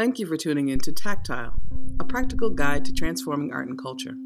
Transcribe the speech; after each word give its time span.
Thank 0.00 0.18
you 0.18 0.24
for 0.24 0.38
tuning 0.38 0.70
in 0.70 0.78
to 0.78 0.92
Tactile, 0.92 1.52
a 2.00 2.04
practical 2.04 2.48
guide 2.48 2.86
to 2.86 2.92
transforming 2.94 3.52
art 3.52 3.68
and 3.68 3.76
culture. 3.76 4.16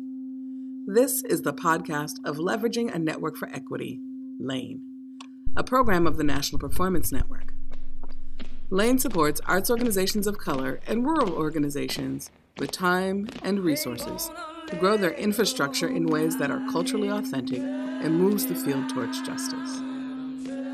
This 0.87 1.25
is 1.25 1.43
the 1.43 1.53
podcast 1.53 2.13
of 2.25 2.37
Leveraging 2.37 2.95
a 2.95 2.99
Network 3.01 3.37
for 3.37 3.49
Equity, 3.49 3.99
LANE, 4.39 4.81
a 5.57 5.65
program 5.65 6.07
of 6.07 6.17
the 6.17 6.23
National 6.23 6.61
Performance 6.61 7.11
Network. 7.11 7.55
LANE 8.71 9.01
supports 9.01 9.41
arts 9.47 9.69
organizations 9.69 10.29
of 10.29 10.39
color 10.39 10.79
and 10.87 11.05
rural 11.05 11.33
organizations 11.33 12.31
with 12.61 12.71
time 12.71 13.27
and 13.43 13.59
resources 13.59 14.31
to 14.69 14.77
grow 14.77 14.97
their 14.97 15.15
infrastructure 15.15 15.89
in 15.89 16.07
ways 16.07 16.39
that 16.39 16.53
are 16.53 16.65
culturally 16.71 17.09
authentic 17.09 17.59
and 17.59 18.21
moves 18.21 18.47
the 18.47 18.55
field 18.55 18.89
towards 18.91 19.21
justice. 19.23 19.81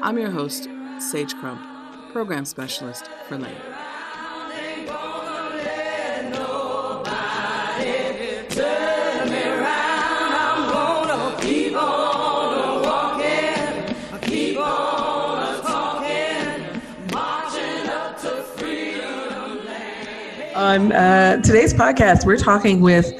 I'm 0.02 0.18
your 0.18 0.30
host, 0.30 0.68
Sage 0.98 1.34
Crump, 1.36 1.62
Program 2.12 2.44
Specialist 2.44 3.08
for 3.26 3.38
LANE. 3.38 3.79
On 20.60 20.92
uh, 20.92 21.40
today's 21.40 21.72
podcast, 21.72 22.26
we're 22.26 22.36
talking 22.36 22.82
with 22.82 23.14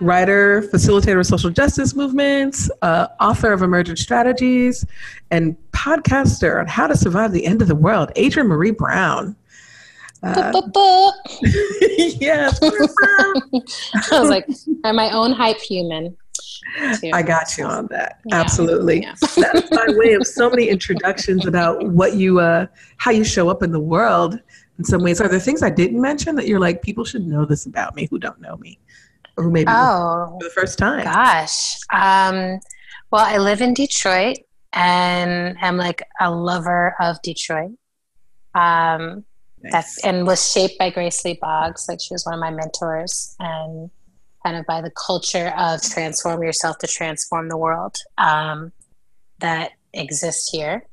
writer, 0.00 0.62
facilitator 0.72 1.20
of 1.20 1.26
social 1.26 1.50
justice 1.50 1.94
movements, 1.94 2.70
uh, 2.80 3.08
author 3.20 3.52
of 3.52 3.60
Emergent 3.60 3.98
Strategies, 3.98 4.86
and 5.30 5.58
podcaster 5.72 6.58
on 6.58 6.66
how 6.66 6.86
to 6.86 6.96
survive 6.96 7.32
the 7.32 7.44
end 7.44 7.60
of 7.60 7.68
the 7.68 7.74
world, 7.74 8.12
Adrienne 8.16 8.48
Maree 8.48 8.74
Brown. 8.74 9.36
Uh, 10.22 10.52
yes. 11.82 12.58
I 12.62 14.18
was 14.18 14.30
like, 14.30 14.48
I'm 14.82 14.96
my 14.96 15.10
own 15.10 15.32
hype 15.32 15.60
human. 15.60 16.16
Too. 17.00 17.10
I 17.12 17.22
got 17.22 17.58
you 17.58 17.64
on 17.64 17.88
that. 17.88 18.20
Yeah. 18.24 18.36
Absolutely. 18.36 19.02
Yeah. 19.02 19.14
That's 19.36 19.70
my 19.70 19.86
way 19.88 20.14
of 20.14 20.26
so 20.26 20.48
many 20.48 20.70
introductions 20.70 21.46
about 21.46 21.86
what 21.88 22.14
you, 22.14 22.40
uh, 22.40 22.68
how 22.96 23.10
you 23.10 23.22
show 23.22 23.50
up 23.50 23.62
in 23.62 23.72
the 23.72 23.80
world. 23.80 24.40
In 24.78 24.84
some 24.84 25.02
ways, 25.02 25.20
are 25.20 25.28
there 25.28 25.40
things 25.40 25.62
I 25.62 25.70
didn't 25.70 26.00
mention 26.00 26.36
that 26.36 26.46
you're 26.46 26.60
like 26.60 26.82
people 26.82 27.04
should 27.04 27.26
know 27.26 27.44
this 27.46 27.66
about 27.66 27.94
me 27.94 28.08
who 28.10 28.18
don't 28.18 28.40
know 28.40 28.56
me? 28.56 28.78
or 29.36 29.44
who 29.44 29.50
maybe 29.50 29.70
oh, 29.70 30.36
for 30.40 30.44
the 30.44 30.50
first 30.50 30.78
time? 30.78 31.04
Gosh. 31.04 31.76
Um, 31.92 32.60
well, 33.10 33.24
I 33.24 33.38
live 33.38 33.60
in 33.60 33.74
Detroit 33.74 34.38
and 34.72 35.56
I'm 35.60 35.76
like 35.76 36.02
a 36.20 36.30
lover 36.30 36.94
of 37.00 37.20
Detroit. 37.22 37.72
Um, 38.54 39.24
nice. 39.62 39.72
That's 39.72 40.04
and 40.04 40.26
was 40.26 40.50
shaped 40.50 40.78
by 40.78 40.90
Grace 40.90 41.24
Lee 41.24 41.38
Boggs. 41.40 41.86
Like 41.88 42.00
she 42.00 42.14
was 42.14 42.24
one 42.24 42.34
of 42.34 42.40
my 42.40 42.50
mentors, 42.50 43.36
and 43.38 43.90
kind 44.44 44.56
of 44.56 44.64
by 44.66 44.80
the 44.80 44.92
culture 45.06 45.52
of 45.58 45.82
transform 45.82 46.42
yourself 46.42 46.78
to 46.78 46.86
transform 46.86 47.48
the 47.48 47.56
world 47.56 47.96
um, 48.18 48.72
that 49.40 49.72
exists 49.92 50.50
here. 50.50 50.86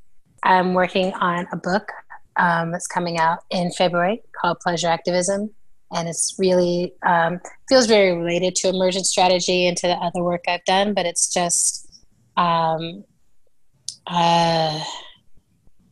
I'm 0.43 0.73
working 0.73 1.13
on 1.13 1.47
a 1.53 1.55
book 1.55 1.89
um, 2.37 2.71
that's 2.71 2.87
coming 2.87 3.17
out 3.17 3.39
in 3.49 3.71
February 3.71 4.21
called 4.39 4.59
Pleasure 4.59 4.87
Activism 4.87 5.51
and 5.93 6.09
it's 6.09 6.35
really 6.37 6.93
um, 7.05 7.39
feels 7.69 7.85
very 7.85 8.15
related 8.17 8.55
to 8.55 8.69
emergent 8.69 9.05
strategy 9.05 9.67
and 9.67 9.77
to 9.77 9.87
the 9.87 9.93
other 9.93 10.23
work 10.23 10.43
I've 10.47 10.65
done. 10.65 10.93
But 10.93 11.05
it's 11.05 11.31
just 11.31 11.87
um, 12.35 13.03
uh, 14.07 14.83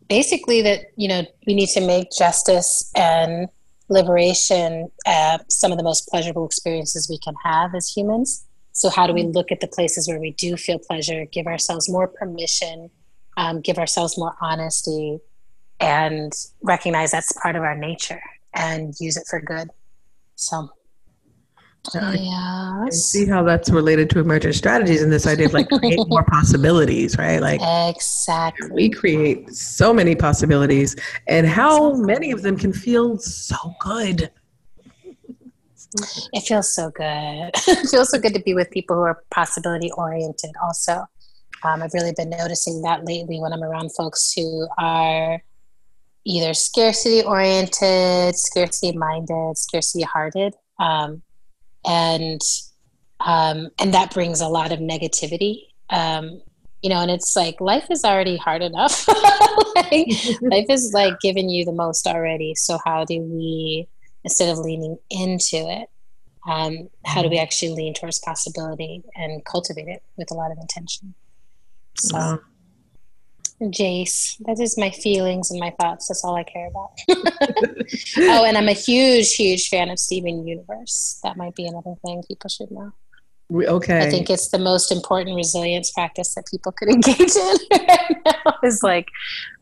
basically 0.10 0.62
that 0.64 0.86
you 0.96 1.08
know 1.08 1.24
we 1.48 1.54
need 1.54 1.70
to 1.70 1.82
make 1.82 2.08
justice 2.18 2.92
and 2.96 3.48
liberation 3.90 4.90
uh, 5.06 5.38
some 5.50 5.72
of 5.72 5.78
the 5.78 5.84
most 5.84 6.08
pleasurable 6.08 6.46
experiences 6.46 7.10
we 7.10 7.20
can 7.20 7.36
have 7.44 7.76
as 7.76 7.88
humans. 7.90 8.46
So 8.74 8.90
how 8.90 9.06
do 9.06 9.14
we 9.14 9.24
look 9.24 9.52
at 9.52 9.60
the 9.60 9.68
places 9.68 10.08
where 10.08 10.20
we 10.20 10.32
do 10.32 10.56
feel 10.56 10.80
pleasure, 10.80 11.26
give 11.26 11.46
ourselves 11.46 11.90
more 11.90 12.08
permission, 12.08 12.90
um, 13.36 13.60
give 13.60 13.78
ourselves 13.78 14.18
more 14.18 14.34
honesty, 14.42 15.20
and 15.82 16.32
recognize 16.62 17.12
that's 17.12 17.32
part 17.34 17.56
of 17.56 17.64
our 17.64 17.76
nature 17.76 18.22
and 18.54 18.94
use 19.00 19.18
it 19.18 19.24
for 19.30 19.42
good. 19.42 19.70
So, 20.36 20.70
yeah. 21.94 22.86
see 22.90 23.26
how 23.26 23.44
that's 23.44 23.72
related 23.72 24.10
to 24.12 24.20
emergent 24.20 24.54
strategies 24.54 25.02
and 25.02 25.12
this 25.12 25.26
idea 25.26 25.48
of 25.48 25.54
like 25.54 25.68
create 25.80 26.00
more 26.08 26.24
possibilities, 26.24 27.18
right? 27.18 27.42
Like 27.42 27.60
exactly, 27.90 28.70
we 28.72 28.90
create 28.90 29.50
so 29.50 29.94
many 29.94 30.16
possibilities, 30.16 30.96
and 31.28 31.48
how 31.48 31.94
many 31.94 32.32
of 32.32 32.44
them 32.44 32.58
can 32.58 32.72
feel 32.72 33.18
so 33.18 33.58
good. 33.80 34.32
It 36.34 36.42
feels 36.42 36.74
so 36.74 36.90
good. 36.92 37.52
it 37.68 37.90
feels 37.90 38.12
so 38.12 38.20
good 38.20 38.34
to 38.36 38.42
be 38.42 38.54
with 38.54 38.70
people 38.72 38.96
who 38.96 39.02
are 39.02 39.24
possibility 39.32 39.92
oriented. 39.98 40.52
Also, 40.64 41.04
um, 41.64 41.82
I've 41.82 41.94
really 41.94 42.14
been 42.16 42.30
noticing 42.30 42.82
that 42.84 43.06
lately 43.06 43.40
when 43.40 43.52
I'm 43.52 43.64
around 43.64 43.94
folks 43.94 44.32
who 44.34 44.68
are 44.78 45.42
either 46.26 46.54
scarcity 46.54 47.24
oriented, 47.24 48.36
scarcity 48.36 48.98
minded, 48.98 49.58
scarcity 49.58 50.04
hearted. 50.04 50.54
Um, 50.80 51.22
and 51.86 52.42
um, 53.20 53.70
and 53.80 53.94
that 53.94 54.14
brings 54.14 54.42
a 54.42 54.48
lot 54.48 54.72
of 54.72 54.80
negativity. 54.80 55.66
Um, 55.90 56.42
you 56.82 56.90
know, 56.90 57.02
and 57.02 57.12
it's 57.12 57.36
like 57.36 57.62
life 57.62 57.86
is 57.92 58.04
already 58.04 58.38
hard 58.38 58.64
enough. 58.64 59.08
like, 59.76 60.08
life 60.42 60.66
is 60.70 60.92
like 60.94 61.20
giving 61.20 61.50
you 61.50 61.64
the 61.64 61.72
most 61.72 62.08
already. 62.08 62.56
So 62.56 62.80
how 62.84 63.06
do 63.06 63.20
we, 63.22 63.88
instead 64.24 64.50
of 64.50 64.58
leaning 64.58 64.98
into 65.10 65.58
it, 65.58 65.90
um, 66.48 66.90
how 67.06 67.22
do 67.22 67.30
we 67.30 67.38
actually 67.38 67.74
lean 67.74 67.94
towards 67.94 68.18
possibility 68.18 69.04
and 69.16 69.46
cultivate 69.46 69.88
it 69.88 70.02
with 70.18 70.32
a 70.32 70.34
lot 70.34 70.52
of 70.52 70.58
intention? 70.60 71.14
So. 71.98 72.18
Wow. 72.18 72.40
Jace. 73.70 74.38
That 74.46 74.60
is 74.60 74.78
my 74.78 74.90
feelings 74.90 75.52
and 75.52 75.60
my 75.60 75.72
thoughts. 75.80 76.08
That's 76.08 76.24
all 76.24 76.36
I 76.36 76.44
care 76.44 76.68
about. 76.68 76.92
oh, 78.18 78.46
and 78.46 78.58
I'm 78.58 78.68
a 78.68 78.74
huge, 78.74 79.34
huge 79.36 79.70
fan 79.70 79.90
of 79.90 80.00
Steven 80.00 80.48
Universe. 80.48 81.20
That 81.24 81.38
might 81.38 81.56
be 81.56 81.68
another 81.68 81.96
thing 82.06 82.24
people 82.28 82.50
should 82.50 82.72
know. 82.72 82.94
Okay. 83.54 84.00
I 84.00 84.10
think 84.10 84.30
it's 84.30 84.50
the 84.50 84.60
most 84.60 84.92
important 84.92 85.36
resilience 85.36 85.92
practice 85.92 86.34
that 86.36 86.48
people 86.50 86.72
could 86.72 86.90
engage 86.94 87.36
in 87.36 87.58
right 87.72 88.16
now 88.26 88.54
is 88.64 88.82
like 88.82 89.08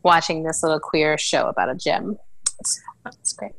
watching 0.03 0.43
this 0.43 0.61
little 0.61 0.79
queer 0.79 1.17
show 1.17 1.47
about 1.47 1.69
a 1.69 1.75
gym. 1.75 2.17
It's, 2.59 2.79
it's 3.07 3.33
great. 3.33 3.53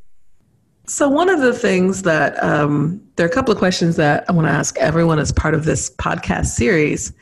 So, 0.87 1.07
one 1.07 1.29
of 1.29 1.41
the 1.41 1.53
things 1.53 2.01
that 2.03 2.41
um, 2.43 3.01
there 3.15 3.25
are 3.25 3.29
a 3.29 3.31
couple 3.31 3.51
of 3.51 3.57
questions 3.57 3.95
that 3.97 4.25
I 4.27 4.33
want 4.33 4.47
to 4.47 4.51
ask 4.51 4.77
everyone 4.77 5.19
as 5.19 5.31
part 5.31 5.53
of 5.53 5.63
this 5.65 5.89
podcast 5.89 6.47
series. 6.47 7.13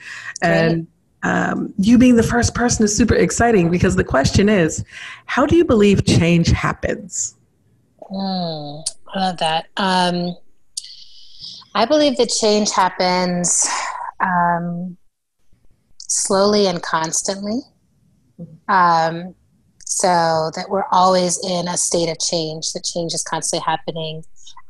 And 0.42 0.88
um, 1.24 1.74
you 1.78 1.98
being 1.98 2.16
the 2.16 2.24
first 2.24 2.56
person 2.56 2.86
is 2.86 2.96
super 2.96 3.16
exciting 3.16 3.70
because 3.70 3.96
the 3.96 4.04
question 4.04 4.50
is 4.50 4.84
how 5.26 5.46
do 5.46 5.56
you 5.56 5.66
believe 5.66 6.06
change 6.06 6.48
happens? 6.48 7.36
Mm, 8.12 8.84
i 9.14 9.20
love 9.20 9.38
that. 9.38 9.68
Um, 9.78 10.36
i 11.76 11.86
believe 11.86 12.18
that 12.18 12.30
change 12.30 12.72
happens 12.72 13.68
um, 14.20 14.98
slowly 15.98 16.68
and 16.68 16.82
constantly. 16.82 17.60
Um, 18.68 19.36
so 19.86 20.52
that 20.56 20.68
we're 20.70 20.88
always 20.92 21.40
in 21.44 21.68
a 21.68 21.76
state 21.76 22.10
of 22.10 22.20
change 22.20 22.72
that 22.74 22.84
change 22.84 23.14
is 23.14 23.24
constantly 23.24 23.66
happening. 23.66 24.24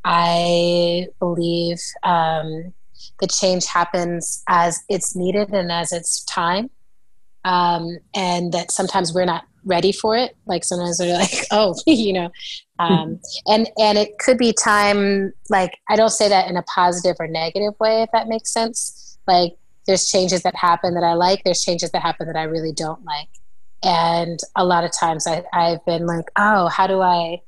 I 0.06 1.08
believe 1.20 1.80
um, 2.04 2.74
the 3.20 3.28
change 3.28 3.66
happens 3.66 4.44
as 4.48 4.80
it's 4.90 5.16
needed 5.16 5.50
and 5.50 5.72
as 5.72 5.92
it's 5.92 6.24
time. 6.26 6.70
Um, 7.46 8.00
and 8.16 8.52
that 8.54 8.72
sometimes 8.72 9.14
we're 9.14 9.26
not 9.26 9.46
ready 9.66 9.92
for 9.92 10.16
it. 10.16 10.36
Like 10.46 10.64
sometimes 10.64 11.00
we're 11.00 11.14
like 11.14 11.46
oh 11.52 11.76
you 11.86 12.14
know 12.14 12.32
um, 12.80 13.20
and 13.48 13.70
and 13.78 13.98
it 13.98 14.18
could 14.20 14.38
be 14.38 14.54
time 14.54 15.34
like 15.50 15.72
i 15.90 15.96
don't 15.96 16.10
say 16.10 16.30
that 16.30 16.50
in 16.50 16.58
a 16.58 16.64
positive 16.64 17.16
or 17.20 17.28
negative 17.28 17.74
way 17.80 18.02
if 18.02 18.10
that 18.12 18.28
makes 18.28 18.52
sense. 18.52 19.18
Like 19.28 19.54
there's 19.86 20.10
changes 20.10 20.44
that 20.44 20.56
happen 20.56 20.94
that 20.96 21.04
i 21.04 21.14
like. 21.14 21.44
There's 21.44 21.62
changes 21.62 21.92
that 21.92 22.02
happen 22.02 22.28
that 22.28 22.36
i 22.36 22.44
really 22.44 22.74
don't 22.74 23.04
like. 23.06 23.30
And 23.82 24.40
a 24.56 24.66
lot 24.66 24.84
of 24.84 24.92
times 24.92 25.26
I, 25.28 25.44
i've 25.54 25.86
been 25.86 26.06
like 26.06 26.26
oh 26.38 26.68
how 26.68 26.88
do 26.88 27.02
i 27.02 27.42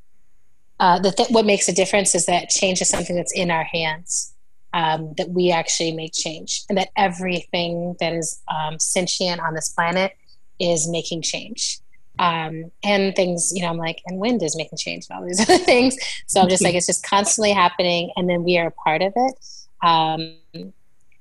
uh, 0.80 0.98
the 0.98 1.12
th- 1.12 1.30
what 1.30 1.46
makes 1.46 1.70
a 1.70 1.74
difference 1.74 2.16
is 2.16 2.26
that 2.26 2.50
change 2.50 2.82
is 2.82 2.90
something 2.90 3.16
that's 3.16 3.34
in 3.34 3.52
our 3.52 3.64
hands 3.64 4.34
um, 4.74 5.14
that 5.18 5.30
we 5.30 5.52
actually 5.52 5.92
make 5.92 6.14
change 6.14 6.64
and 6.70 6.78
that 6.78 6.90
everything 6.96 7.96
that 8.00 8.14
is 8.14 8.42
um, 8.48 8.80
sentient 8.80 9.42
on 9.42 9.54
this 9.54 9.70
planet 9.70 10.16
is 10.60 10.88
making 10.90 11.22
change. 11.22 11.80
Um, 12.20 12.72
and 12.84 13.16
things, 13.16 13.52
you 13.54 13.62
know, 13.62 13.70
I'm 13.70 13.78
like, 13.78 14.02
and 14.06 14.20
wind 14.20 14.44
is 14.44 14.56
making 14.56 14.78
change 14.78 15.08
and 15.10 15.18
all 15.18 15.26
these 15.26 15.40
other 15.50 15.58
things. 15.58 15.98
So 16.28 16.42
I'm 16.42 16.50
just 16.50 16.64
like, 16.64 16.76
it's 16.76 16.88
just 16.88 17.06
constantly 17.06 17.52
happening, 17.52 18.12
and 18.16 18.30
then 18.30 18.44
we 18.44 18.58
are 18.58 18.68
a 18.68 18.72
part 18.72 19.02
of 19.02 19.14
it. 19.16 19.36
Um, 19.82 20.36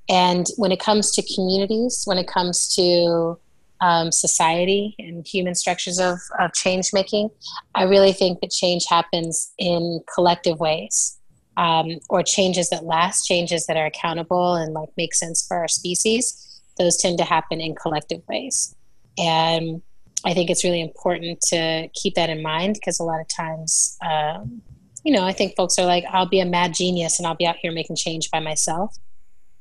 and 0.07 0.47
when 0.57 0.71
it 0.71 0.79
comes 0.79 1.11
to 1.11 1.35
communities, 1.35 2.03
when 2.05 2.17
it 2.17 2.27
comes 2.27 2.75
to 2.75 3.39
um, 3.81 4.11
society 4.11 4.95
and 4.99 5.27
human 5.27 5.55
structures 5.55 5.99
of, 5.99 6.19
of 6.39 6.53
change 6.53 6.93
making. 6.93 7.31
I 7.73 7.83
really 7.83 8.13
think 8.13 8.39
that 8.41 8.51
change 8.51 8.85
happens 8.87 9.51
in 9.57 10.01
collective 10.13 10.59
ways 10.59 11.17
um, 11.61 11.99
or 12.09 12.23
changes 12.23 12.71
that 12.71 12.85
last, 12.85 13.27
changes 13.27 13.67
that 13.67 13.77
are 13.77 13.85
accountable 13.85 14.55
and 14.55 14.73
like 14.73 14.89
make 14.97 15.13
sense 15.13 15.45
for 15.45 15.57
our 15.57 15.67
species. 15.67 16.59
Those 16.79 16.97
tend 16.97 17.19
to 17.19 17.23
happen 17.23 17.61
in 17.61 17.75
collective 17.75 18.23
ways. 18.27 18.75
And 19.19 19.83
I 20.25 20.33
think 20.33 20.49
it's 20.49 20.63
really 20.63 20.81
important 20.81 21.39
to 21.49 21.87
keep 21.93 22.15
that 22.15 22.31
in 22.31 22.41
mind 22.41 22.75
because 22.75 22.99
a 22.99 23.03
lot 23.03 23.21
of 23.21 23.27
times, 23.27 23.95
um, 24.03 24.63
you 25.03 25.13
know, 25.13 25.23
I 25.23 25.33
think 25.33 25.55
folks 25.55 25.77
are 25.77 25.85
like, 25.85 26.03
I'll 26.09 26.27
be 26.27 26.39
a 26.39 26.45
mad 26.45 26.73
genius 26.73 27.19
and 27.19 27.27
I'll 27.27 27.35
be 27.35 27.45
out 27.45 27.57
here 27.61 27.71
making 27.71 27.95
change 27.95 28.31
by 28.31 28.39
myself 28.39 28.97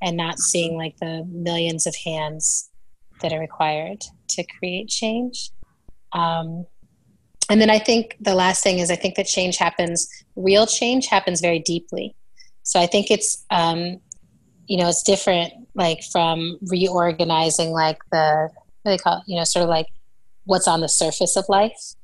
and 0.00 0.16
not 0.16 0.38
seeing 0.38 0.78
like 0.78 0.96
the 1.00 1.26
millions 1.28 1.86
of 1.86 1.94
hands 2.06 2.70
that 3.20 3.34
are 3.34 3.40
required 3.40 4.02
to 4.30 4.44
create 4.58 4.88
change. 4.88 5.50
Um, 6.12 6.64
and 7.50 7.60
then 7.60 7.68
I 7.68 7.80
think 7.80 8.16
the 8.20 8.34
last 8.34 8.62
thing 8.62 8.78
is 8.78 8.90
I 8.90 8.96
think 8.96 9.16
that 9.16 9.26
change 9.26 9.56
happens, 9.56 10.08
real 10.36 10.66
change 10.66 11.06
happens 11.06 11.40
very 11.40 11.58
deeply. 11.58 12.14
So 12.62 12.80
I 12.80 12.86
think 12.86 13.10
it's, 13.10 13.44
um, 13.50 14.00
you 14.66 14.76
know, 14.76 14.88
it's 14.88 15.02
different 15.02 15.52
like 15.74 16.00
from 16.12 16.58
reorganizing 16.62 17.72
like 17.72 17.98
the, 18.12 18.50
what 18.82 18.92
do 18.92 18.96
they 18.96 18.98
call 18.98 19.18
it, 19.18 19.24
you 19.26 19.36
know, 19.36 19.42
sort 19.42 19.64
of 19.64 19.68
like 19.68 19.86
what's 20.44 20.68
on 20.68 20.80
the 20.80 20.88
surface 20.88 21.36
of 21.36 21.44
life. 21.48 21.94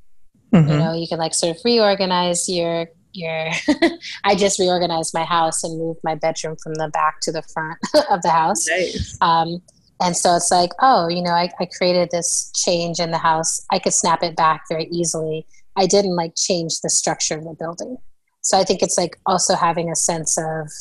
Mm-hmm. 0.53 0.69
You 0.69 0.77
know, 0.77 0.93
you 0.93 1.07
can 1.07 1.17
like 1.17 1.33
sort 1.33 1.55
of 1.55 1.61
reorganize 1.63 2.49
your 2.49 2.87
your 3.13 3.49
I 4.23 4.35
just 4.35 4.59
reorganized 4.59 5.13
my 5.13 5.23
house 5.23 5.63
and 5.63 5.79
moved 5.79 6.01
my 6.03 6.15
bedroom 6.15 6.55
from 6.61 6.75
the 6.75 6.89
back 6.89 7.19
to 7.21 7.31
the 7.31 7.41
front 7.41 7.79
of 8.11 8.21
the 8.21 8.29
house. 8.29 8.67
Nice. 8.67 9.17
Um, 9.21 9.61
and 10.01 10.15
so 10.15 10.35
it's 10.35 10.51
like, 10.51 10.71
oh, 10.81 11.07
you 11.07 11.21
know, 11.21 11.31
I, 11.31 11.49
I 11.59 11.67
created 11.77 12.09
this 12.11 12.51
change 12.55 12.99
in 12.99 13.11
the 13.11 13.17
house. 13.17 13.65
I 13.71 13.79
could 13.79 13.93
snap 13.93 14.23
it 14.23 14.35
back 14.35 14.63
very 14.69 14.85
easily. 14.85 15.45
I 15.75 15.87
didn't 15.87 16.15
like 16.15 16.33
change 16.35 16.81
the 16.81 16.89
structure 16.89 17.37
of 17.37 17.43
the 17.43 17.55
building. 17.57 17.97
So 18.41 18.57
I 18.57 18.63
think 18.63 18.81
it's 18.81 18.97
like 18.97 19.19
also 19.25 19.55
having 19.55 19.89
a 19.89 19.95
sense 19.95 20.37
of 20.37 20.71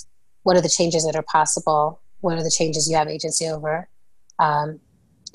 what 0.43 0.57
are 0.57 0.61
the 0.61 0.69
changes 0.69 1.05
that 1.05 1.17
are 1.17 1.25
possible? 1.25 2.01
What 2.21 2.39
are 2.39 2.43
the 2.43 2.55
changes 2.57 2.89
you 2.89 2.97
have 2.97 3.09
agency 3.09 3.47
over? 3.47 3.89
Um, 4.39 4.81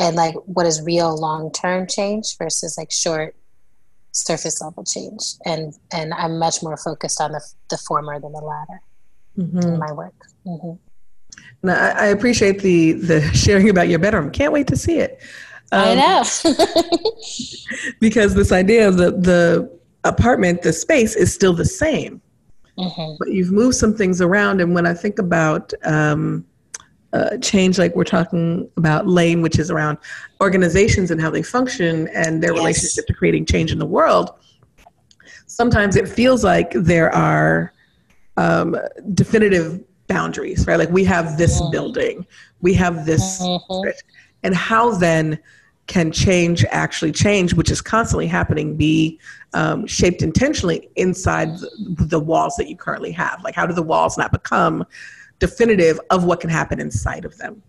and 0.02 0.16
like 0.16 0.36
what 0.46 0.66
is 0.66 0.82
real 0.82 1.16
long 1.16 1.52
term 1.52 1.88
change 1.88 2.38
versus 2.38 2.78
like 2.78 2.92
short 2.92 3.36
surface 4.14 4.62
level 4.62 4.84
change 4.84 5.36
and 5.46 5.74
and 5.94 6.14
i'm 6.16 6.38
much 6.38 6.62
more 6.62 6.76
focused 6.76 7.22
on 7.22 7.32
the, 7.32 7.42
the 7.70 7.78
former 7.78 8.20
than 8.20 8.34
the 8.34 8.40
latter 8.40 8.82
mm-hmm. 9.38 9.60
in 9.60 9.80
my 9.80 9.92
work 9.94 10.16
mm-hmm. 10.46 10.74
Now, 11.64 11.74
I, 11.74 12.06
I, 12.06 12.06
appreciate 12.08 12.60
the 12.62 12.94
the 12.94 13.22
sharing 13.34 13.70
about 13.70 13.88
your 13.88 14.00
bedroom 14.00 14.32
can't 14.32 14.54
wait 14.54 14.68
to 14.68 14.76
see 14.76 14.98
it 14.98 15.20
um, 15.72 15.84
i 15.84 15.96
know 15.96 16.24
because 18.00 18.34
this 18.34 18.52
idea 18.52 18.88
of 18.88 18.98
the 18.98 19.12
the 19.12 19.80
apartment 20.04 20.62
the 20.62 20.74
space 20.74 21.16
is 21.16 21.34
still 21.34 21.54
the 21.54 21.66
same 21.66 22.22
mm-hmm. 22.78 23.16
but 23.20 23.32
you've 23.32 23.52
moved 23.52 23.76
some 23.76 23.96
things 23.96 24.22
around 24.22 24.62
and 24.62 24.74
when 24.74 24.86
i 24.86 24.94
think 24.94 25.20
about 25.20 25.74
um, 25.84 26.46
uh, 27.14 27.38
change 27.38 27.78
like 27.78 27.96
we're 27.96 28.04
talking 28.04 28.70
about 28.78 29.06
lane 29.06 29.42
which 29.42 29.60
is 29.60 29.70
around 29.70 29.98
organizations 30.42 31.12
and 31.12 31.22
how 31.22 31.30
they 31.30 31.44
function 31.44 32.08
and 32.10 32.42
their 32.42 32.54
yes. 32.54 32.60
relationship 32.60 33.06
to 33.06 33.14
creating 33.14 33.46
change 33.46 33.72
in 33.72 33.80
the 33.80 33.86
world 33.86 34.32
sometimes 35.46 35.96
it 35.96 36.08
feels 36.08 36.44
like 36.44 36.72
there 36.72 37.14
are 37.14 37.74
um, 38.38 38.76
definitive 39.14 39.84
boundaries 40.14 40.66
right 40.68 40.80
like 40.80 40.90
we 40.90 41.04
have 41.04 41.38
this 41.38 41.60
mm-hmm. 41.60 41.72
building 41.72 42.26
we 42.62 42.74
have 42.74 43.06
this 43.06 43.42
mm-hmm. 43.42 43.90
and 44.44 44.56
how 44.56 44.92
then 44.92 45.40
can 45.88 46.12
change 46.12 46.64
actually 46.70 47.12
change 47.12 47.54
which 47.54 47.72
is 47.72 47.82
constantly 47.82 48.28
happening 48.28 48.76
be 48.78 49.20
um, 49.54 49.86
shaped 49.86 50.22
intentionally 50.22 50.90
inside 50.96 51.50
the, 51.58 52.06
the 52.08 52.20
walls 52.20 52.56
that 52.56 52.70
you 52.70 52.78
currently 52.78 53.12
have 53.12 53.44
like 53.44 53.56
how 53.56 53.66
do 53.66 53.74
the 53.74 53.84
walls 53.84 54.18
not 54.18 54.32
become 54.32 54.86
definitive 55.42 56.00
of 56.12 56.24
what 56.24 56.40
can 56.40 56.50
happen 56.50 56.80
inside 56.80 57.26
of 57.26 57.38
them. 57.38 57.62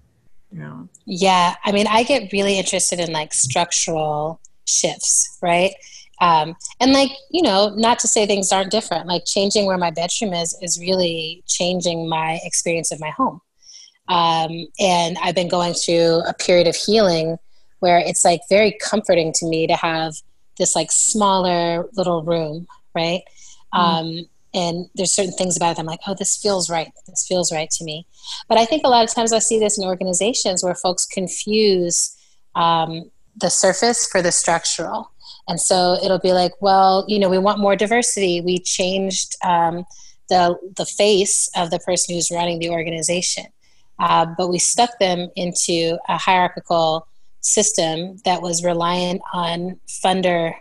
Yeah. 0.52 0.82
Yeah. 1.06 1.54
I 1.64 1.72
mean, 1.72 1.86
I 1.88 2.04
get 2.04 2.30
really 2.30 2.58
interested 2.58 3.00
in 3.00 3.10
like 3.10 3.34
structural 3.34 4.40
shifts, 4.66 5.38
right? 5.42 5.72
Um, 6.22 6.54
and 6.78 6.92
like, 6.92 7.10
you 7.30 7.42
know, 7.42 7.74
not 7.74 7.98
to 7.98 8.08
say 8.08 8.26
things 8.26 8.52
aren't 8.52 8.70
different, 8.70 9.08
like 9.08 9.24
changing 9.26 9.66
where 9.66 9.76
my 9.76 9.90
bedroom 9.90 10.32
is, 10.32 10.56
is 10.62 10.78
really 10.78 11.42
changing 11.48 12.08
my 12.08 12.38
experience 12.44 12.92
of 12.92 13.00
my 13.00 13.10
home. 13.10 13.40
Um, 14.08 14.68
and 14.78 15.18
I've 15.20 15.34
been 15.34 15.48
going 15.48 15.74
through 15.74 16.20
a 16.20 16.32
period 16.32 16.68
of 16.68 16.76
healing 16.76 17.38
where 17.80 17.98
it's 17.98 18.24
like 18.24 18.40
very 18.48 18.76
comforting 18.80 19.32
to 19.34 19.46
me 19.46 19.66
to 19.66 19.74
have 19.74 20.14
this 20.58 20.76
like 20.76 20.92
smaller 20.92 21.88
little 21.94 22.22
room, 22.22 22.68
right? 22.94 23.22
Mm. 23.74 23.78
Um, 23.78 24.28
and 24.54 24.88
there's 24.94 25.12
certain 25.12 25.32
things 25.32 25.56
about 25.56 25.72
it 25.72 25.78
i'm 25.78 25.86
like 25.86 26.00
oh 26.06 26.14
this 26.18 26.36
feels 26.36 26.68
right 26.68 26.92
this 27.06 27.26
feels 27.26 27.50
right 27.50 27.70
to 27.70 27.84
me 27.84 28.06
but 28.50 28.58
i 28.58 28.66
think 28.66 28.82
a 28.84 28.88
lot 28.88 29.02
of 29.02 29.14
times 29.14 29.32
i 29.32 29.38
see 29.38 29.58
this 29.58 29.78
in 29.78 29.84
organizations 29.84 30.62
where 30.62 30.74
folks 30.74 31.06
confuse 31.06 32.14
um, 32.54 33.10
the 33.40 33.48
surface 33.48 34.06
for 34.06 34.20
the 34.20 34.30
structural 34.30 35.10
and 35.48 35.60
so 35.60 35.98
it'll 36.02 36.18
be 36.18 36.32
like 36.32 36.52
well 36.60 37.04
you 37.08 37.18
know 37.18 37.28
we 37.28 37.38
want 37.38 37.58
more 37.58 37.76
diversity. 37.76 38.40
We 38.40 38.58
changed 38.58 39.36
um, 39.44 39.84
the 40.28 40.58
the 40.76 40.86
face 40.86 41.50
of 41.56 41.70
the 41.70 41.78
person 41.80 42.14
who's 42.14 42.30
running 42.30 42.58
the 42.58 42.70
organization. 42.70 43.46
Uh, 43.98 44.26
but 44.36 44.48
we 44.48 44.58
stuck 44.58 44.98
them 44.98 45.28
into 45.36 45.96
a 46.08 46.16
hierarchical 46.16 47.06
system 47.40 48.16
that 48.24 48.42
was 48.42 48.64
reliant 48.64 49.20
on 49.32 49.78
funder 49.86 50.54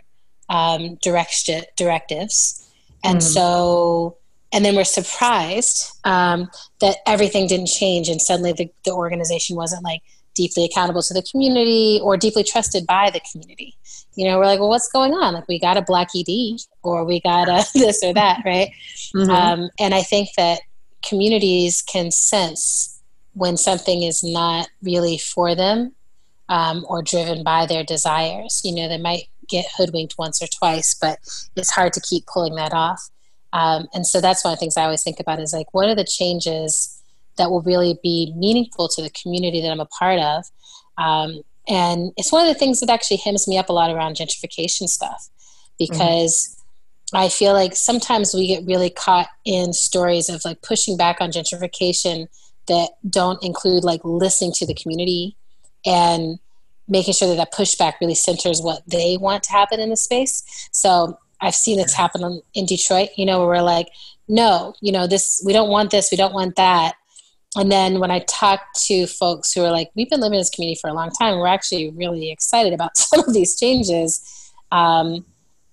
um, 0.48 0.96
direction, 1.02 1.62
directives. 1.76 2.70
And 3.02 3.18
mm. 3.18 3.22
so, 3.22 4.18
and 4.52 4.64
then 4.64 4.76
we're 4.76 4.84
surprised 4.84 5.98
um, 6.04 6.50
that 6.80 6.98
everything 7.06 7.46
didn't 7.46 7.66
change 7.66 8.08
and 8.08 8.20
suddenly 8.20 8.52
the, 8.52 8.70
the 8.84 8.92
organization 8.92 9.56
wasn't 9.56 9.82
like 9.82 10.02
deeply 10.34 10.64
accountable 10.64 11.02
to 11.02 11.14
the 11.14 11.22
community 11.22 12.00
or 12.02 12.16
deeply 12.16 12.44
trusted 12.44 12.86
by 12.86 13.10
the 13.10 13.20
community. 13.30 13.76
You 14.14 14.28
know, 14.28 14.38
we're 14.38 14.46
like, 14.46 14.60
well, 14.60 14.68
what's 14.68 14.90
going 14.90 15.12
on? 15.12 15.34
Like, 15.34 15.48
we 15.48 15.58
got 15.58 15.76
a 15.76 15.82
black 15.82 16.08
ED 16.16 16.60
or 16.82 17.04
we 17.04 17.20
got 17.20 17.48
a 17.48 17.64
this 17.74 18.02
or 18.02 18.12
that, 18.14 18.42
right? 18.44 18.70
Mm-hmm. 19.14 19.30
Um, 19.30 19.70
and 19.78 19.94
I 19.94 20.02
think 20.02 20.30
that 20.36 20.60
communities 21.02 21.82
can 21.82 22.10
sense 22.10 23.00
when 23.34 23.56
something 23.56 24.02
is 24.02 24.22
not 24.22 24.68
really 24.82 25.18
for 25.18 25.54
them 25.54 25.92
um, 26.48 26.84
or 26.88 27.02
driven 27.02 27.42
by 27.42 27.66
their 27.66 27.84
desires. 27.84 28.60
You 28.64 28.74
know, 28.74 28.88
they 28.88 28.98
might 28.98 29.28
get 29.48 29.66
hoodwinked 29.76 30.16
once 30.18 30.42
or 30.42 30.46
twice, 30.46 30.94
but 30.94 31.18
it's 31.56 31.70
hard 31.70 31.92
to 31.94 32.00
keep 32.00 32.26
pulling 32.26 32.54
that 32.56 32.72
off. 32.72 33.08
Um, 33.52 33.88
and 33.92 34.06
so 34.06 34.20
that's 34.20 34.44
one 34.44 34.52
of 34.52 34.58
the 34.58 34.60
things 34.60 34.76
I 34.76 34.84
always 34.84 35.02
think 35.02 35.20
about 35.20 35.40
is 35.40 35.52
like, 35.52 35.72
what 35.72 35.88
are 35.88 35.94
the 35.94 36.04
changes 36.04 37.01
that 37.38 37.50
will 37.50 37.62
really 37.62 37.98
be 38.02 38.32
meaningful 38.36 38.88
to 38.88 39.02
the 39.02 39.10
community 39.10 39.60
that 39.60 39.70
I'm 39.70 39.80
a 39.80 39.86
part 39.86 40.18
of? 40.18 40.44
Um, 40.98 41.42
and 41.68 42.12
it's 42.16 42.32
one 42.32 42.46
of 42.46 42.52
the 42.52 42.58
things 42.58 42.80
that 42.80 42.90
actually 42.90 43.18
hems 43.18 43.46
me 43.46 43.58
up 43.58 43.68
a 43.68 43.72
lot 43.72 43.90
around 43.90 44.16
gentrification 44.16 44.88
stuff 44.88 45.28
because 45.78 46.56
mm-hmm. 47.12 47.18
I 47.18 47.28
feel 47.28 47.52
like 47.52 47.76
sometimes 47.76 48.34
we 48.34 48.46
get 48.46 48.66
really 48.66 48.90
caught 48.90 49.28
in 49.44 49.72
stories 49.72 50.28
of 50.28 50.44
like 50.44 50.62
pushing 50.62 50.96
back 50.96 51.18
on 51.20 51.30
gentrification 51.30 52.26
that 52.68 52.90
don't 53.08 53.42
include 53.44 53.84
like 53.84 54.00
listening 54.04 54.52
to 54.54 54.66
the 54.66 54.74
community 54.74 55.36
and 55.84 56.38
making 56.88 57.14
sure 57.14 57.28
that 57.28 57.36
that 57.36 57.52
pushback 57.52 57.94
really 58.00 58.14
centers 58.14 58.60
what 58.60 58.82
they 58.86 59.16
want 59.16 59.42
to 59.44 59.52
happen 59.52 59.80
in 59.80 59.90
the 59.90 59.96
space. 59.96 60.42
So 60.72 61.18
I've 61.40 61.54
seen 61.54 61.78
this 61.78 61.94
happen 61.94 62.40
in 62.54 62.66
Detroit, 62.66 63.10
you 63.16 63.26
know, 63.26 63.40
where 63.40 63.48
we're 63.48 63.62
like, 63.62 63.88
no, 64.28 64.74
you 64.80 64.92
know, 64.92 65.06
this, 65.06 65.42
we 65.44 65.52
don't 65.52 65.70
want 65.70 65.90
this, 65.90 66.10
we 66.10 66.16
don't 66.16 66.34
want 66.34 66.56
that. 66.56 66.94
And 67.56 67.70
then 67.70 68.00
when 68.00 68.10
I 68.10 68.20
talk 68.20 68.60
to 68.86 69.06
folks 69.06 69.52
who 69.52 69.62
are 69.62 69.70
like, 69.70 69.90
we've 69.94 70.08
been 70.08 70.20
living 70.20 70.36
in 70.36 70.40
this 70.40 70.50
community 70.50 70.78
for 70.80 70.88
a 70.88 70.94
long 70.94 71.10
time, 71.10 71.38
we're 71.38 71.48
actually 71.48 71.90
really 71.90 72.30
excited 72.30 72.72
about 72.72 72.96
some 72.96 73.20
of 73.20 73.34
these 73.34 73.58
changes. 73.58 74.50
Um, 74.70 75.24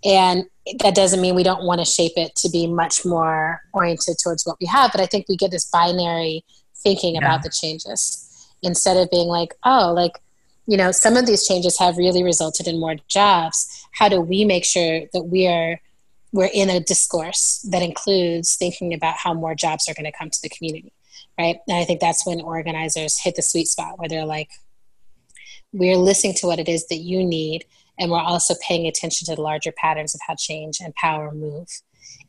and 0.03 0.45
that 0.79 0.95
doesn't 0.95 1.21
mean 1.21 1.35
we 1.35 1.43
don't 1.43 1.63
want 1.63 1.79
to 1.79 1.85
shape 1.85 2.13
it 2.15 2.35
to 2.35 2.49
be 2.49 2.67
much 2.67 3.05
more 3.05 3.61
oriented 3.73 4.17
towards 4.21 4.45
what 4.45 4.57
we 4.59 4.67
have. 4.67 4.91
But 4.91 5.01
I 5.01 5.05
think 5.05 5.27
we 5.27 5.37
get 5.37 5.51
this 5.51 5.65
binary 5.65 6.43
thinking 6.75 7.15
yeah. 7.15 7.21
about 7.21 7.43
the 7.43 7.49
changes 7.49 8.25
instead 8.61 8.97
of 8.97 9.09
being 9.09 9.27
like, 9.27 9.55
oh, 9.63 9.93
like, 9.93 10.19
you 10.67 10.77
know, 10.77 10.91
some 10.91 11.17
of 11.17 11.25
these 11.25 11.47
changes 11.47 11.79
have 11.79 11.97
really 11.97 12.23
resulted 12.23 12.67
in 12.67 12.79
more 12.79 12.95
jobs. 13.07 13.87
How 13.93 14.09
do 14.09 14.21
we 14.21 14.45
make 14.45 14.65
sure 14.65 15.01
that 15.13 15.23
we 15.23 15.47
are 15.47 15.79
we're 16.31 16.49
in 16.53 16.69
a 16.69 16.79
discourse 16.79 17.65
that 17.69 17.81
includes 17.81 18.55
thinking 18.55 18.93
about 18.93 19.15
how 19.17 19.33
more 19.33 19.55
jobs 19.55 19.89
are 19.89 19.93
going 19.93 20.05
to 20.05 20.15
come 20.17 20.29
to 20.29 20.41
the 20.43 20.49
community, 20.49 20.93
right? 21.39 21.57
And 21.67 21.77
I 21.77 21.85
think 21.85 22.01
that's 22.01 22.25
when 22.25 22.41
organizers 22.41 23.19
hit 23.19 23.35
the 23.35 23.41
sweet 23.41 23.67
spot 23.67 23.97
where 23.97 24.09
they're 24.09 24.25
like, 24.25 24.49
we're 25.71 25.97
listening 25.97 26.33
to 26.35 26.47
what 26.47 26.59
it 26.59 26.67
is 26.67 26.87
that 26.87 26.97
you 26.97 27.23
need, 27.23 27.65
and 27.97 28.11
we're 28.11 28.19
also 28.19 28.55
paying 28.67 28.85
attention 28.87 29.25
to 29.27 29.35
the 29.35 29.41
larger 29.41 29.71
patterns 29.71 30.13
of 30.13 30.21
how 30.27 30.35
change 30.35 30.79
and 30.79 30.93
power 30.95 31.31
move. 31.31 31.67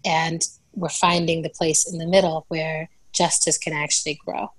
And 0.05 0.43
we're 0.73 0.89
finding 0.89 1.43
the 1.43 1.51
place 1.51 1.91
in 1.91 1.99
the 1.99 2.07
middle 2.07 2.45
where 2.49 2.89
justice 3.13 3.59
can 3.59 3.73
actually 3.73 4.19
grow. 4.25 4.53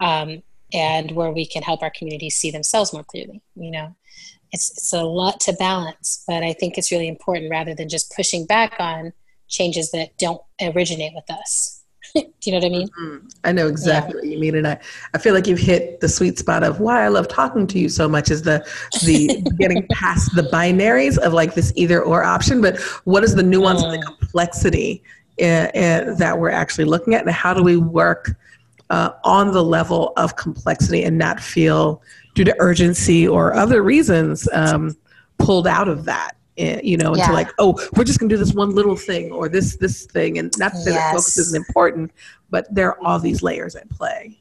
Um, 0.00 0.42
and 0.72 1.12
where 1.12 1.32
we 1.32 1.46
can 1.46 1.62
help 1.62 1.82
our 1.82 1.90
communities 1.90 2.36
see 2.36 2.50
themselves 2.50 2.92
more 2.92 3.02
clearly 3.02 3.40
you 3.56 3.70
know 3.70 3.96
it's 4.52 4.70
it's 4.70 4.92
a 4.92 5.02
lot 5.02 5.40
to 5.40 5.52
balance, 5.52 6.24
but 6.26 6.42
I 6.42 6.52
think 6.52 6.78
it's 6.78 6.90
really 6.90 7.08
important 7.08 7.50
rather 7.50 7.74
than 7.74 7.88
just 7.88 8.14
pushing 8.14 8.46
back 8.46 8.74
on 8.78 9.12
changes 9.48 9.90
that 9.92 10.16
don't 10.18 10.42
originate 10.60 11.12
with 11.14 11.30
us. 11.30 11.77
Do 12.14 12.24
you 12.42 12.52
know 12.52 12.58
what 12.58 12.64
I 12.64 12.68
mean? 12.68 12.88
Mm-hmm. 12.88 13.28
I 13.44 13.52
know 13.52 13.66
exactly 13.66 14.14
yeah. 14.14 14.20
what 14.20 14.28
you 14.28 14.38
mean, 14.38 14.54
and 14.56 14.66
I, 14.66 14.78
I 15.14 15.18
feel 15.18 15.34
like 15.34 15.46
you've 15.46 15.58
hit 15.58 16.00
the 16.00 16.08
sweet 16.08 16.38
spot 16.38 16.62
of 16.62 16.80
why 16.80 17.04
I 17.04 17.08
love 17.08 17.28
talking 17.28 17.66
to 17.68 17.78
you 17.78 17.88
so 17.88 18.08
much 18.08 18.30
is 18.30 18.42
the 18.42 18.66
the 19.04 19.42
getting 19.58 19.86
past 19.88 20.34
the 20.34 20.42
binaries 20.42 21.18
of 21.18 21.32
like 21.32 21.54
this 21.54 21.72
either 21.76 22.02
or 22.02 22.24
option, 22.24 22.60
but 22.60 22.78
what 23.04 23.24
is 23.24 23.34
the 23.34 23.42
nuance 23.42 23.82
mm. 23.82 23.92
and 23.92 24.02
the 24.02 24.06
complexity 24.06 25.02
uh, 25.40 25.44
uh, 25.44 26.14
that 26.14 26.38
we're 26.38 26.50
actually 26.50 26.84
looking 26.84 27.14
at, 27.14 27.22
and 27.22 27.30
how 27.30 27.52
do 27.52 27.62
we 27.62 27.76
work 27.76 28.36
uh, 28.90 29.10
on 29.24 29.52
the 29.52 29.62
level 29.62 30.12
of 30.16 30.36
complexity 30.36 31.04
and 31.04 31.18
not 31.18 31.40
feel 31.40 32.02
due 32.34 32.44
to 32.44 32.54
urgency 32.58 33.26
or 33.26 33.54
other 33.54 33.82
reasons 33.82 34.48
um, 34.52 34.96
pulled 35.38 35.66
out 35.66 35.88
of 35.88 36.04
that 36.04 36.37
you 36.58 36.96
know, 36.96 37.14
into 37.14 37.20
yeah. 37.20 37.32
like, 37.32 37.50
oh, 37.58 37.78
we're 37.94 38.04
just 38.04 38.18
gonna 38.18 38.28
do 38.28 38.36
this 38.36 38.52
one 38.52 38.74
little 38.74 38.96
thing 38.96 39.30
or 39.32 39.48
this 39.48 39.76
this 39.76 40.06
thing, 40.06 40.38
and 40.38 40.52
not 40.58 40.72
that 40.72 40.92
yes. 40.92 41.12
focus 41.12 41.38
isn't 41.38 41.56
important, 41.56 42.10
but 42.50 42.72
there 42.74 42.88
are 42.88 42.98
all 43.04 43.18
these 43.18 43.42
layers 43.42 43.76
at 43.76 43.88
play. 43.90 44.38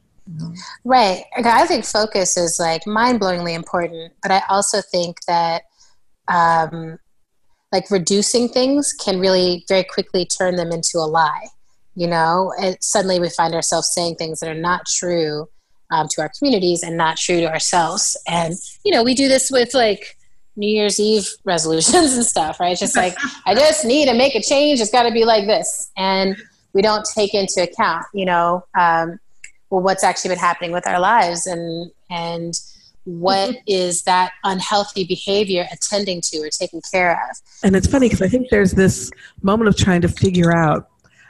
Right. 0.84 1.24
I 1.38 1.66
think 1.66 1.86
focus 1.86 2.36
is 2.36 2.58
like 2.60 2.86
mind 2.86 3.22
blowingly 3.22 3.56
important, 3.56 4.14
but 4.22 4.32
I 4.32 4.42
also 4.50 4.82
think 4.82 5.18
that 5.26 5.62
um, 6.28 7.00
like 7.72 7.90
reducing 7.90 8.50
things 8.50 8.92
can 8.94 9.20
really 9.20 9.64
very 9.70 9.86
quickly 9.86 10.26
turn 10.26 10.58
them 10.58 10.72
into 10.72 10.98
a 10.98 11.08
lie. 11.08 11.48
You 11.96 12.08
know, 12.08 12.54
and 12.62 12.78
suddenly 12.80 13.20
we 13.20 13.30
find 13.30 13.56
ourselves 13.56 13.92
saying 13.92 14.16
things 14.18 14.40
that 14.40 14.50
are 14.50 14.54
not 14.54 14.86
true 14.86 15.48
um, 15.92 16.08
to 16.12 16.22
our 16.22 16.32
communities 16.38 16.84
and 16.84 16.98
not 16.98 17.18
true 17.18 17.40
to 17.40 17.50
ourselves. 17.50 18.16
And, 18.28 18.54
you 18.84 18.92
know, 18.92 19.04
we 19.04 19.16
do 19.16 19.28
this 19.28 19.50
with 19.50 19.74
like 19.74 20.17
New 20.58 20.68
Year's 20.68 21.00
Eve 21.00 21.28
resolutions 21.46 22.14
and 22.14 22.26
stuff, 22.26 22.60
right? 22.60 22.72
It's 22.72 22.82
just 22.82 22.98
like, 22.98 23.16
I 23.46 23.56
just 23.56 23.86
need 23.86 24.08
to 24.08 24.14
make 24.14 24.36
a 24.36 24.42
change. 24.42 24.82
It's 24.82 24.92
got 24.92 25.04
to 25.04 25.12
be 25.12 25.24
like 25.24 25.46
this. 25.46 25.92
And 25.96 26.36
we 26.74 26.82
don't 26.82 27.08
take 27.16 27.34
into 27.34 27.64
account, 27.64 28.06
you 28.14 28.26
know, 28.26 28.66
um, 28.78 29.20
well, 29.70 29.82
what's 29.82 30.04
actually 30.04 30.30
been 30.30 30.40
happening 30.40 30.72
with 30.72 30.88
our 30.88 31.00
lives 31.00 31.48
and, 31.48 31.92
and, 32.10 32.60
what 33.08 33.56
is 33.68 34.02
that 34.04 34.34
unhealthy 34.44 35.06
behavior 35.06 35.66
attending 35.72 36.20
to 36.20 36.40
or 36.40 36.50
taking 36.50 36.82
care 36.92 37.14
of? 37.14 37.38
And 37.64 37.74
it's 37.74 37.88
funny 37.88 38.08
because 38.08 38.22
I 38.22 38.28
think 38.28 38.50
there's 38.50 38.74
this 38.74 39.10
moment 39.42 39.70
of 39.70 39.78
trying 39.78 40.02
to 40.02 40.10
figure 40.10 40.54
out 40.54 40.90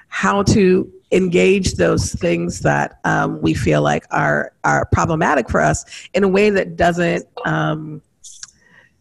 how 0.09 0.41
to 0.41 0.91
engage 1.11 1.73
those 1.73 2.13
things 2.13 2.61
that 2.61 2.99
um, 3.05 3.41
we 3.41 3.53
feel 3.53 3.81
like 3.81 4.05
are 4.11 4.51
are 4.63 4.85
problematic 4.91 5.49
for 5.49 5.61
us 5.61 5.85
in 6.13 6.23
a 6.23 6.27
way 6.27 6.49
that 6.49 6.75
doesn't 6.75 7.25
um, 7.45 8.01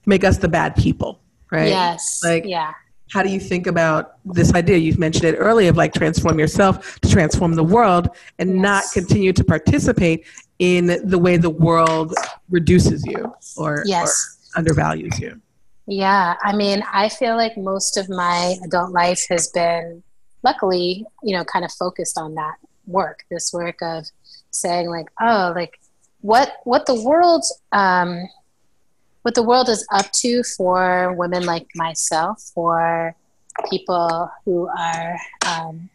make 0.07 0.25
us 0.25 0.39
the 0.39 0.49
bad 0.49 0.75
people, 0.77 1.21
right? 1.51 1.69
Yes. 1.69 2.21
Like, 2.25 2.45
yeah. 2.47 2.73
How 3.13 3.23
do 3.23 3.29
you 3.29 3.39
think 3.39 3.69
about 3.69 4.17
this 4.25 4.53
idea? 4.55 4.79
You've 4.79 4.99
mentioned 4.99 5.27
it 5.27 5.37
earlier 5.37 5.71
of 5.71 5.77
like 5.77 5.95
transform 5.95 6.41
yourself 6.41 6.99
to 7.01 7.09
transform 7.09 7.55
the 7.55 7.63
world 7.63 8.09
and 8.41 8.55
yes. 8.55 8.63
not 8.63 8.85
continue 8.93 9.33
to 9.33 9.45
participate 9.45 10.27
in 10.59 10.87
the 11.09 11.19
way 11.19 11.37
the 11.37 11.51
world 11.51 12.15
reduces 12.51 13.07
you 13.07 13.33
or, 13.57 13.85
yes. 13.87 14.49
or 14.57 14.59
undervalues 14.59 15.21
you. 15.21 15.41
Yeah, 15.87 16.35
I 16.43 16.55
mean, 16.57 16.83
I 16.93 17.09
feel 17.09 17.37
like 17.37 17.57
most 17.57 17.97
of 17.97 18.09
my 18.09 18.57
adult 18.65 18.91
life 18.91 19.25
has 19.31 19.49
been 19.55 20.03
luckily, 20.43 21.07
you 21.23 21.37
know, 21.37 21.45
kind 21.45 21.65
of 21.65 21.71
focused 21.73 22.19
on 22.19 22.35
that 22.35 22.57
work, 22.87 23.25
this 23.31 23.53
work 23.53 23.81
of 23.83 24.07
saying 24.51 24.91
like, 24.91 25.07
oh, 25.21 25.53
like 25.55 25.79
what 26.23 26.57
what 26.65 26.87
the 26.87 27.01
world 27.03 27.45
um, 27.71 28.29
what 29.27 29.35
the 29.35 29.43
world 29.43 29.69
is 29.69 29.85
up 29.91 30.09
to 30.13 30.45
for 30.45 31.13
women 31.15 31.45
like 31.45 31.67
myself, 31.75 32.41
for 32.55 33.13
people 33.69 34.31
who 34.45 34.69
are 34.69 35.17
um, 35.45 35.91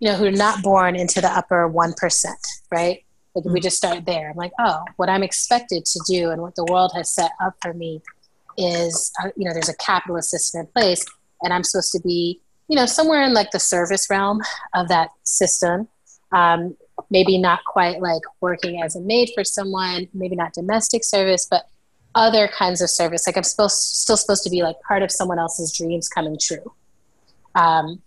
you 0.00 0.08
know 0.08 0.16
who 0.16 0.24
are 0.24 0.30
not 0.30 0.62
born 0.62 0.96
into 0.96 1.20
the 1.20 1.28
upper 1.28 1.68
one 1.68 1.92
percent, 1.92 2.38
right? 2.70 3.04
Like 3.34 3.44
we 3.44 3.60
just 3.60 3.76
start 3.76 4.06
there. 4.06 4.30
I'm 4.30 4.36
like, 4.38 4.52
oh, 4.58 4.82
what 4.96 5.10
I'm 5.10 5.22
expected 5.22 5.84
to 5.84 6.00
do 6.06 6.30
and 6.30 6.40
what 6.40 6.54
the 6.54 6.64
world 6.64 6.92
has 6.94 7.10
set 7.10 7.32
up 7.38 7.54
for 7.60 7.74
me 7.74 8.00
is, 8.56 9.12
uh, 9.22 9.28
you 9.36 9.44
know, 9.44 9.52
there's 9.52 9.68
a 9.68 9.76
capitalist 9.76 10.30
system 10.30 10.62
in 10.62 10.66
place, 10.68 11.04
and 11.42 11.52
I'm 11.52 11.64
supposed 11.64 11.92
to 11.92 12.00
be 12.00 12.40
you 12.68 12.76
know, 12.76 12.86
somewhere 12.86 13.22
in 13.24 13.34
like 13.34 13.50
the 13.50 13.60
service 13.60 14.08
realm 14.08 14.40
of 14.72 14.88
that 14.88 15.10
system. 15.24 15.86
Um, 16.32 16.78
maybe 17.10 17.36
not 17.36 17.62
quite 17.66 18.00
like 18.00 18.22
working 18.40 18.80
as 18.80 18.96
a 18.96 19.02
maid 19.02 19.28
for 19.34 19.44
someone, 19.44 20.08
maybe 20.14 20.34
not 20.34 20.54
domestic 20.54 21.04
service, 21.04 21.46
but 21.50 21.68
other 22.14 22.48
kinds 22.48 22.80
of 22.80 22.90
service. 22.90 23.26
Like 23.26 23.36
I'm 23.36 23.42
supposed 23.42 23.76
still 23.76 24.16
supposed 24.16 24.44
to 24.44 24.50
be 24.50 24.62
like 24.62 24.76
part 24.86 25.02
of 25.02 25.10
someone 25.10 25.38
else's 25.38 25.72
dreams 25.76 26.08
coming 26.08 26.38
true. 26.40 26.72
Um, 27.54 28.02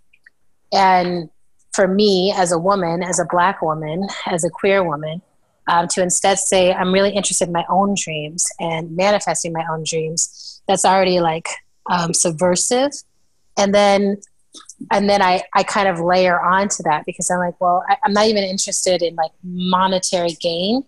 and 0.71 1.29
for 1.73 1.87
me, 1.87 2.33
as 2.35 2.51
a 2.51 2.57
woman, 2.57 3.03
as 3.03 3.19
a 3.19 3.25
black 3.25 3.61
woman, 3.61 4.07
as 4.25 4.43
a 4.43 4.49
queer 4.49 4.83
woman, 4.83 5.21
um, 5.67 5.87
to 5.89 6.01
instead 6.01 6.39
say 6.39 6.73
I'm 6.73 6.93
really 6.93 7.11
interested 7.11 7.47
in 7.47 7.53
my 7.53 7.65
own 7.69 7.95
dreams 7.97 8.49
and 8.59 8.95
manifesting 8.95 9.51
my 9.53 9.65
own 9.69 9.83
dreams, 9.85 10.61
that's 10.67 10.85
already 10.85 11.19
like 11.19 11.49
um, 11.87 12.13
subversive. 12.13 12.91
And 13.57 13.73
then 13.73 14.17
and 14.91 15.09
then 15.09 15.21
I, 15.21 15.43
I 15.53 15.63
kind 15.63 15.87
of 15.87 15.99
layer 15.99 16.39
onto 16.39 16.83
that 16.83 17.05
because 17.05 17.29
I'm 17.29 17.39
like, 17.39 17.59
well, 17.59 17.83
I, 17.89 17.97
am 18.05 18.13
not 18.13 18.27
even 18.27 18.43
interested 18.43 19.01
in 19.01 19.15
like 19.15 19.31
monetary 19.43 20.35
gain 20.39 20.83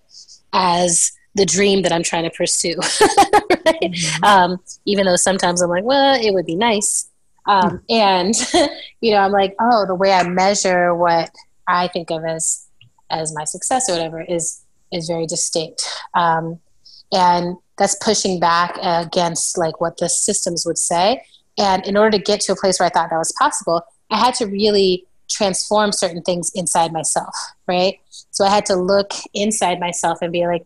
as 0.53 1.11
the 1.35 1.45
dream 1.45 1.83
that 1.83 1.91
I'm 1.91 2.03
trying 2.03 2.23
to 2.23 2.29
pursue. 2.29 2.75
right? 3.01 3.81
mm-hmm. 3.81 4.23
um, 4.23 4.59
even 4.85 5.05
though 5.05 5.15
sometimes 5.15 5.61
I'm 5.61 5.69
like, 5.69 5.83
well, 5.83 6.19
it 6.19 6.33
would 6.33 6.45
be 6.45 6.55
nice. 6.55 7.09
Um, 7.45 7.81
and, 7.89 8.33
you 9.01 9.11
know, 9.11 9.17
I'm 9.17 9.31
like, 9.31 9.55
oh, 9.59 9.85
the 9.85 9.95
way 9.95 10.11
I 10.11 10.27
measure 10.27 10.93
what 10.93 11.31
I 11.67 11.87
think 11.87 12.11
of 12.11 12.23
as, 12.25 12.67
as 13.09 13.33
my 13.33 13.43
success 13.43 13.89
or 13.89 13.93
whatever 13.93 14.21
is, 14.21 14.61
is 14.91 15.07
very 15.07 15.25
distinct. 15.25 15.87
Um, 16.13 16.59
and 17.11 17.57
that's 17.77 17.95
pushing 18.03 18.39
back 18.39 18.77
against 18.81 19.57
like 19.57 19.81
what 19.81 19.97
the 19.97 20.09
systems 20.09 20.65
would 20.65 20.77
say 20.77 21.23
and 21.59 21.85
in 21.85 21.97
order 21.97 22.17
to 22.17 22.23
get 22.23 22.39
to 22.41 22.53
a 22.53 22.55
place 22.55 22.79
where 22.79 22.87
I 22.87 22.89
thought 22.89 23.09
that 23.09 23.17
was 23.17 23.33
possible, 23.33 23.83
I 24.09 24.17
had 24.17 24.33
to 24.35 24.45
really 24.45 25.05
transform 25.29 25.91
certain 25.91 26.23
things 26.23 26.51
inside 26.55 26.91
myself, 26.91 27.35
right? 27.67 27.99
So 28.31 28.45
I 28.45 28.49
had 28.49 28.65
to 28.67 28.75
look 28.75 29.11
inside 29.33 29.79
myself 29.79 30.19
and 30.21 30.31
be 30.31 30.47
like, 30.47 30.65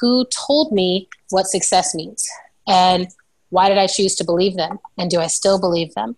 who 0.00 0.26
told 0.26 0.72
me 0.72 1.08
what 1.30 1.46
success 1.46 1.94
means? 1.94 2.26
And 2.66 3.08
why 3.50 3.68
did 3.68 3.78
I 3.78 3.86
choose 3.86 4.14
to 4.16 4.24
believe 4.24 4.56
them? 4.56 4.78
And 4.98 5.10
do 5.10 5.20
I 5.20 5.26
still 5.26 5.60
believe 5.60 5.94
them? 5.94 6.16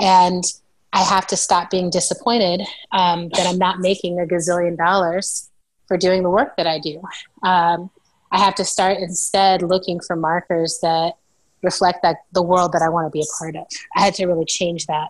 And 0.00 0.44
I 0.92 1.02
have 1.02 1.26
to 1.28 1.36
stop 1.36 1.70
being 1.70 1.90
disappointed 1.90 2.62
um, 2.92 3.28
that 3.30 3.46
I'm 3.46 3.58
not 3.58 3.80
making 3.80 4.18
a 4.18 4.24
gazillion 4.24 4.76
dollars 4.76 5.50
for 5.86 5.96
doing 5.96 6.22
the 6.22 6.30
work 6.30 6.56
that 6.56 6.66
I 6.66 6.78
do. 6.78 7.02
Um, 7.42 7.90
I 8.32 8.38
have 8.38 8.54
to 8.56 8.64
start 8.64 8.98
instead 8.98 9.62
looking 9.62 10.00
for 10.00 10.16
markers 10.16 10.78
that 10.82 11.14
reflect 11.62 12.02
that 12.02 12.16
the 12.32 12.42
world 12.42 12.72
that 12.72 12.82
I 12.82 12.88
want 12.88 13.06
to 13.06 13.10
be 13.10 13.20
a 13.20 13.38
part 13.38 13.56
of. 13.56 13.66
I 13.96 14.00
had 14.00 14.14
to 14.14 14.26
really 14.26 14.44
change 14.44 14.86
that 14.86 15.08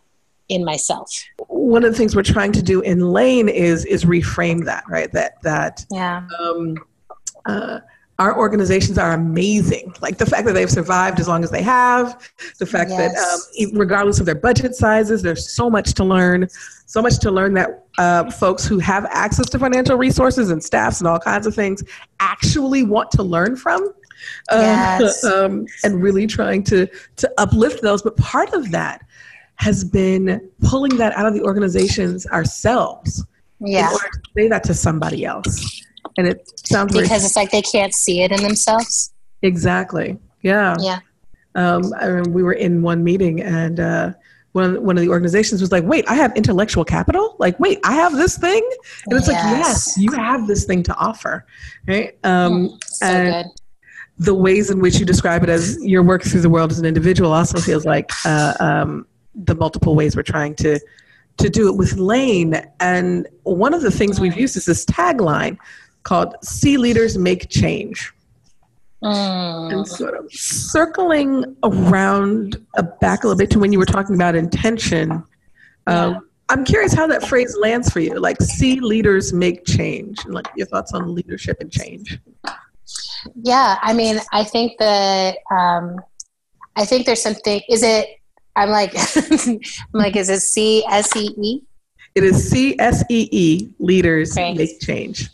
in 0.48 0.64
myself. 0.64 1.12
One 1.48 1.84
of 1.84 1.92
the 1.92 1.98
things 1.98 2.16
we're 2.16 2.22
trying 2.22 2.52
to 2.52 2.62
do 2.62 2.80
in 2.80 3.12
Lane 3.12 3.48
is 3.48 3.84
is 3.84 4.04
reframe 4.04 4.64
that, 4.64 4.84
right? 4.88 5.12
That 5.12 5.42
that 5.42 5.84
yeah. 5.90 6.26
Um, 6.40 6.76
uh, 7.44 7.80
our 8.18 8.36
organizations 8.36 8.98
are 8.98 9.12
amazing. 9.12 9.94
Like 10.00 10.18
the 10.18 10.26
fact 10.26 10.44
that 10.46 10.52
they've 10.52 10.70
survived 10.70 11.20
as 11.20 11.28
long 11.28 11.44
as 11.44 11.50
they 11.50 11.62
have, 11.62 12.30
the 12.58 12.66
fact 12.66 12.90
yes. 12.90 13.14
that 13.14 13.68
um, 13.68 13.78
regardless 13.78 14.18
of 14.18 14.26
their 14.26 14.34
budget 14.34 14.74
sizes, 14.74 15.22
there's 15.22 15.50
so 15.50 15.70
much 15.70 15.94
to 15.94 16.04
learn, 16.04 16.48
so 16.86 17.00
much 17.00 17.18
to 17.20 17.30
learn 17.30 17.54
that 17.54 17.86
uh, 17.98 18.28
folks 18.30 18.66
who 18.66 18.80
have 18.80 19.06
access 19.10 19.48
to 19.50 19.58
financial 19.58 19.96
resources 19.96 20.50
and 20.50 20.62
staffs 20.62 21.00
and 21.00 21.06
all 21.06 21.20
kinds 21.20 21.46
of 21.46 21.54
things 21.54 21.84
actually 22.18 22.82
want 22.82 23.10
to 23.12 23.22
learn 23.22 23.54
from. 23.54 23.84
Um, 24.50 24.60
yes. 24.60 25.22
um, 25.32 25.66
and 25.84 26.02
really 26.02 26.26
trying 26.26 26.64
to 26.64 26.88
to 27.16 27.32
uplift 27.38 27.82
those. 27.82 28.02
But 28.02 28.16
part 28.16 28.52
of 28.52 28.72
that 28.72 29.04
has 29.56 29.84
been 29.84 30.50
pulling 30.68 30.96
that 30.96 31.12
out 31.16 31.26
of 31.26 31.34
the 31.34 31.42
organizations 31.42 32.26
ourselves. 32.26 33.24
Yeah. 33.60 33.88
In 33.88 33.92
order 33.92 34.08
to 34.08 34.30
say 34.36 34.48
that 34.48 34.64
to 34.64 34.74
somebody 34.74 35.24
else. 35.24 35.84
And 36.16 36.26
it 36.26 36.50
sounds 36.66 36.92
because 36.92 37.08
very, 37.08 37.20
it's 37.22 37.36
like 37.36 37.50
they 37.50 37.62
can't 37.62 37.94
see 37.94 38.22
it 38.22 38.32
in 38.32 38.42
themselves. 38.42 39.12
Exactly. 39.42 40.18
Yeah. 40.42 40.76
Yeah. 40.80 41.00
Um, 41.54 41.92
I 41.98 42.08
mean, 42.10 42.32
we 42.32 42.42
were 42.42 42.52
in 42.52 42.82
one 42.82 43.02
meeting 43.02 43.40
and 43.40 43.80
uh, 43.80 44.12
one, 44.52 44.82
one 44.82 44.96
of 44.96 45.02
the 45.02 45.08
organizations 45.08 45.60
was 45.60 45.72
like, 45.72 45.84
wait, 45.84 46.04
I 46.08 46.14
have 46.14 46.36
intellectual 46.36 46.84
capital? 46.84 47.36
Like, 47.38 47.58
wait, 47.58 47.80
I 47.84 47.94
have 47.94 48.12
this 48.12 48.38
thing? 48.38 48.68
And 49.06 49.18
it's 49.18 49.28
yes. 49.28 49.44
like, 49.44 49.66
yes, 49.66 49.98
you 49.98 50.12
have 50.12 50.46
this 50.46 50.64
thing 50.64 50.82
to 50.84 50.94
offer. 50.96 51.46
Right. 51.86 52.16
Um, 52.24 52.68
mm, 52.68 52.84
so 52.84 53.06
and, 53.06 53.44
good 53.44 53.52
the 54.18 54.34
ways 54.34 54.70
in 54.70 54.80
which 54.80 54.98
you 54.98 55.06
describe 55.06 55.42
it 55.44 55.48
as 55.48 55.78
your 55.82 56.02
work 56.02 56.22
through 56.22 56.40
the 56.40 56.50
world 56.50 56.72
as 56.72 56.78
an 56.78 56.84
individual 56.84 57.32
also 57.32 57.60
feels 57.60 57.86
like 57.86 58.10
uh, 58.24 58.52
um, 58.58 59.06
the 59.34 59.54
multiple 59.54 59.94
ways 59.94 60.16
we're 60.16 60.22
trying 60.22 60.54
to 60.56 60.80
to 61.36 61.48
do 61.48 61.68
it 61.68 61.76
with 61.76 61.96
Lane. 61.96 62.60
And 62.80 63.28
one 63.44 63.72
of 63.72 63.82
the 63.82 63.92
things 63.92 64.18
we've 64.18 64.36
used 64.36 64.56
is 64.56 64.64
this 64.64 64.84
tagline 64.84 65.56
called 66.08 66.34
"See 66.42 66.78
Leaders 66.78 67.18
Make 67.18 67.50
Change." 67.50 68.12
Mm. 69.04 69.72
And 69.72 69.86
sort 69.86 70.14
of 70.14 70.32
circling 70.32 71.56
around 71.62 72.56
uh, 72.76 72.82
back 73.00 73.22
a 73.22 73.28
little 73.28 73.38
bit 73.38 73.50
to 73.50 73.58
when 73.60 73.72
you 73.72 73.78
were 73.78 73.84
talking 73.84 74.14
about 74.14 74.34
intention. 74.34 75.12
Um, 75.12 75.24
yeah. 75.86 76.18
I'm 76.48 76.64
curious 76.64 76.94
how 76.94 77.06
that 77.06 77.24
phrase 77.28 77.56
lands 77.60 77.90
for 77.90 78.00
you. 78.00 78.18
Like, 78.18 78.40
see 78.40 78.80
leaders 78.80 79.32
make 79.32 79.66
change. 79.66 80.24
And 80.24 80.34
like 80.34 80.48
your 80.56 80.66
thoughts 80.66 80.92
on 80.94 81.14
leadership 81.14 81.58
and 81.60 81.70
change. 81.70 82.18
Yeah, 83.42 83.78
I 83.82 83.92
mean, 83.92 84.18
I 84.32 84.42
think 84.42 84.78
that 84.78 85.36
um, 85.50 86.00
I 86.74 86.84
think 86.84 87.06
there's 87.06 87.22
something. 87.22 87.60
Is 87.68 87.82
it? 87.82 88.08
I'm 88.56 88.70
like, 88.70 88.94
I'm 89.16 89.60
like, 89.92 90.16
is 90.16 90.30
it 90.30 90.40
C 90.40 90.84
S 90.90 91.14
E 91.14 91.28
E? 91.40 91.62
It 92.16 92.24
is 92.24 92.50
C 92.50 92.76
S 92.80 93.04
E 93.10 93.28
E. 93.30 93.68
Leaders 93.78 94.34
Great. 94.34 94.56
make 94.56 94.80
change 94.80 95.28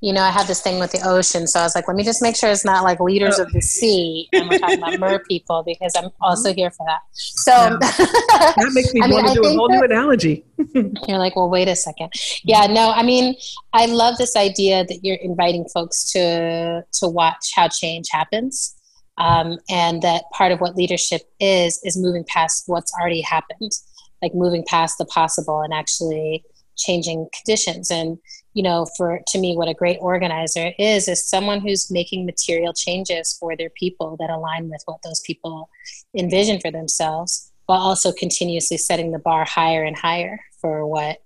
you 0.00 0.12
know, 0.12 0.20
I 0.20 0.30
had 0.30 0.46
this 0.46 0.60
thing 0.60 0.78
with 0.78 0.92
the 0.92 1.00
ocean. 1.08 1.46
So 1.46 1.60
I 1.60 1.62
was 1.62 1.74
like, 1.74 1.88
let 1.88 1.96
me 1.96 2.04
just 2.04 2.20
make 2.20 2.36
sure 2.36 2.50
it's 2.50 2.64
not 2.64 2.84
like 2.84 3.00
leaders 3.00 3.38
of 3.38 3.50
the 3.52 3.62
sea 3.62 4.28
and 4.32 4.48
we're 4.48 4.58
talking 4.58 4.78
about 4.78 5.00
mer 5.00 5.18
people 5.28 5.62
because 5.64 5.94
I'm 5.96 6.10
also 6.20 6.52
here 6.52 6.70
for 6.70 6.84
that. 6.86 7.00
So 7.12 7.52
yeah. 7.52 7.78
that 7.80 8.70
makes 8.74 8.92
me 8.92 9.00
I 9.00 9.08
want 9.08 9.26
mean, 9.26 9.34
to 9.36 9.42
do 9.42 9.48
a 9.48 9.52
whole 9.52 9.68
new 9.68 9.82
analogy. 9.82 10.44
you're 10.74 11.18
like, 11.18 11.34
well, 11.34 11.48
wait 11.48 11.68
a 11.68 11.76
second. 11.76 12.12
Yeah, 12.44 12.66
no, 12.66 12.90
I 12.90 13.02
mean, 13.02 13.36
I 13.72 13.86
love 13.86 14.18
this 14.18 14.36
idea 14.36 14.84
that 14.84 15.00
you're 15.02 15.16
inviting 15.16 15.66
folks 15.72 16.12
to 16.12 16.82
to 16.92 17.08
watch 17.08 17.52
how 17.54 17.68
change 17.68 18.08
happens. 18.10 18.74
Um, 19.18 19.58
and 19.70 20.02
that 20.02 20.24
part 20.32 20.52
of 20.52 20.60
what 20.60 20.76
leadership 20.76 21.22
is 21.40 21.80
is 21.84 21.96
moving 21.96 22.24
past 22.24 22.64
what's 22.66 22.92
already 23.00 23.22
happened, 23.22 23.72
like 24.20 24.34
moving 24.34 24.62
past 24.68 24.98
the 24.98 25.06
possible 25.06 25.62
and 25.62 25.72
actually 25.72 26.44
changing 26.76 27.26
conditions 27.34 27.90
and 27.90 28.18
you 28.56 28.62
know 28.62 28.86
for 28.96 29.20
to 29.26 29.38
me 29.38 29.54
what 29.54 29.68
a 29.68 29.74
great 29.74 29.98
organizer 30.00 30.72
is 30.78 31.08
is 31.08 31.28
someone 31.28 31.60
who's 31.60 31.90
making 31.90 32.24
material 32.24 32.72
changes 32.72 33.36
for 33.38 33.54
their 33.54 33.68
people 33.68 34.16
that 34.18 34.30
align 34.30 34.70
with 34.70 34.82
what 34.86 35.02
those 35.02 35.20
people 35.20 35.68
envision 36.16 36.58
for 36.58 36.70
themselves 36.70 37.52
while 37.66 37.80
also 37.80 38.12
continuously 38.12 38.78
setting 38.78 39.12
the 39.12 39.18
bar 39.18 39.44
higher 39.44 39.84
and 39.84 39.98
higher 39.98 40.40
for 40.58 40.86
what 40.86 41.18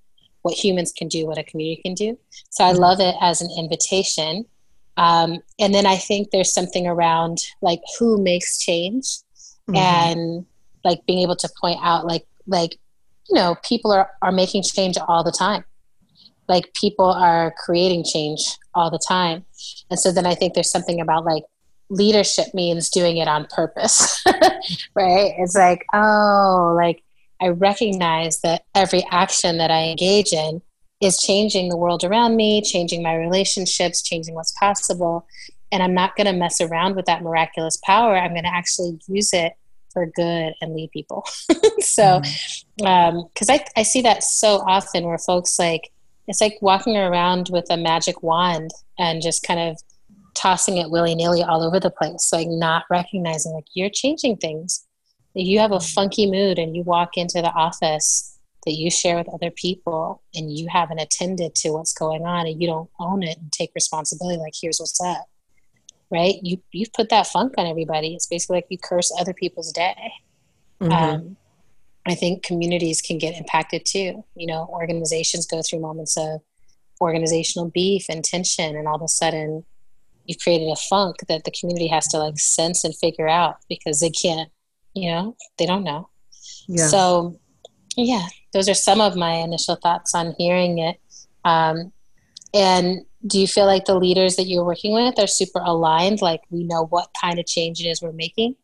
what 0.43 0.55
humans 0.55 0.93
can 0.93 1.07
do 1.07 1.25
what 1.25 1.39
a 1.39 1.45
community 1.45 1.81
can 1.83 1.95
do. 1.95 2.19
So 2.51 2.65
i 2.65 2.73
love 2.73 2.99
it 3.01 3.15
as 3.21 3.41
an 3.41 3.51
invitation. 3.57 4.45
Um, 4.97 5.39
and 5.59 5.73
then 5.73 5.87
i 5.87 5.97
think 5.97 6.31
there's 6.31 6.53
something 6.53 6.87
around 6.87 7.39
like 7.63 7.81
who 7.99 8.21
makes 8.21 8.59
change 8.59 9.05
mm-hmm. 9.69 9.77
and 9.77 10.47
like 10.85 11.07
being 11.07 11.21
able 11.21 11.37
to 11.37 11.49
point 11.61 11.79
out 11.81 12.05
like 12.07 12.27
like 12.49 12.73
you 13.29 13.37
know 13.37 13.55
people 13.63 13.93
are 13.93 14.11
are 14.21 14.33
making 14.33 14.65
change 14.65 14.99
all 15.09 15.23
the 15.23 15.31
time 15.31 15.65
like 16.50 16.75
people 16.75 17.07
are 17.07 17.54
creating 17.64 18.04
change 18.04 18.40
all 18.75 18.90
the 18.90 19.02
time 19.09 19.45
and 19.88 19.99
so 19.99 20.12
then 20.12 20.26
i 20.26 20.35
think 20.35 20.52
there's 20.52 20.71
something 20.71 21.00
about 21.00 21.25
like 21.25 21.45
leadership 21.88 22.47
means 22.52 22.90
doing 22.90 23.16
it 23.16 23.28
on 23.28 23.47
purpose 23.47 24.23
right 24.95 25.33
it's 25.38 25.54
like 25.54 25.85
oh 25.95 26.75
like 26.76 27.02
i 27.40 27.49
recognize 27.49 28.40
that 28.40 28.64
every 28.75 29.04
action 29.11 29.57
that 29.59 29.71
i 29.71 29.85
engage 29.85 30.33
in 30.33 30.61
is 31.00 31.23
changing 31.23 31.69
the 31.69 31.76
world 31.76 32.04
around 32.04 32.37
me 32.37 32.61
changing 32.61 33.02
my 33.02 33.14
relationships 33.14 34.02
changing 34.02 34.35
what's 34.35 34.52
possible 34.52 35.26
and 35.73 35.83
i'm 35.83 35.95
not 35.95 36.14
going 36.16 36.26
to 36.26 36.33
mess 36.33 36.61
around 36.61 36.95
with 36.95 37.07
that 37.07 37.23
miraculous 37.23 37.78
power 37.85 38.16
i'm 38.16 38.33
going 38.33 38.45
to 38.45 38.54
actually 38.54 38.99
use 39.09 39.33
it 39.33 39.54
for 39.92 40.07
good 40.07 40.54
and 40.61 40.75
lead 40.75 40.90
people. 40.92 41.25
so, 41.80 42.21
because 42.21 42.64
mm-hmm. 42.80 42.87
um, 42.87 43.28
I, 43.49 43.64
I 43.76 43.83
see 43.83 44.02
that 44.02 44.23
so 44.23 44.57
often 44.59 45.04
where 45.04 45.19
folks 45.19 45.59
like, 45.59 45.90
it's 46.31 46.41
like 46.41 46.59
walking 46.61 46.97
around 46.97 47.49
with 47.51 47.67
a 47.71 47.77
magic 47.77 48.23
wand 48.23 48.71
and 48.99 49.21
just 49.21 49.43
kind 49.43 49.59
of 49.59 49.77
tossing 50.35 50.77
it 50.77 50.91
willy 50.91 51.15
nilly 51.15 51.43
all 51.43 51.63
over 51.63 51.81
the 51.81 51.91
place, 51.91 52.31
like 52.33 52.49
not 52.49 52.85
recognizing 52.89 53.53
like 53.53 53.67
you're 53.75 53.91
changing 53.91 54.37
things. 54.37 54.87
If 55.35 55.47
you 55.47 55.59
have 55.59 55.73
a 55.73 55.81
funky 55.81 56.31
mood 56.31 56.59
and 56.59 56.77
you 56.77 56.83
walk 56.83 57.17
into 57.17 57.43
the 57.43 57.53
office 57.53 58.39
that 58.65 58.73
you 58.73 58.91
share 58.91 59.17
with 59.17 59.29
other 59.35 59.51
people 59.51 60.23
and 60.35 60.57
you 60.57 60.69
haven't 60.71 61.01
attended 61.01 61.55
to 61.57 61.71
what's 61.71 61.93
going 61.93 62.25
on 62.25 62.47
and 62.47 62.61
you 62.61 62.69
don't 62.69 62.91
own 63.01 63.23
it 63.23 63.38
and 63.38 63.51
take 63.53 63.73
responsibility, 63.75 64.38
like 64.38 64.55
here's 64.61 64.79
what's 64.79 65.01
up 65.01 65.27
right? 66.11 66.35
You 66.43 66.61
you've 66.73 66.93
put 66.93 67.09
that 67.11 67.27
funk 67.27 67.55
on 67.57 67.66
everybody. 67.66 68.14
It's 68.14 68.27
basically 68.27 68.57
like 68.57 68.66
you 68.69 68.79
curse 68.79 69.12
other 69.19 69.33
people's 69.33 69.73
day. 69.73 70.12
Mm-hmm. 70.81 70.93
Um, 70.93 71.37
I 72.07 72.15
think 72.15 72.43
communities 72.43 73.01
can 73.03 73.19
get 73.19 73.37
impacted 73.37 73.85
too. 73.85 74.25
You 74.35 74.47
know, 74.47 74.69
organizations 74.71 75.47
go 75.47 75.63
through 75.63 75.81
moments 75.81 76.17
of 76.17 76.41
organizational 77.01 77.71
beef 77.71 78.07
and 78.09 78.25
tension, 78.25 78.77
and 78.77 78.89
all 78.89 78.97
of 78.97 79.03
a 79.03 79.09
sudden, 79.09 79.65
you've 80.25 80.39
created 80.39 80.71
a 80.71 80.77
funk 80.77 81.17
that 81.29 81.45
the 81.45 81.51
community 81.51 81.89
has 81.89 82.07
to 82.09 82.19
like 82.19 82.39
sense 82.39 82.85
and 82.85 82.97
figure 82.97 83.29
out 83.29 83.57
because 83.69 84.01
they 84.01 84.11
can't. 84.11 84.51
You 84.95 85.11
know, 85.11 85.37
they 85.59 85.67
don't 85.67 85.85
know. 85.85 86.09
Yeah. 86.67 86.89
So, 86.89 87.39
yeah, 87.97 88.27
those 88.53 88.69
are 88.69 88.75
some 88.75 89.01
of 89.01 89.17
my 89.17 89.35
initial 89.35 89.77
thoughts 89.77 90.15
on 90.15 90.35
hearing 90.37 90.79
it. 90.79 91.01
Um, 91.45 91.93
and 92.53 93.05
do 93.27 93.39
you 93.39 93.47
feel 93.47 93.67
like 93.67 93.85
the 93.85 93.99
leaders 93.99 94.37
that 94.37 94.45
you're 94.45 94.65
working 94.65 94.93
with 94.93 95.19
are 95.19 95.27
super 95.27 95.61
aligned? 95.61 96.23
Like 96.23 96.41
we 96.51 96.65
know 96.65 96.87
what 96.87 97.11
kind 97.21 97.39
of 97.39 97.47
change 97.47 97.81
it 97.81 97.89
is 97.89 98.03
we're 98.03 98.13
making? 98.13 98.57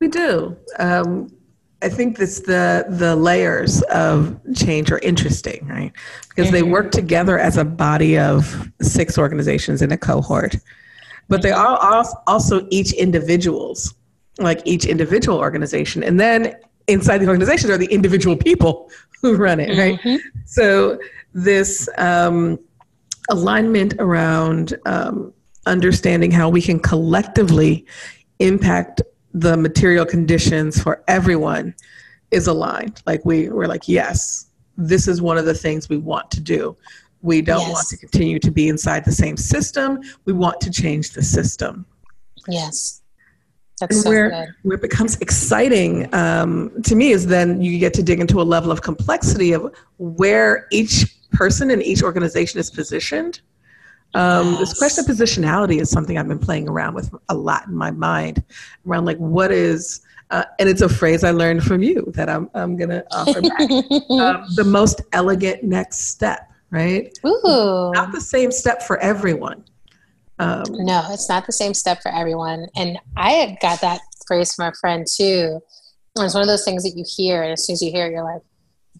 We 0.00 0.08
do. 0.08 0.56
Um, 0.78 1.32
I 1.86 1.88
think 1.88 2.18
this 2.18 2.40
the 2.40 2.84
the 2.88 3.14
layers 3.14 3.80
of 3.82 4.36
change 4.56 4.90
are 4.90 4.98
interesting, 4.98 5.64
right? 5.68 5.92
Because 6.28 6.46
mm-hmm. 6.46 6.54
they 6.54 6.62
work 6.64 6.90
together 6.90 7.38
as 7.38 7.56
a 7.56 7.64
body 7.64 8.18
of 8.18 8.68
six 8.82 9.16
organizations 9.16 9.82
in 9.82 9.92
a 9.92 9.96
cohort, 9.96 10.56
but 11.28 11.42
they 11.42 11.52
are 11.52 12.04
also 12.26 12.66
each 12.70 12.92
individuals, 12.92 13.94
like 14.38 14.60
each 14.64 14.84
individual 14.84 15.38
organization, 15.38 16.02
and 16.02 16.18
then 16.18 16.56
inside 16.88 17.18
the 17.18 17.28
organization 17.28 17.70
are 17.70 17.78
the 17.78 17.92
individual 17.98 18.36
people 18.36 18.90
who 19.22 19.36
run 19.36 19.60
it, 19.60 19.78
right? 19.78 20.00
Mm-hmm. 20.00 20.16
So 20.44 20.98
this 21.34 21.88
um, 21.98 22.58
alignment 23.30 23.94
around 24.00 24.76
um, 24.86 25.32
understanding 25.66 26.32
how 26.32 26.48
we 26.48 26.62
can 26.62 26.80
collectively 26.80 27.86
impact 28.40 29.02
the 29.36 29.54
material 29.54 30.06
conditions 30.06 30.82
for 30.82 31.04
everyone 31.08 31.74
is 32.30 32.46
aligned. 32.46 33.02
Like 33.04 33.22
we, 33.26 33.50
we're 33.50 33.66
like, 33.66 33.86
yes, 33.86 34.46
this 34.78 35.06
is 35.06 35.20
one 35.20 35.36
of 35.36 35.44
the 35.44 35.52
things 35.54 35.90
we 35.90 35.98
want 35.98 36.30
to 36.30 36.40
do. 36.40 36.74
We 37.20 37.42
don't 37.42 37.60
yes. 37.60 37.72
want 37.72 37.88
to 37.88 37.96
continue 37.98 38.38
to 38.38 38.50
be 38.50 38.68
inside 38.68 39.04
the 39.04 39.12
same 39.12 39.36
system. 39.36 40.00
We 40.24 40.32
want 40.32 40.60
to 40.62 40.70
change 40.70 41.10
the 41.10 41.22
system. 41.22 41.84
Yes. 42.48 43.02
That's 43.78 44.02
so 44.02 44.08
where, 44.08 44.30
good. 44.30 44.48
where 44.62 44.76
it 44.76 44.80
becomes 44.80 45.20
exciting 45.20 46.12
um, 46.14 46.72
to 46.84 46.94
me 46.94 47.10
is 47.10 47.26
then 47.26 47.60
you 47.60 47.78
get 47.78 47.92
to 47.94 48.02
dig 48.02 48.20
into 48.20 48.40
a 48.40 48.44
level 48.44 48.72
of 48.72 48.80
complexity 48.80 49.52
of 49.52 49.74
where 49.98 50.66
each 50.72 51.14
person 51.32 51.70
in 51.70 51.82
each 51.82 52.02
organization 52.02 52.58
is 52.58 52.70
positioned. 52.70 53.42
Um, 54.14 54.52
yes. 54.52 54.60
This 54.60 54.78
question 54.78 55.04
of 55.04 55.10
positionality 55.10 55.80
is 55.80 55.90
something 55.90 56.16
I've 56.16 56.28
been 56.28 56.38
playing 56.38 56.68
around 56.68 56.94
with 56.94 57.14
a 57.28 57.34
lot 57.34 57.66
in 57.66 57.74
my 57.74 57.90
mind 57.90 58.42
around 58.86 59.04
like 59.04 59.18
what 59.18 59.52
is, 59.52 60.00
uh, 60.30 60.44
and 60.58 60.68
it's 60.68 60.80
a 60.80 60.88
phrase 60.88 61.22
I 61.22 61.32
learned 61.32 61.62
from 61.62 61.82
you 61.82 62.10
that 62.14 62.28
I'm, 62.28 62.50
I'm 62.54 62.76
going 62.76 62.90
to 62.90 63.04
offer 63.10 63.42
back. 63.42 63.60
um, 64.10 64.44
the 64.54 64.64
most 64.64 65.02
elegant 65.12 65.62
next 65.62 66.08
step, 66.08 66.50
right? 66.70 67.16
Ooh. 67.26 67.92
Not 67.94 68.12
the 68.12 68.20
same 68.20 68.50
step 68.50 68.82
for 68.82 68.98
everyone. 68.98 69.64
Um, 70.38 70.64
no, 70.70 71.06
it's 71.10 71.28
not 71.28 71.46
the 71.46 71.52
same 71.52 71.74
step 71.74 72.02
for 72.02 72.10
everyone. 72.10 72.66
And 72.76 72.98
I 73.16 73.56
got 73.60 73.80
that 73.80 74.00
phrase 74.26 74.52
from 74.54 74.68
a 74.68 74.72
friend 74.74 75.06
too. 75.06 75.60
it's 76.18 76.34
one 76.34 76.42
of 76.42 76.48
those 76.48 76.64
things 76.64 76.82
that 76.82 76.96
you 76.96 77.04
hear, 77.06 77.42
and 77.42 77.52
as 77.52 77.66
soon 77.66 77.74
as 77.74 77.82
you 77.82 77.90
hear 77.90 78.06
it, 78.06 78.12
you're 78.12 78.24
like, 78.24 78.42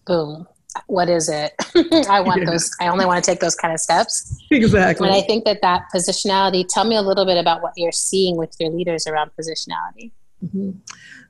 boom, 0.05 0.47
what 0.87 1.09
is 1.09 1.29
it? 1.29 1.53
I 2.09 2.19
want 2.19 2.41
yeah. 2.41 2.51
those, 2.51 2.69
I 2.79 2.87
only 2.87 3.05
want 3.05 3.23
to 3.23 3.31
take 3.31 3.39
those 3.39 3.55
kind 3.55 3.73
of 3.73 3.79
steps. 3.79 4.37
Exactly. 4.51 5.07
And 5.07 5.15
I 5.15 5.21
think 5.21 5.45
that 5.45 5.61
that 5.61 5.83
positionality, 5.93 6.65
tell 6.67 6.85
me 6.85 6.95
a 6.95 7.01
little 7.01 7.25
bit 7.25 7.37
about 7.37 7.61
what 7.61 7.73
you're 7.75 7.91
seeing 7.91 8.37
with 8.37 8.55
your 8.59 8.69
leaders 8.69 9.07
around 9.07 9.31
positionality. 9.39 10.11
Mm-hmm. 10.45 10.71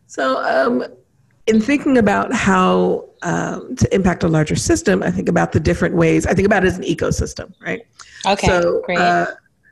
So, 0.08 0.44
um, 0.44 0.86
in 1.48 1.62
thinking 1.62 1.98
about 1.98 2.34
how 2.34 3.06
um, 3.22 3.76
to 3.78 3.96
impact 3.96 4.24
a 4.24 4.28
larger 4.28 4.56
system, 4.56 5.02
I 5.02 5.12
think 5.12 5.30
about 5.30 5.54
the 5.54 5.60
different 5.60 5.96
ways. 5.96 6.26
I 6.26 6.34
think 6.34 6.46
about 6.46 6.66
it 6.66 6.68
as 6.68 6.78
an 6.78 6.84
ecosystem, 6.84 7.54
right? 7.62 7.88
Okay, 8.26 8.48
so, 8.48 8.82
great. 8.86 8.98
Uh, 8.98 9.28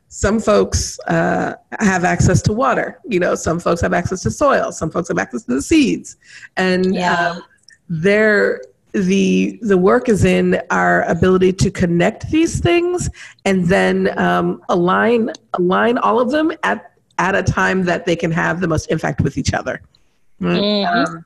some 0.07 0.39
folks 0.39 0.97
uh, 1.07 1.55
have 1.79 2.05
access 2.05 2.41
to 2.41 2.53
water 2.53 3.01
you 3.05 3.19
know 3.19 3.35
some 3.35 3.59
folks 3.59 3.81
have 3.81 3.91
access 3.91 4.21
to 4.21 4.31
soil 4.31 4.71
some 4.71 4.89
folks 4.89 5.09
have 5.09 5.17
access 5.17 5.43
to 5.43 5.55
the 5.55 5.61
seeds 5.61 6.15
and 6.55 6.95
yeah. 6.95 7.31
um, 7.31 7.43
they're 7.89 8.61
the 8.95 9.59
the 9.61 9.77
work 9.77 10.07
is 10.07 10.23
in 10.23 10.61
our 10.71 11.03
ability 11.03 11.51
to 11.51 11.69
connect 11.69 12.29
these 12.31 12.61
things 12.61 13.09
and 13.43 13.65
then 13.65 14.17
um, 14.17 14.61
align 14.69 15.31
align 15.53 15.97
all 15.97 16.19
of 16.19 16.31
them 16.31 16.51
at 16.63 16.93
at 17.17 17.35
a 17.35 17.43
time 17.43 17.83
that 17.83 18.05
they 18.05 18.15
can 18.15 18.31
have 18.31 18.61
the 18.61 18.67
most 18.67 18.89
impact 18.89 19.19
with 19.21 19.37
each 19.37 19.53
other 19.53 19.81
right? 20.39 20.61
mm-hmm. 20.61 21.15
um, 21.15 21.25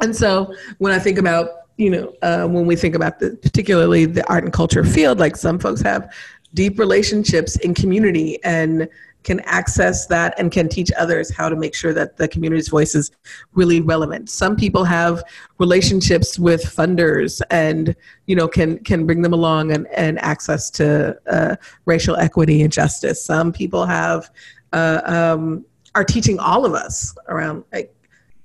and 0.00 0.14
so 0.14 0.52
when 0.78 0.92
i 0.92 0.98
think 0.98 1.16
about 1.16 1.50
you 1.76 1.88
know 1.88 2.12
uh, 2.22 2.46
when 2.48 2.66
we 2.66 2.74
think 2.74 2.96
about 2.96 3.20
the 3.20 3.38
particularly 3.42 4.06
the 4.06 4.26
art 4.28 4.42
and 4.42 4.52
culture 4.52 4.82
field 4.82 5.20
like 5.20 5.36
some 5.36 5.58
folks 5.58 5.80
have 5.80 6.12
deep 6.52 6.80
relationships 6.80 7.56
in 7.58 7.74
community 7.74 8.42
and 8.42 8.88
can 9.24 9.40
access 9.40 10.06
that 10.06 10.38
and 10.38 10.52
can 10.52 10.68
teach 10.68 10.92
others 10.96 11.34
how 11.34 11.48
to 11.48 11.56
make 11.56 11.74
sure 11.74 11.92
that 11.94 12.16
the 12.16 12.28
community's 12.28 12.68
voice 12.68 12.94
is 12.94 13.10
really 13.54 13.80
relevant. 13.80 14.30
Some 14.30 14.54
people 14.54 14.84
have 14.84 15.24
relationships 15.58 16.38
with 16.38 16.62
funders 16.62 17.40
and 17.50 17.96
you 18.26 18.36
know 18.36 18.46
can 18.46 18.78
can 18.84 19.06
bring 19.06 19.22
them 19.22 19.32
along 19.32 19.72
and, 19.72 19.88
and 19.88 20.18
access 20.20 20.70
to 20.70 21.18
uh, 21.26 21.56
racial 21.86 22.16
equity 22.16 22.62
and 22.62 22.72
justice. 22.72 23.24
Some 23.24 23.52
people 23.52 23.86
have 23.86 24.30
uh, 24.72 25.00
um, 25.04 25.64
are 25.94 26.04
teaching 26.04 26.38
all 26.38 26.64
of 26.64 26.74
us 26.74 27.14
around 27.28 27.64
like 27.72 27.90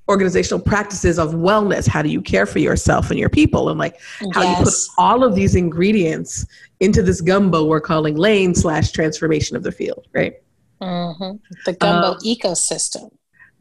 organizational 0.08 0.60
practices 0.60 1.20
of 1.20 1.34
wellness 1.36 1.88
how 1.88 2.02
do 2.02 2.10
you 2.10 2.20
care 2.20 2.48
for 2.48 2.58
yourself 2.58 3.12
and 3.12 3.20
your 3.20 3.30
people 3.30 3.70
and 3.70 3.78
like 3.78 4.00
how 4.34 4.42
yes. 4.42 4.58
you 4.58 4.65
put 4.65 4.74
all 4.98 5.24
of 5.24 5.36
these 5.36 5.56
ingredients 5.56 6.48
into 6.80 7.04
this 7.04 7.22
gumbo 7.22 7.65
we're 7.65 7.80
calling 7.80 8.15
lane 8.15 8.56
slash 8.56 8.92
transformation 8.92 9.56
of 9.56 9.62
the 9.62 9.72
field 9.72 10.08
right 10.13 10.42
mm-hmm. 10.82 11.38
the 11.65 11.74
gumbo 11.74 12.12
um, 12.12 12.18
ecosystem 12.26 13.10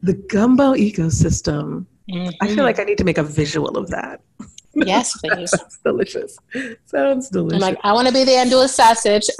the 0.01 0.13
gumbo 0.13 0.73
ecosystem 0.73 1.85
mm-hmm. 2.09 2.29
i 2.41 2.47
feel 2.47 2.55
mm-hmm. 2.55 2.61
like 2.61 2.79
i 2.79 2.83
need 2.83 2.97
to 2.97 3.03
make 3.03 3.17
a 3.17 3.23
visual 3.23 3.77
of 3.77 3.89
that 3.89 4.21
Yes, 4.75 5.17
please. 5.23 5.51
Sounds 5.51 5.79
delicious. 5.83 6.37
Sounds 6.85 7.29
delicious. 7.29 7.55
I'm 7.55 7.73
like, 7.73 7.79
I 7.83 7.93
want 7.93 8.07
to 8.07 8.13
be 8.13 8.23
the 8.23 8.31
andouille 8.31 8.69
sausage. 8.69 9.27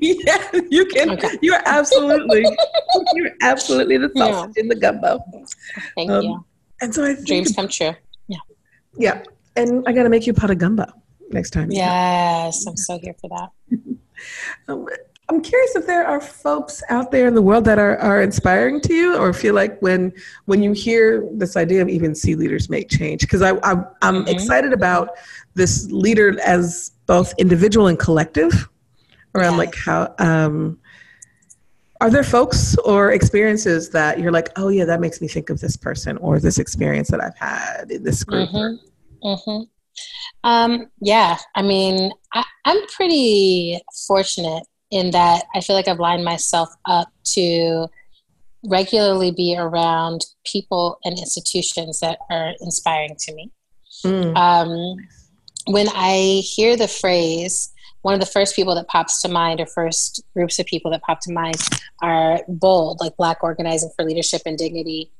yeah, 0.00 0.60
you 0.70 0.86
can. 0.86 1.10
Okay. 1.10 1.38
You're 1.42 1.62
absolutely, 1.66 2.42
you're 3.14 3.30
absolutely 3.42 3.98
the 3.98 4.10
sausage 4.16 4.54
yeah. 4.56 4.62
in 4.62 4.68
the 4.68 4.74
gumbo. 4.74 5.24
Thank 5.96 6.10
um, 6.10 6.22
you. 6.22 6.44
And 6.80 6.94
so 6.94 7.04
I 7.04 7.16
dreams 7.24 7.54
come 7.54 7.68
true. 7.68 7.94
Yeah. 8.28 8.38
Yeah, 8.96 9.22
and 9.56 9.84
I 9.86 9.92
got 9.92 10.04
to 10.04 10.08
make 10.08 10.26
you 10.26 10.32
a 10.32 10.36
pot 10.36 10.50
of 10.50 10.58
gumbo 10.58 10.86
next 11.30 11.50
time. 11.50 11.70
Yes, 11.70 12.66
I'm 12.66 12.76
so 12.76 12.98
here 12.98 13.14
for 13.20 13.28
that. 13.28 13.78
um, 14.68 14.86
I'm 15.28 15.40
curious 15.40 15.74
if 15.74 15.86
there 15.86 16.06
are 16.06 16.20
folks 16.20 16.82
out 16.90 17.10
there 17.10 17.26
in 17.26 17.34
the 17.34 17.40
world 17.40 17.64
that 17.64 17.78
are, 17.78 17.96
are 17.98 18.20
inspiring 18.20 18.80
to 18.82 18.94
you 18.94 19.16
or 19.16 19.32
feel 19.32 19.54
like 19.54 19.80
when 19.80 20.12
when 20.44 20.62
you 20.62 20.72
hear 20.72 21.26
this 21.32 21.56
idea 21.56 21.80
of 21.80 21.88
even 21.88 22.14
see 22.14 22.34
leaders 22.34 22.68
make 22.68 22.90
change 22.90 23.22
because 23.22 23.40
I, 23.40 23.52
I 23.62 23.72
am 24.02 24.16
mm-hmm. 24.16 24.28
excited 24.28 24.72
about 24.72 25.10
this 25.54 25.90
leader 25.90 26.38
as 26.40 26.92
both 27.06 27.32
individual 27.38 27.86
and 27.86 27.98
collective 27.98 28.68
around 29.34 29.56
like 29.56 29.74
how 29.74 30.14
um, 30.18 30.78
are 32.02 32.10
there 32.10 32.24
folks 32.24 32.76
or 32.84 33.12
experiences 33.12 33.88
that 33.90 34.18
you're 34.18 34.32
like 34.32 34.50
oh 34.56 34.68
yeah 34.68 34.84
that 34.84 35.00
makes 35.00 35.22
me 35.22 35.28
think 35.28 35.48
of 35.48 35.58
this 35.58 35.76
person 35.76 36.18
or 36.18 36.38
this 36.38 36.58
experience 36.58 37.08
that 37.08 37.22
I've 37.22 37.38
had 37.38 37.90
in 37.90 38.04
this 38.04 38.24
group 38.24 38.50
mm-hmm. 38.50 39.26
Mm-hmm. 39.26 39.62
Um, 40.46 40.90
yeah 41.00 41.38
I 41.54 41.62
mean 41.62 42.12
I, 42.34 42.44
I'm 42.66 42.86
pretty 42.88 43.80
fortunate 44.06 44.64
in 44.94 45.10
that 45.10 45.44
I 45.54 45.60
feel 45.60 45.74
like 45.74 45.88
I've 45.88 45.98
lined 45.98 46.24
myself 46.24 46.68
up 46.86 47.08
to 47.34 47.88
regularly 48.64 49.32
be 49.32 49.56
around 49.58 50.20
people 50.46 50.98
and 51.04 51.18
institutions 51.18 51.98
that 51.98 52.18
are 52.30 52.52
inspiring 52.60 53.16
to 53.18 53.34
me. 53.34 53.50
Mm. 54.06 54.36
Um, 54.36 54.96
when 55.66 55.88
I 55.88 56.42
hear 56.44 56.76
the 56.76 56.86
phrase, 56.86 57.72
one 58.02 58.14
of 58.14 58.20
the 58.20 58.26
first 58.26 58.54
people 58.54 58.74
that 58.76 58.86
pops 58.86 59.20
to 59.22 59.28
mind, 59.28 59.60
or 59.60 59.66
first 59.66 60.22
groups 60.32 60.60
of 60.60 60.66
people 60.66 60.92
that 60.92 61.02
pop 61.02 61.18
to 61.22 61.32
mind, 61.32 61.56
are 62.00 62.40
BOLD, 62.46 63.00
like 63.00 63.16
Black 63.16 63.42
Organizing 63.42 63.90
for 63.96 64.04
Leadership 64.04 64.42
and 64.46 64.56
Dignity, 64.56 65.10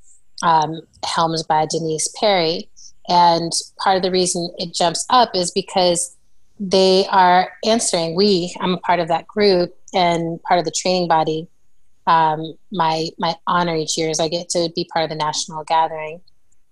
um, 0.45 0.83
helmed 1.05 1.43
by 1.49 1.67
Denise 1.69 2.09
Perry. 2.21 2.71
And 3.09 3.51
part 3.83 3.97
of 3.97 4.03
the 4.03 4.11
reason 4.13 4.51
it 4.59 4.73
jumps 4.73 5.05
up 5.11 5.31
is 5.35 5.51
because 5.51 6.17
they 6.61 7.07
are 7.11 7.51
answering. 7.65 8.15
We, 8.15 8.55
I'm 8.61 8.75
a 8.75 8.79
part 8.79 9.01
of 9.01 9.09
that 9.09 9.27
group 9.27 9.75
and 9.93 10.43
part 10.43 10.59
of 10.59 10.65
the 10.65 10.71
training 10.71 11.09
body. 11.09 11.49
Um, 12.07 12.55
my 12.71 13.09
my 13.19 13.35
honor 13.47 13.75
each 13.75 13.97
year 13.97 14.11
is 14.11 14.21
I 14.21 14.29
get 14.29 14.51
to 14.51 14.71
be 14.75 14.89
part 14.93 15.05
of 15.05 15.11
the 15.11 15.17
national 15.17 15.65
gathering, 15.65 16.21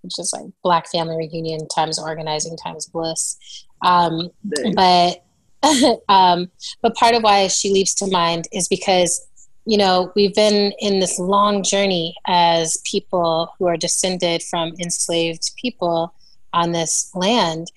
which 0.03 0.19
is 0.19 0.33
like 0.33 0.51
Black 0.63 0.91
Family 0.91 1.17
Reunion 1.17 1.67
times 1.69 1.99
organizing 1.99 2.57
times 2.57 2.87
bliss. 2.87 3.39
Um, 3.85 4.31
but 4.75 5.25
um, 6.09 6.51
but 6.83 6.95
part 6.97 7.15
of 7.15 7.23
why 7.23 7.49
she 7.49 7.71
leaps 7.71 7.95
to 7.95 8.07
mind 8.07 8.47
is 8.53 8.69
because 8.69 9.27
you 9.65 9.79
know 9.79 10.13
we've 10.15 10.35
been 10.35 10.73
in 10.81 11.01
this 11.01 11.19
long 11.19 11.63
journey 11.63 12.15
as 12.27 12.77
people 12.85 13.53
who 13.59 13.67
are 13.67 13.77
descended 13.77 14.43
from 14.43 14.75
enslaved 14.79 15.51
people 15.57 16.15
on 16.53 16.73
this 16.73 17.11
land 17.15 17.71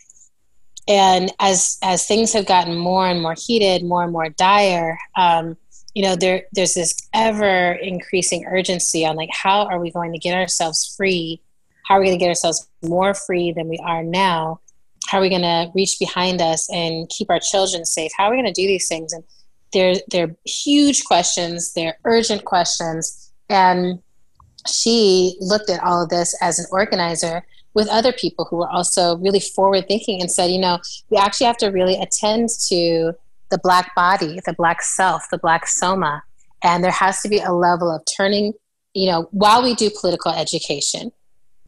and 0.87 1.31
as 1.39 1.77
as 1.81 2.05
things 2.05 2.33
have 2.33 2.45
gotten 2.45 2.75
more 2.75 3.07
and 3.07 3.21
more 3.21 3.35
heated 3.37 3.83
more 3.83 4.03
and 4.03 4.11
more 4.11 4.29
dire 4.29 4.97
um, 5.15 5.57
you 5.95 6.03
know 6.03 6.15
there 6.15 6.43
there's 6.51 6.73
this 6.73 6.95
ever 7.13 7.71
increasing 7.71 8.45
urgency 8.45 9.05
on 9.05 9.15
like 9.15 9.29
how 9.31 9.65
are 9.65 9.79
we 9.79 9.89
going 9.89 10.11
to 10.11 10.19
get 10.19 10.35
ourselves 10.35 10.93
free? 10.95 11.41
How 11.87 11.95
are 11.95 11.99
we 11.99 12.07
going 12.07 12.19
to 12.19 12.23
get 12.23 12.29
ourselves 12.29 12.67
more 12.83 13.13
free 13.13 13.51
than 13.53 13.69
we 13.69 13.77
are 13.77 14.03
now? 14.03 14.59
How 15.07 15.19
are 15.19 15.21
we 15.21 15.29
going 15.29 15.43
to 15.43 15.71
reach 15.73 15.97
behind 15.99 16.41
us 16.41 16.69
and 16.71 17.07
keep 17.09 17.29
our 17.29 17.39
children 17.39 17.85
safe? 17.85 18.11
How 18.17 18.25
are 18.25 18.31
we 18.31 18.41
going 18.41 18.53
to 18.53 18.61
do 18.61 18.67
these 18.67 18.87
things? 18.87 19.13
And 19.13 19.23
they're 19.71 19.95
they're 20.09 20.35
huge 20.45 21.05
questions. 21.05 21.73
They're 21.73 21.97
urgent 22.03 22.43
questions. 22.43 23.31
And 23.49 24.01
she 24.67 25.37
looked 25.39 25.69
at 25.69 25.81
all 25.81 26.03
of 26.03 26.09
this 26.09 26.35
as 26.41 26.59
an 26.59 26.65
organizer 26.71 27.45
with 27.75 27.87
other 27.89 28.13
people 28.13 28.45
who 28.45 28.55
were 28.55 28.69
also 28.69 29.17
really 29.17 29.39
forward 29.39 29.87
thinking 29.87 30.21
and 30.21 30.31
said, 30.31 30.49
you 30.49 30.57
know, 30.57 30.79
we 31.09 31.17
actually 31.17 31.45
have 31.45 31.57
to 31.57 31.67
really 31.67 31.95
attend 31.95 32.49
to 32.69 33.13
the 33.51 33.59
black 33.61 33.93
body, 33.93 34.39
the 34.45 34.53
black 34.53 34.81
self, 34.81 35.29
the 35.29 35.37
black 35.37 35.67
soma. 35.67 36.23
And 36.63 36.83
there 36.83 36.91
has 36.91 37.21
to 37.21 37.29
be 37.29 37.39
a 37.39 37.51
level 37.51 37.93
of 37.93 38.01
turning, 38.17 38.53
you 38.93 39.11
know, 39.11 39.27
while 39.31 39.61
we 39.61 39.75
do 39.75 39.91
political 40.01 40.31
education, 40.31 41.11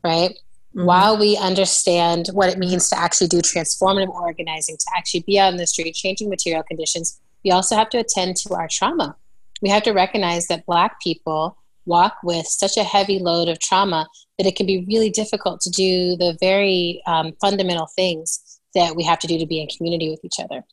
right? 0.04 0.32
Mm-hmm. 0.32 0.86
While 0.86 1.20
we 1.20 1.38
understand 1.38 2.30
what 2.32 2.50
it 2.50 2.58
means 2.58 2.90
to 2.90 2.98
actually 2.98 3.28
do 3.28 3.42
transformative 3.42 4.10
organizing, 4.10 4.78
to 4.78 4.86
actually 4.96 5.24
be 5.28 5.38
out 5.38 5.52
in 5.52 5.58
the 5.58 5.68
street, 5.68 5.94
changing 5.94 6.30
material 6.30 6.64
conditions, 6.64 7.20
we 7.44 7.52
also 7.52 7.76
have 7.76 7.90
to 7.90 8.00
attend 8.00 8.38
to 8.38 8.56
our 8.56 8.68
trauma. 8.72 9.16
We 9.62 9.70
have 9.70 9.84
to 9.84 9.92
recognize 9.92 10.48
that 10.48 10.66
Black 10.66 11.02
people 11.02 11.58
walk 11.88 12.18
with 12.24 12.46
such 12.46 12.78
a 12.78 12.84
heavy 12.84 13.20
load 13.20 13.48
of 13.48 13.60
trauma 13.60 14.08
that 14.38 14.46
it 14.46 14.56
can 14.56 14.66
be 14.66 14.86
really 14.88 15.10
difficult 15.10 15.62
to 15.62 15.70
do 15.70 16.16
the 16.18 16.38
very 16.40 17.02
um, 17.08 17.34
fundamental 17.42 17.88
things 17.96 18.60
that 18.76 18.96
we 18.96 19.04
have 19.04 19.20
to 19.20 19.28
do 19.28 19.40
to 19.40 19.46
be 19.46 19.60
in 19.60 19.68
community 19.68 20.10
with 20.10 20.24
each 20.24 20.40
other. 20.40 20.64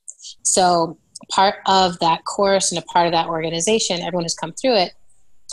So, 0.42 0.98
part 1.31 1.57
of 1.66 1.98
that 2.00 2.24
course 2.24 2.70
and 2.70 2.83
a 2.83 2.85
part 2.87 3.07
of 3.07 3.12
that 3.12 3.29
organization, 3.29 4.03
everyone 4.03 4.24
who's 4.24 4.35
come 4.35 4.53
through 4.53 4.74
it 4.74 4.92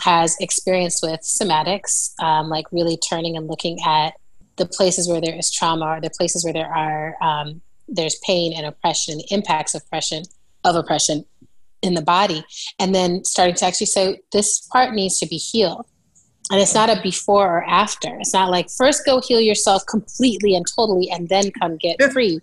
has 0.02 0.36
experience 0.40 1.02
with 1.02 1.22
somatics, 1.22 2.20
um, 2.22 2.50
like 2.50 2.66
really 2.72 2.98
turning 2.98 3.38
and 3.38 3.48
looking 3.48 3.78
at 3.86 4.14
the 4.58 4.66
places 4.66 5.08
where 5.08 5.22
there 5.22 5.36
is 5.36 5.52
trauma 5.52 5.86
or 5.86 6.02
the 6.02 6.10
places 6.10 6.44
where 6.44 6.54
there 6.54 6.74
are 6.74 7.16
um, 7.22 7.62
there's 7.88 8.18
pain 8.26 8.54
and 8.56 8.66
oppression, 8.66 9.20
impacts 9.30 9.76
of 9.76 9.82
oppression 9.84 10.24
of 10.64 10.76
oppression 10.76 11.26
in 11.82 11.94
the 11.94 12.02
body, 12.02 12.44
and 12.80 12.94
then 12.94 13.24
starting 13.24 13.56
to 13.56 13.66
actually 13.66 13.88
say 13.88 14.20
this 14.32 14.62
part 14.72 14.94
needs 14.94 15.20
to 15.20 15.28
be 15.28 15.38
healed. 15.38 15.86
And 16.50 16.60
it's 16.60 16.74
not 16.74 16.90
a 16.90 17.00
before 17.02 17.60
or 17.60 17.64
after. 17.64 18.18
It's 18.20 18.34
not 18.34 18.50
like 18.50 18.70
first 18.70 19.06
go 19.06 19.22
heal 19.22 19.40
yourself 19.40 19.86
completely 19.86 20.56
and 20.56 20.66
totally 20.76 21.10
and 21.10 21.30
then 21.30 21.50
come 21.52 21.78
get 21.78 22.02
free 22.12 22.42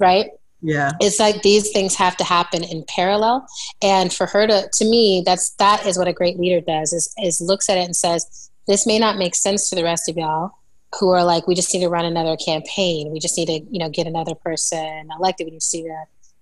right? 0.00 0.30
Yeah. 0.62 0.90
It's 1.00 1.20
like 1.20 1.42
these 1.42 1.70
things 1.70 1.94
have 1.94 2.16
to 2.16 2.24
happen 2.24 2.64
in 2.64 2.84
parallel. 2.88 3.46
And 3.80 4.12
for 4.12 4.26
her 4.26 4.46
to 4.46 4.68
to 4.72 4.84
me 4.84 5.22
that's 5.24 5.50
that 5.50 5.86
is 5.86 5.96
what 5.96 6.08
a 6.08 6.12
great 6.12 6.38
leader 6.38 6.60
does 6.60 6.92
is 6.92 7.14
is 7.22 7.40
looks 7.40 7.68
at 7.68 7.78
it 7.78 7.84
and 7.84 7.94
says 7.94 8.50
this 8.66 8.86
may 8.86 8.98
not 8.98 9.16
make 9.16 9.34
sense 9.34 9.70
to 9.70 9.76
the 9.76 9.84
rest 9.84 10.08
of 10.08 10.16
y'all 10.16 10.50
who 10.98 11.10
are 11.10 11.24
like 11.24 11.46
we 11.46 11.54
just 11.54 11.72
need 11.72 11.80
to 11.80 11.88
run 11.88 12.04
another 12.04 12.36
campaign. 12.36 13.12
We 13.12 13.20
just 13.20 13.36
need 13.38 13.46
to 13.46 13.60
you 13.70 13.78
know 13.78 13.88
get 13.88 14.06
another 14.06 14.34
person 14.34 15.08
elected. 15.16 15.46
We 15.46 15.52
need 15.52 15.60
to 15.60 15.66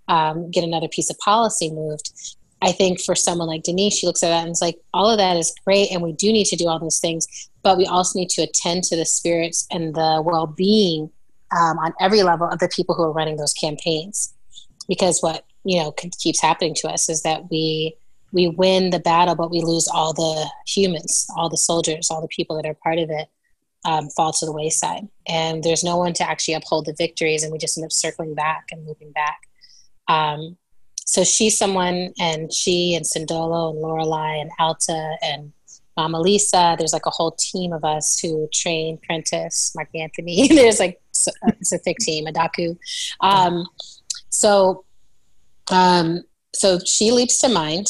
um, 0.09 0.51
get 0.51 0.65
another 0.65 0.89
piece 0.89 1.11
of 1.11 1.19
policy 1.19 1.71
moved 1.71 2.37
I 2.61 2.73
think 2.73 3.01
for 3.01 3.15
someone 3.15 3.49
like 3.49 3.63
Denise, 3.63 3.97
she 3.97 4.07
looks 4.07 4.23
at 4.23 4.31
that 4.31 4.43
and 4.43 4.51
is 4.51 4.61
like, 4.61 4.79
all 4.93 5.11
of 5.11 5.19
that 5.19 5.37
is 5.37 5.55
great, 5.65 5.93
and 5.93 6.03
we 6.03 6.13
do 6.13 6.33
need 6.33 6.47
to 6.47 6.57
do 6.57 6.69
all 6.69 6.79
those 6.79 6.99
things, 6.99 7.51
but 7.63 7.79
we 7.79 7.87
also 7.87 8.19
need 8.19 8.31
to 8.31 8.43
attend 8.43 8.85
to 8.85 8.97
the 8.97 9.07
spirits 9.07 9.67
and 9.71 9.95
the 9.95 10.23
well 10.25 10.47
being 10.47 11.11
um, 11.57 11.79
on 11.79 11.95
every 12.01 12.23
level 12.23 12.49
of 12.49 12.59
the 12.59 12.69
people 12.69 12.95
who 12.95 13.05
are 13.05 13.13
running 13.13 13.37
those 13.37 13.53
campaigns. 13.53 14.35
Because 14.89 15.21
what 15.21 15.45
you 15.65 15.79
know 15.79 15.93
keeps 15.93 16.41
happening 16.41 16.75
to 16.77 16.89
us 16.89 17.09
is 17.09 17.23
that 17.23 17.49
we 17.51 17.95
we 18.33 18.49
win 18.49 18.91
the 18.91 18.99
battle, 18.99 19.35
but 19.35 19.51
we 19.51 19.61
lose 19.61 19.87
all 19.89 20.13
the 20.13 20.51
humans, 20.67 21.27
all 21.37 21.49
the 21.49 21.57
soldiers, 21.57 22.11
all 22.11 22.21
the 22.21 22.29
people 22.29 22.57
that 22.57 22.69
are 22.69 22.75
part 22.75 22.99
of 22.99 23.11
it. 23.11 23.29
Um, 23.85 24.11
fall 24.11 24.33
to 24.33 24.45
the 24.45 24.53
wayside, 24.53 25.07
and 25.29 25.63
there's 25.63 25.85
no 25.85 25.97
one 25.97 26.13
to 26.15 26.29
actually 26.29 26.55
uphold 26.55 26.87
the 26.87 26.97
victories, 26.99 27.45
and 27.45 27.53
we 27.53 27.59
just 27.59 27.79
end 27.79 27.85
up 27.85 27.93
circling 27.93 28.35
back 28.35 28.67
and 28.73 28.85
moving 28.85 29.13
back. 29.13 29.39
Um, 30.09 30.57
so 31.05 31.25
she's 31.25 31.57
someone, 31.57 32.13
and 32.21 32.53
she 32.53 32.95
and 32.95 33.05
Sindolo 33.05 33.71
and 33.71 33.81
Lorelei 33.81 34.37
and 34.37 34.51
Alta 34.59 35.17
and 35.23 35.53
Mama 35.97 36.21
Lisa. 36.21 36.77
There's 36.79 36.93
like 36.93 37.07
a 37.07 37.11
whole 37.11 37.33
team 37.33 37.73
of 37.73 37.85
us 37.85 38.19
who 38.21 38.49
train 38.53 38.99
Prentis, 39.09 39.75
Mark 39.75 39.89
Anthony. 39.95 40.49
there's 40.55 40.79
like 40.79 41.01
it's 41.47 41.73
a 41.73 41.79
thick 41.79 41.99
team, 41.99 42.27
Adaku. 42.27 42.77
Um, 43.21 43.67
so, 44.29 44.85
um, 45.71 46.25
so 46.55 46.79
she 46.79 47.11
leaps 47.11 47.41
to 47.41 47.49
mind. 47.49 47.87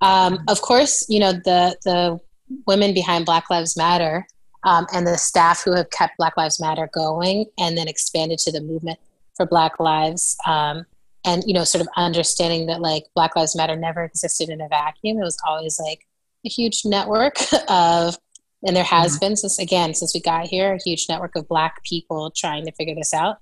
Um, 0.00 0.38
of 0.48 0.62
course, 0.62 1.04
you 1.08 1.20
know 1.20 1.32
the 1.32 1.76
the 1.84 2.20
women 2.66 2.94
behind 2.94 3.26
Black 3.26 3.50
Lives 3.50 3.76
Matter 3.76 4.26
um, 4.64 4.86
and 4.92 5.06
the 5.06 5.18
staff 5.18 5.62
who 5.62 5.74
have 5.74 5.90
kept 5.90 6.16
Black 6.16 6.36
Lives 6.36 6.60
Matter 6.60 6.88
going, 6.92 7.46
and 7.58 7.76
then 7.76 7.88
expanded 7.88 8.38
to 8.40 8.52
the 8.52 8.60
movement 8.60 8.98
for 9.36 9.46
Black 9.46 9.78
Lives. 9.78 10.36
Um, 10.46 10.86
and 11.24 11.42
you 11.46 11.54
know, 11.54 11.64
sort 11.64 11.82
of 11.82 11.88
understanding 11.96 12.66
that 12.66 12.80
like 12.80 13.04
Black 13.14 13.36
Lives 13.36 13.56
Matter 13.56 13.76
never 13.76 14.04
existed 14.04 14.48
in 14.48 14.60
a 14.60 14.68
vacuum. 14.68 15.18
It 15.18 15.24
was 15.24 15.38
always 15.46 15.78
like 15.80 16.06
a 16.44 16.48
huge 16.48 16.82
network 16.84 17.36
of 17.68 18.18
and 18.64 18.76
there 18.76 18.84
has 18.84 19.12
mm-hmm. 19.12 19.26
been 19.26 19.36
since 19.36 19.58
again 19.58 19.94
since 19.94 20.14
we 20.14 20.20
got 20.20 20.46
here 20.46 20.74
a 20.74 20.82
huge 20.84 21.06
network 21.08 21.34
of 21.36 21.48
black 21.48 21.82
people 21.84 22.30
trying 22.30 22.64
to 22.64 22.72
figure 22.72 22.94
this 22.94 23.12
out 23.12 23.38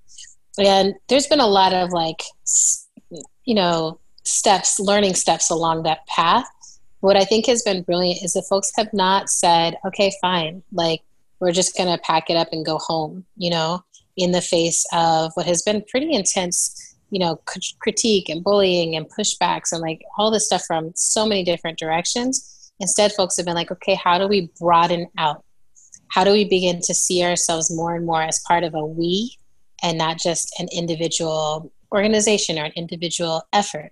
and 0.57 0.95
there's 1.07 1.27
been 1.27 1.39
a 1.39 1.47
lot 1.47 1.73
of 1.73 1.91
like 1.91 2.21
you 3.45 3.55
know 3.55 3.99
steps 4.23 4.79
learning 4.79 5.13
steps 5.13 5.49
along 5.49 5.83
that 5.83 6.05
path 6.07 6.45
what 6.99 7.17
i 7.17 7.23
think 7.23 7.45
has 7.45 7.63
been 7.63 7.83
brilliant 7.83 8.23
is 8.23 8.33
that 8.33 8.45
folks 8.49 8.71
have 8.75 8.91
not 8.93 9.29
said 9.29 9.77
okay 9.85 10.11
fine 10.21 10.61
like 10.71 11.01
we're 11.39 11.51
just 11.51 11.75
going 11.75 11.89
to 11.89 12.01
pack 12.03 12.29
it 12.29 12.37
up 12.37 12.49
and 12.51 12.65
go 12.65 12.77
home 12.77 13.25
you 13.35 13.49
know 13.49 13.83
in 14.17 14.31
the 14.31 14.41
face 14.41 14.85
of 14.93 15.31
what 15.35 15.45
has 15.45 15.61
been 15.61 15.83
pretty 15.89 16.13
intense 16.13 16.90
you 17.11 17.19
know 17.19 17.39
critique 17.79 18.29
and 18.29 18.43
bullying 18.43 18.95
and 18.95 19.05
pushbacks 19.09 19.71
and 19.71 19.81
like 19.81 20.01
all 20.17 20.31
this 20.31 20.47
stuff 20.47 20.63
from 20.65 20.91
so 20.95 21.25
many 21.25 21.43
different 21.43 21.77
directions 21.77 22.51
Instead, 22.81 23.11
folks 23.13 23.37
have 23.37 23.45
been 23.45 23.55
like, 23.55 23.71
okay, 23.71 23.93
how 23.93 24.17
do 24.17 24.27
we 24.27 24.49
broaden 24.59 25.07
out? 25.19 25.45
How 26.07 26.23
do 26.23 26.31
we 26.31 26.45
begin 26.45 26.81
to 26.81 26.95
see 26.95 27.23
ourselves 27.23 27.73
more 27.73 27.95
and 27.95 28.05
more 28.05 28.23
as 28.23 28.39
part 28.39 28.63
of 28.63 28.73
a 28.73 28.83
we 28.83 29.37
and 29.83 29.99
not 29.99 30.17
just 30.17 30.51
an 30.59 30.67
individual 30.73 31.71
organization 31.93 32.57
or 32.57 32.65
an 32.65 32.73
individual 32.75 33.43
effort? 33.53 33.91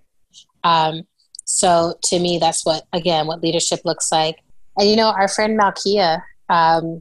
Um, 0.64 1.06
so 1.44 1.94
to 2.04 2.18
me, 2.18 2.38
that's 2.38 2.66
what, 2.66 2.84
again, 2.92 3.28
what 3.28 3.42
leadership 3.42 3.80
looks 3.84 4.10
like. 4.10 4.42
And 4.76 4.90
you 4.90 4.96
know, 4.96 5.10
our 5.10 5.28
friend 5.28 5.58
Malkia, 5.58 6.22
um, 6.48 7.00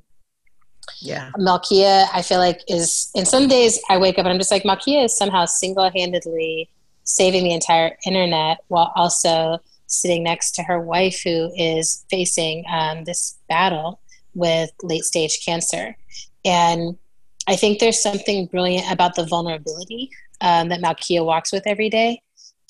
yeah. 0.99 1.31
Malkia, 1.37 2.07
I 2.13 2.21
feel 2.21 2.39
like 2.39 2.61
is 2.67 3.09
in 3.15 3.25
some 3.25 3.47
days 3.47 3.79
I 3.89 3.97
wake 3.97 4.17
up 4.17 4.25
and 4.25 4.29
I'm 4.33 4.39
just 4.39 4.51
like, 4.51 4.63
Malkia 4.63 5.05
is 5.05 5.17
somehow 5.17 5.45
single 5.45 5.89
handedly 5.89 6.69
saving 7.03 7.43
the 7.43 7.53
entire 7.53 7.97
internet 8.05 8.59
while 8.67 8.91
also 8.95 9.59
sitting 9.87 10.23
next 10.23 10.51
to 10.51 10.63
her 10.63 10.79
wife 10.79 11.21
who 11.23 11.51
is 11.55 12.05
facing 12.09 12.63
um, 12.71 13.03
this 13.05 13.37
battle 13.49 13.99
with 14.35 14.71
late 14.83 15.03
stage 15.03 15.43
cancer. 15.43 15.97
And 16.45 16.97
I 17.47 17.55
think 17.55 17.79
there's 17.79 18.01
something 18.01 18.45
brilliant 18.45 18.91
about 18.91 19.15
the 19.15 19.25
vulnerability 19.25 20.11
um, 20.41 20.69
that 20.69 20.81
Malkia 20.81 21.25
walks 21.25 21.51
with 21.51 21.63
every 21.65 21.89
day 21.89 22.21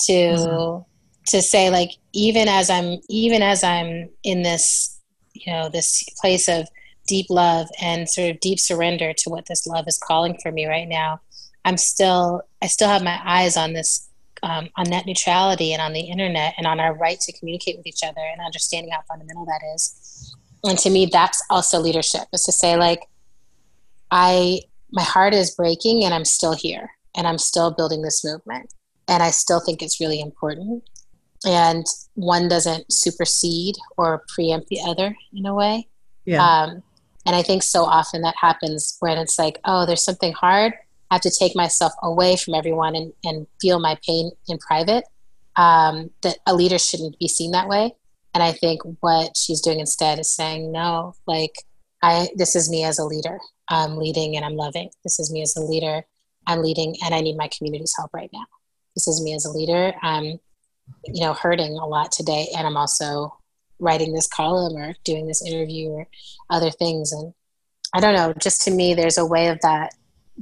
to 0.02 0.14
mm-hmm. 0.14 0.82
to 1.28 1.42
say 1.42 1.70
like 1.70 1.92
even 2.14 2.48
as 2.48 2.70
I'm 2.70 3.00
even 3.10 3.42
as 3.42 3.64
I'm 3.64 4.10
in 4.24 4.44
this 4.44 5.00
you 5.34 5.52
know 5.52 5.70
this 5.70 6.04
place 6.22 6.48
of 6.48 6.68
deep 7.10 7.26
love 7.30 7.68
and 7.82 8.08
sort 8.08 8.30
of 8.30 8.40
deep 8.40 8.60
surrender 8.60 9.12
to 9.14 9.30
what 9.30 9.48
this 9.48 9.68
love 9.68 9.86
is 9.88 9.98
calling 9.98 10.38
for 10.42 10.52
me 10.52 10.66
right 10.66 10.88
now 10.88 11.20
I'm 11.66 11.78
still 11.78 12.42
I 12.62 12.68
still 12.68 12.88
have 12.88 13.04
my 13.04 13.20
eyes 13.24 13.58
on 13.58 13.74
this 13.74 14.10
um, 14.44 14.70
on 14.78 14.90
net 14.90 15.06
neutrality 15.06 15.74
and 15.74 15.82
on 15.82 15.94
the 15.94 16.02
internet 16.02 16.54
and 16.58 16.66
on 16.66 16.80
our 16.80 16.96
right 16.96 17.20
to 17.20 17.38
communicate 17.38 17.78
with 17.78 17.86
each 17.86 18.04
other 18.04 18.22
and 18.32 18.42
understanding 18.42 18.92
how 18.92 19.02
fundamental 19.08 19.46
that 19.46 19.62
is. 19.76 20.36
And 20.64 20.78
to 20.80 20.90
me, 20.90 21.10
that's 21.12 21.44
also 21.50 21.80
leadership 21.80 22.24
is 22.34 22.44
to 22.44 22.52
say, 22.52 22.76
like, 22.76 23.02
I, 24.12 24.62
my 24.92 25.04
heart 25.04 25.34
is 25.34 25.56
breaking 25.56 26.04
and 26.04 26.14
I'm 26.14 26.26
still 26.26 26.54
here 26.54 26.90
and 27.16 27.28
I'm 27.28 27.38
still 27.38 27.72
building 27.72 28.02
this 28.02 28.24
movement. 28.24 28.74
And 29.08 29.22
I 29.24 29.32
still 29.32 29.60
think 29.60 29.82
it's 29.82 30.00
really 30.00 30.22
important. 30.22 30.84
And 31.46 31.86
one 32.16 32.48
doesn't 32.48 32.92
supersede 32.92 33.76
or 33.98 34.24
preempt 34.28 34.68
the 34.68 34.82
other 34.82 35.16
in 35.34 35.46
a 35.46 35.54
way. 35.54 35.88
Yeah. 36.26 36.46
Um, 36.46 36.84
and 37.26 37.36
I 37.36 37.42
think 37.42 37.64
so 37.64 37.84
often 37.84 38.22
that 38.22 38.36
happens 38.40 38.98
when 39.00 39.18
it's 39.18 39.38
like, 39.38 39.60
oh, 39.66 39.86
there's 39.86 40.04
something 40.04 40.34
hard 40.34 40.74
I 41.12 41.16
have 41.16 41.22
to 41.22 41.32
take 41.32 41.56
myself 41.56 41.94
away 42.04 42.36
from 42.36 42.54
everyone 42.54 42.96
and, 42.96 43.14
and 43.24 43.48
feel 43.60 43.80
my 43.80 43.98
pain 44.06 44.32
in 44.48 44.58
private. 44.60 45.06
Um, 45.56 46.12
that 46.22 46.38
a 46.46 46.56
leader 46.56 46.80
shouldn't 46.80 47.20
be 47.20 47.28
seen 47.28 47.52
that 47.52 47.68
way. 47.68 47.94
And 48.34 48.44
I 48.44 48.52
think 48.52 48.82
what 49.02 49.36
she's 49.36 49.60
doing 49.60 49.80
instead 49.80 50.20
is 50.20 50.32
saying, 50.32 50.72
no, 50.72 51.16
like, 51.26 51.64
I, 52.02 52.30
this 52.36 52.56
is 52.56 52.70
me 52.70 52.84
as 52.84 53.00
a 53.00 53.04
leader. 53.04 53.40
I'm 53.68 53.98
leading 53.98 54.38
and 54.38 54.46
I'm 54.46 54.56
loving. 54.56 54.90
This 55.04 55.20
is 55.20 55.32
me 55.32 55.42
as 55.42 55.58
a 55.58 55.62
leader. 55.62 56.04
I'm 56.48 56.62
leading 56.62 56.96
and 57.04 57.14
I 57.14 57.22
need 57.22 57.36
my 57.36 57.50
community's 57.50 57.94
help 57.98 58.12
right 58.14 58.30
now. 58.32 58.46
This 58.96 59.08
is 59.08 59.22
me 59.22 59.34
as 59.34 59.46
a 59.46 59.52
leader. 59.52 59.94
I'm, 60.02 60.40
you 61.06 61.22
know, 61.22 61.34
hurting 61.34 61.74
a 61.74 61.86
lot 61.86 62.12
today. 62.12 62.48
And 62.56 62.66
I'm 62.66 62.78
also 62.78 63.36
writing 63.80 64.14
this 64.14 64.28
column 64.28 64.76
or 64.76 64.94
doing 65.04 65.28
this 65.28 65.46
interview 65.46 65.90
or 65.90 66.08
other 66.50 66.70
things. 66.70 67.12
And 67.12 67.34
I 67.94 68.00
don't 68.00 68.16
know, 68.16 68.34
just 68.40 68.62
to 68.64 68.72
me, 68.72 68.94
there's 68.94 69.18
a 69.18 69.26
way 69.26 69.48
of 69.48 69.60
that 69.62 69.94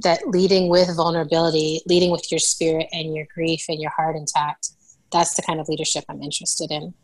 that 0.02 0.28
leading 0.28 0.68
with 0.68 0.94
vulnerability, 0.94 1.80
leading 1.86 2.10
with 2.10 2.30
your 2.30 2.38
spirit 2.38 2.86
and 2.92 3.14
your 3.14 3.26
grief 3.34 3.64
and 3.68 3.80
your 3.80 3.90
heart 3.90 4.14
intact, 4.14 4.70
that's 5.10 5.34
the 5.34 5.42
kind 5.42 5.60
of 5.60 5.68
leadership 5.68 6.04
I'm 6.08 6.22
interested 6.22 6.70
in. 6.70 6.94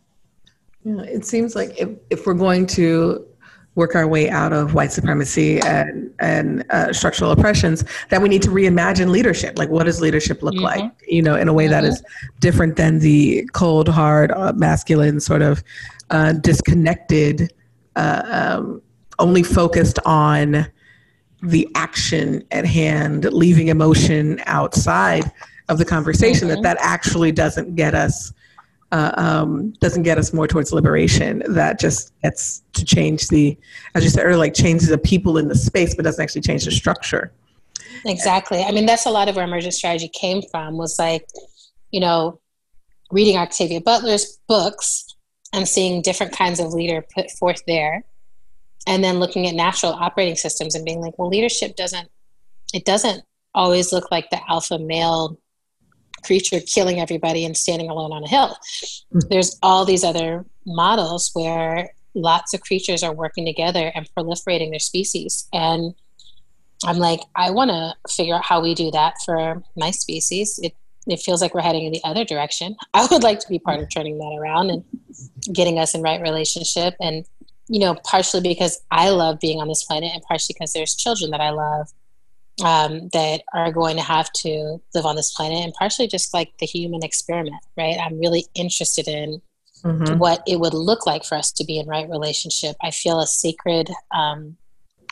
Yeah, 0.84 1.02
it 1.02 1.24
seems 1.24 1.56
like 1.56 1.80
if, 1.80 1.88
if 2.10 2.26
we're 2.26 2.34
going 2.34 2.66
to 2.68 3.26
work 3.74 3.94
our 3.94 4.06
way 4.06 4.30
out 4.30 4.52
of 4.52 4.74
white 4.74 4.92
supremacy 4.92 5.60
and 5.60 6.12
and 6.20 6.64
uh, 6.70 6.92
structural 6.92 7.30
oppressions, 7.32 7.84
that 8.10 8.22
we 8.22 8.28
need 8.28 8.42
to 8.42 8.50
reimagine 8.50 9.10
leadership. 9.10 9.58
Like, 9.58 9.68
what 9.68 9.84
does 9.84 10.00
leadership 10.00 10.42
look 10.42 10.54
mm-hmm. 10.54 10.64
like? 10.64 10.92
You 11.08 11.22
know, 11.22 11.34
in 11.34 11.48
a 11.48 11.52
way 11.52 11.64
mm-hmm. 11.64 11.72
that 11.72 11.84
is 11.84 12.02
different 12.40 12.76
than 12.76 13.00
the 13.00 13.48
cold, 13.52 13.88
hard, 13.88 14.30
uh, 14.32 14.52
masculine, 14.54 15.20
sort 15.20 15.42
of 15.42 15.62
uh, 16.10 16.32
disconnected, 16.34 17.52
uh, 17.96 18.22
um, 18.58 18.82
only 19.18 19.42
focused 19.42 19.98
on 20.04 20.66
the 21.42 21.68
action 21.74 22.42
at 22.52 22.64
hand, 22.64 23.24
leaving 23.32 23.68
emotion 23.68 24.40
outside 24.46 25.30
of 25.68 25.78
the 25.78 25.84
conversation, 25.84 26.48
mm-hmm. 26.48 26.62
that 26.62 26.76
that 26.76 26.76
actually 26.80 27.32
doesn't 27.32 27.74
get 27.74 27.94
us 27.94 28.32
uh, 28.94 29.12
um, 29.16 29.72
doesn't 29.80 30.04
get 30.04 30.18
us 30.18 30.32
more 30.32 30.46
towards 30.46 30.72
liberation. 30.72 31.42
That 31.48 31.80
just 31.80 32.12
gets 32.22 32.62
to 32.74 32.84
change 32.84 33.26
the, 33.26 33.58
as 33.96 34.04
you 34.04 34.10
said 34.10 34.22
earlier, 34.22 34.36
like 34.36 34.54
changes 34.54 34.88
the 34.88 34.98
people 34.98 35.36
in 35.36 35.48
the 35.48 35.56
space, 35.56 35.96
but 35.96 36.04
doesn't 36.04 36.22
actually 36.22 36.42
change 36.42 36.64
the 36.64 36.70
structure. 36.70 37.32
Exactly. 38.06 38.62
I 38.62 38.70
mean, 38.70 38.86
that's 38.86 39.04
a 39.04 39.10
lot 39.10 39.28
of 39.28 39.34
where 39.34 39.44
emergent 39.44 39.74
strategy 39.74 40.08
came 40.08 40.42
from. 40.42 40.76
Was 40.76 40.96
like, 40.96 41.26
you 41.90 41.98
know, 41.98 42.40
reading 43.10 43.36
Octavia 43.36 43.80
Butler's 43.80 44.38
books 44.46 45.06
and 45.52 45.68
seeing 45.68 46.00
different 46.00 46.32
kinds 46.32 46.60
of 46.60 46.72
leader 46.72 47.04
put 47.14 47.32
forth 47.32 47.62
there 47.66 48.04
and 48.86 49.02
then 49.02 49.18
looking 49.18 49.48
at 49.48 49.54
natural 49.54 49.92
operating 49.92 50.36
systems 50.36 50.74
and 50.74 50.84
being 50.84 51.00
like 51.00 51.16
well 51.18 51.28
leadership 51.28 51.76
doesn't 51.76 52.08
it 52.74 52.84
doesn't 52.84 53.22
always 53.54 53.92
look 53.92 54.10
like 54.10 54.28
the 54.30 54.40
alpha 54.48 54.78
male 54.78 55.38
creature 56.24 56.60
killing 56.60 57.00
everybody 57.00 57.44
and 57.44 57.56
standing 57.56 57.88
alone 57.88 58.12
on 58.12 58.24
a 58.24 58.28
hill. 58.28 58.56
There's 59.30 59.58
all 59.62 59.84
these 59.84 60.04
other 60.04 60.44
models 60.66 61.30
where 61.34 61.90
lots 62.14 62.54
of 62.54 62.60
creatures 62.60 63.02
are 63.02 63.12
working 63.12 63.44
together 63.44 63.92
and 63.94 64.08
proliferating 64.16 64.70
their 64.70 64.78
species. 64.78 65.48
And 65.52 65.94
i'm 66.86 66.98
like 66.98 67.20
i 67.36 67.50
want 67.50 67.70
to 67.70 67.94
figure 68.12 68.34
out 68.34 68.44
how 68.44 68.60
we 68.60 68.74
do 68.74 68.90
that 68.90 69.14
for 69.24 69.62
my 69.76 69.90
species. 69.90 70.58
It 70.62 70.74
it 71.06 71.20
feels 71.20 71.42
like 71.42 71.54
we're 71.54 71.60
heading 71.60 71.84
in 71.84 71.92
the 71.92 72.00
other 72.04 72.24
direction. 72.24 72.76
I 72.94 73.06
would 73.10 73.22
like 73.22 73.40
to 73.40 73.48
be 73.48 73.58
part 73.58 73.80
of 73.80 73.88
turning 73.90 74.18
that 74.18 74.36
around 74.38 74.70
and 74.70 74.84
getting 75.52 75.78
us 75.78 75.94
in 75.94 76.02
right 76.02 76.20
relationship. 76.20 76.94
And 77.00 77.24
you 77.68 77.80
know, 77.80 77.96
partially 78.04 78.42
because 78.42 78.80
I 78.90 79.08
love 79.08 79.40
being 79.40 79.60
on 79.60 79.68
this 79.68 79.84
planet, 79.84 80.10
and 80.12 80.22
partially 80.22 80.54
because 80.54 80.72
there's 80.72 80.94
children 80.94 81.30
that 81.30 81.40
I 81.40 81.50
love 81.50 81.90
um, 82.62 83.08
that 83.12 83.42
are 83.52 83.72
going 83.72 83.96
to 83.96 84.02
have 84.02 84.30
to 84.32 84.78
live 84.94 85.06
on 85.06 85.16
this 85.16 85.32
planet, 85.34 85.64
and 85.64 85.74
partially 85.74 86.06
just 86.06 86.32
like 86.32 86.52
the 86.58 86.66
human 86.66 87.02
experiment, 87.02 87.56
right? 87.76 87.98
I'm 87.98 88.18
really 88.18 88.46
interested 88.54 89.08
in 89.08 89.42
mm-hmm. 89.82 90.18
what 90.18 90.42
it 90.46 90.60
would 90.60 90.74
look 90.74 91.06
like 91.06 91.24
for 91.24 91.36
us 91.36 91.50
to 91.52 91.64
be 91.64 91.78
in 91.78 91.88
right 91.88 92.08
relationship. 92.08 92.76
I 92.82 92.90
feel 92.90 93.20
a 93.20 93.26
sacred 93.26 93.90
um, 94.14 94.56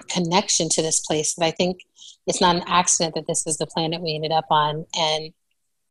connection 0.08 0.68
to 0.70 0.82
this 0.82 1.00
place 1.00 1.34
that 1.34 1.44
I 1.44 1.50
think 1.50 1.80
it's 2.26 2.40
not 2.40 2.56
an 2.56 2.64
accident 2.66 3.14
that 3.16 3.26
this 3.26 3.46
is 3.46 3.58
the 3.58 3.66
planet 3.66 4.00
we 4.00 4.14
ended 4.14 4.32
up 4.32 4.46
on, 4.50 4.86
and 4.96 5.32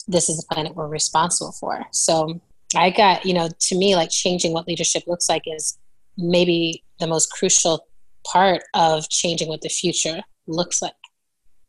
this 0.08 0.30
is 0.30 0.38
the 0.38 0.54
planet 0.54 0.76
we're 0.76 0.88
responsible 0.88 1.52
for. 1.52 1.86
So 1.92 2.40
I 2.76 2.90
got, 2.90 3.26
you 3.26 3.34
know, 3.34 3.50
to 3.60 3.78
me, 3.78 3.96
like 3.96 4.10
changing 4.10 4.54
what 4.54 4.68
leadership 4.68 5.04
looks 5.08 5.28
like 5.28 5.44
is 5.46 5.78
maybe 6.18 6.84
the 7.00 7.08
most 7.08 7.32
crucial 7.32 7.86
part 8.26 8.64
of 8.74 9.10
changing 9.10 9.50
what 9.50 9.62
the 9.62 9.70
future 9.70 10.22
looks 10.48 10.82
like. 10.82 10.94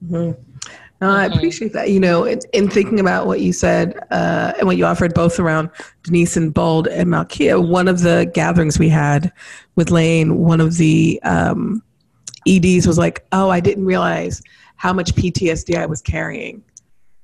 Mm-hmm. 0.05 0.41
No, 1.03 1.11
I 1.11 1.27
mm-hmm. 1.27 1.37
appreciate 1.37 1.73
that. 1.73 1.91
You 1.91 1.99
know, 1.99 2.25
in, 2.25 2.39
in 2.53 2.69
thinking 2.69 3.01
about 3.01 3.27
what 3.27 3.41
you 3.41 3.53
said 3.53 3.99
uh, 4.13 4.53
and 4.59 4.69
what 4.69 4.77
you 4.77 4.87
offered 4.87 5.15
both 5.15 5.41
around 5.41 5.69
Denise 6.05 6.37
and 6.37 6.55
Bold 6.55 6.87
and 6.87 7.09
Malkia, 7.09 7.67
one 7.67 7.89
of 7.89 8.03
the 8.03 8.31
gatherings 8.33 8.79
we 8.79 8.89
had 8.89 9.33
with 9.75 9.91
Lane, 9.91 10.39
one 10.39 10.61
of 10.61 10.77
the 10.77 11.21
um, 11.25 11.83
EDs 12.47 12.87
was 12.87 12.99
like, 12.99 13.27
"Oh, 13.33 13.51
I 13.51 13.59
didn't 13.59 13.85
realize 13.85 14.43
how 14.77 14.93
much 14.93 15.15
PTSD 15.17 15.77
I 15.77 15.87
was 15.87 16.01
carrying." 16.01 16.63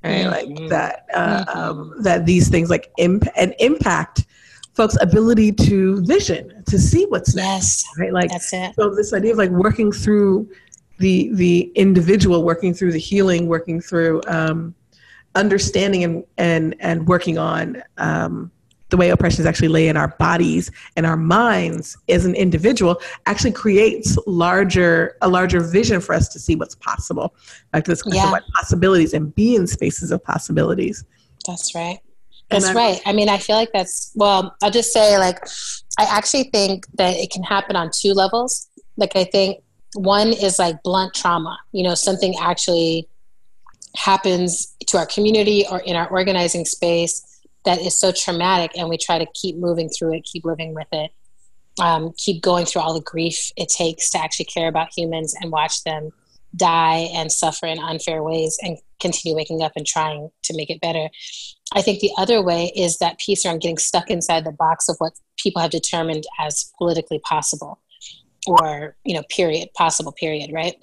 Right, 0.03 0.27
mm-hmm. 0.27 0.55
like 0.55 0.71
that. 0.71 1.07
Uh, 1.14 1.45
mm-hmm. 1.45 1.59
um, 1.59 1.95
that 2.03 2.27
these 2.27 2.49
things 2.49 2.71
like 2.71 2.91
imp- 2.99 3.29
an 3.37 3.55
impact 3.61 4.27
folks' 4.75 4.97
ability 5.01 5.53
to 5.53 6.01
vision, 6.05 6.64
to 6.67 6.79
see 6.79 7.05
what's 7.07 7.35
next. 7.35 7.85
Yes, 7.85 7.85
right? 7.99 8.12
Like 8.12 8.31
that's 8.31 8.53
it. 8.53 8.75
So 8.75 8.91
this 8.91 9.12
idea 9.12 9.33
of 9.33 9.38
like 9.38 9.51
working 9.51 9.93
through 9.93 10.49
the 10.98 11.30
the 11.32 11.72
individual, 11.74 12.44
working 12.44 12.74
through 12.74 12.92
the 12.92 12.98
healing, 12.98 13.46
working 13.46 13.80
through 13.80 14.20
um, 14.26 14.74
understanding 15.34 16.04
and 16.04 16.24
and 16.37 16.74
and 16.80 17.06
working 17.06 17.38
on 17.38 17.82
um, 17.96 18.50
the 18.90 18.96
way 18.96 19.11
oppressions 19.11 19.46
actually 19.46 19.68
lay 19.68 19.88
in 19.88 19.96
our 19.96 20.08
bodies 20.18 20.70
and 20.96 21.06
our 21.06 21.16
minds 21.16 21.96
as 22.08 22.24
an 22.24 22.34
individual 22.34 23.00
actually 23.26 23.52
creates 23.52 24.16
larger 24.26 25.16
a 25.20 25.28
larger 25.28 25.61
vision 25.61 26.00
for 26.00 26.14
us 26.14 26.28
to 26.28 26.38
see 26.38 26.56
what's 26.56 26.74
possible. 26.74 27.34
Like 27.72 27.84
this 27.84 28.02
yeah. 28.06 28.28
about 28.28 28.42
possibilities 28.54 29.14
and 29.14 29.34
be 29.34 29.54
in 29.54 29.66
spaces 29.66 30.11
of 30.11 30.22
possibilities. 30.24 31.04
That's 31.46 31.74
right. 31.74 31.98
That's 32.50 32.72
right. 32.72 33.00
I 33.04 33.12
mean 33.12 33.28
i 33.28 33.37
feel 33.38 33.56
like 33.56 33.70
that's 33.72 34.11
well 34.14 34.56
i'll 34.62 34.70
just 34.70 34.92
say 34.92 35.18
like 35.18 35.38
i 35.98 36.04
actually 36.04 36.44
think 36.44 36.87
that 36.94 37.14
it 37.16 37.30
can 37.30 37.42
happen 37.42 37.76
on 37.76 37.90
two 37.94 38.12
levels. 38.12 38.68
Like 38.96 39.14
i 39.14 39.24
think 39.24 39.62
one 39.98 40.28
is 40.28 40.58
like 40.58 40.82
blunt 40.82 41.12
trauma 41.14 41.58
you 41.72 41.82
know 41.82 41.94
something 41.94 42.34
actually 42.40 43.08
happens 43.96 44.74
to 44.87 44.96
our 44.96 45.06
community 45.06 45.64
or 45.70 45.80
in 45.80 45.96
our 45.96 46.08
organizing 46.08 46.64
space 46.64 47.24
that 47.64 47.80
is 47.80 47.98
so 47.98 48.12
traumatic 48.12 48.70
and 48.76 48.88
we 48.88 48.96
try 48.96 49.18
to 49.18 49.26
keep 49.34 49.56
moving 49.56 49.88
through 49.88 50.14
it 50.14 50.22
keep 50.24 50.44
living 50.44 50.74
with 50.74 50.87
it 50.92 51.11
um, 51.80 52.12
keep 52.16 52.42
going 52.42 52.66
through 52.66 52.82
all 52.82 52.94
the 52.94 53.00
grief 53.00 53.50
it 53.56 53.68
takes 53.68 54.11
to 54.11 54.18
actually 54.18 54.44
care 54.44 54.68
about 54.68 54.88
humans 54.96 55.34
and 55.40 55.50
watch 55.50 55.82
them 55.84 56.11
die 56.56 57.08
and 57.14 57.30
suffer 57.30 57.66
in 57.66 57.78
unfair 57.78 58.22
ways 58.22 58.58
and 58.62 58.78
continue 59.00 59.37
waking 59.37 59.62
up 59.62 59.72
and 59.76 59.87
trying 59.87 60.30
to 60.42 60.56
make 60.56 60.70
it 60.70 60.80
better. 60.80 61.08
I 61.74 61.82
think 61.82 62.00
the 62.00 62.11
other 62.16 62.42
way 62.42 62.72
is 62.74 62.98
that 62.98 63.18
piece 63.18 63.44
around 63.44 63.61
getting 63.61 63.78
stuck 63.78 64.11
inside 64.11 64.44
the 64.44 64.52
box 64.52 64.88
of 64.88 64.96
what 64.98 65.12
people 65.37 65.61
have 65.61 65.70
determined 65.70 66.24
as 66.40 66.72
politically 66.78 67.20
possible 67.20 67.80
or 68.48 68.96
you 69.04 69.14
know 69.14 69.22
period 69.28 69.68
possible 69.74 70.12
period 70.12 70.50
right 70.52 70.74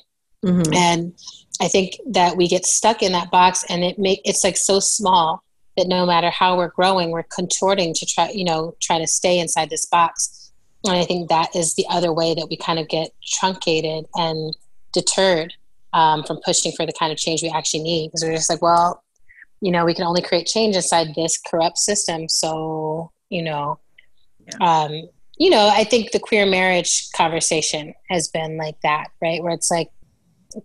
mm-hmm. 0.45 0.73
and 0.73 1.13
i 1.61 1.67
think 1.67 1.95
that 2.07 2.37
we 2.37 2.47
get 2.47 2.65
stuck 2.65 3.01
in 3.01 3.11
that 3.11 3.31
box 3.31 3.65
and 3.69 3.83
it 3.83 3.97
make 3.99 4.21
it's 4.23 4.43
like 4.43 4.57
so 4.57 4.79
small 4.79 5.43
that 5.77 5.87
no 5.87 6.05
matter 6.05 6.29
how 6.29 6.57
we're 6.57 6.69
growing, 6.69 7.11
we're 7.11 7.23
contorting 7.23 7.93
to 7.93 8.05
try, 8.05 8.29
you 8.29 8.43
know, 8.45 8.75
try 8.81 8.97
to 8.97 9.07
stay 9.07 9.39
inside 9.39 9.69
this 9.69 9.85
box. 9.85 10.51
And 10.85 10.95
I 10.95 11.03
think 11.03 11.29
that 11.29 11.55
is 11.55 11.75
the 11.75 11.85
other 11.89 12.13
way 12.13 12.33
that 12.33 12.47
we 12.49 12.57
kind 12.57 12.79
of 12.79 12.87
get 12.87 13.09
truncated 13.23 14.05
and 14.15 14.55
deterred 14.93 15.53
um, 15.93 16.23
from 16.23 16.39
pushing 16.45 16.71
for 16.73 16.85
the 16.85 16.93
kind 16.93 17.11
of 17.11 17.17
change 17.17 17.41
we 17.41 17.49
actually 17.49 17.83
need. 17.83 18.09
Because 18.09 18.23
we're 18.23 18.35
just 18.35 18.49
like, 18.49 18.61
well, 18.61 19.03
you 19.61 19.71
know, 19.71 19.85
we 19.85 19.93
can 19.93 20.05
only 20.05 20.21
create 20.21 20.47
change 20.47 20.75
inside 20.75 21.07
this 21.15 21.39
corrupt 21.39 21.77
system. 21.77 22.29
So, 22.29 23.11
you 23.29 23.41
know, 23.41 23.79
yeah. 24.47 24.83
um, 24.83 25.09
you 25.37 25.49
know, 25.49 25.69
I 25.71 25.83
think 25.83 26.11
the 26.11 26.19
queer 26.19 26.45
marriage 26.45 27.11
conversation 27.11 27.93
has 28.09 28.27
been 28.27 28.57
like 28.57 28.79
that, 28.81 29.07
right? 29.21 29.43
Where 29.43 29.53
it's 29.53 29.69
like, 29.69 29.91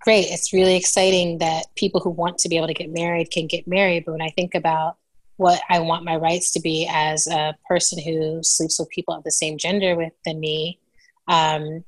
great, 0.01 0.27
it's 0.31 0.53
really 0.53 0.77
exciting 0.77 1.39
that 1.39 1.67
people 1.75 2.01
who 2.01 2.11
want 2.11 2.39
to 2.39 2.49
be 2.49 2.57
able 2.57 2.69
to 2.69 2.75
get 2.75 2.93
married 2.93 3.31
can 3.31 3.47
get 3.47 3.67
married. 3.67 4.05
But 4.05 4.13
when 4.13 4.23
I 4.23 4.31
think 4.31 4.55
about 4.55 4.97
what 5.37 5.61
I 5.69 5.81
want 5.81 6.05
my 6.05 6.17
rights 6.17 6.53
to 6.53 6.61
be 6.61 6.89
as 6.91 7.27
a 7.27 7.57
person 7.67 8.01
who 8.01 8.43
sleeps 8.43 8.79
with 8.79 8.89
people 8.91 9.15
of 9.15 9.25
the 9.25 9.33
same 9.33 9.59
gender 9.59 9.97
with 9.97 10.13
than 10.25 10.39
me, 10.39 10.79
um, 11.27 11.83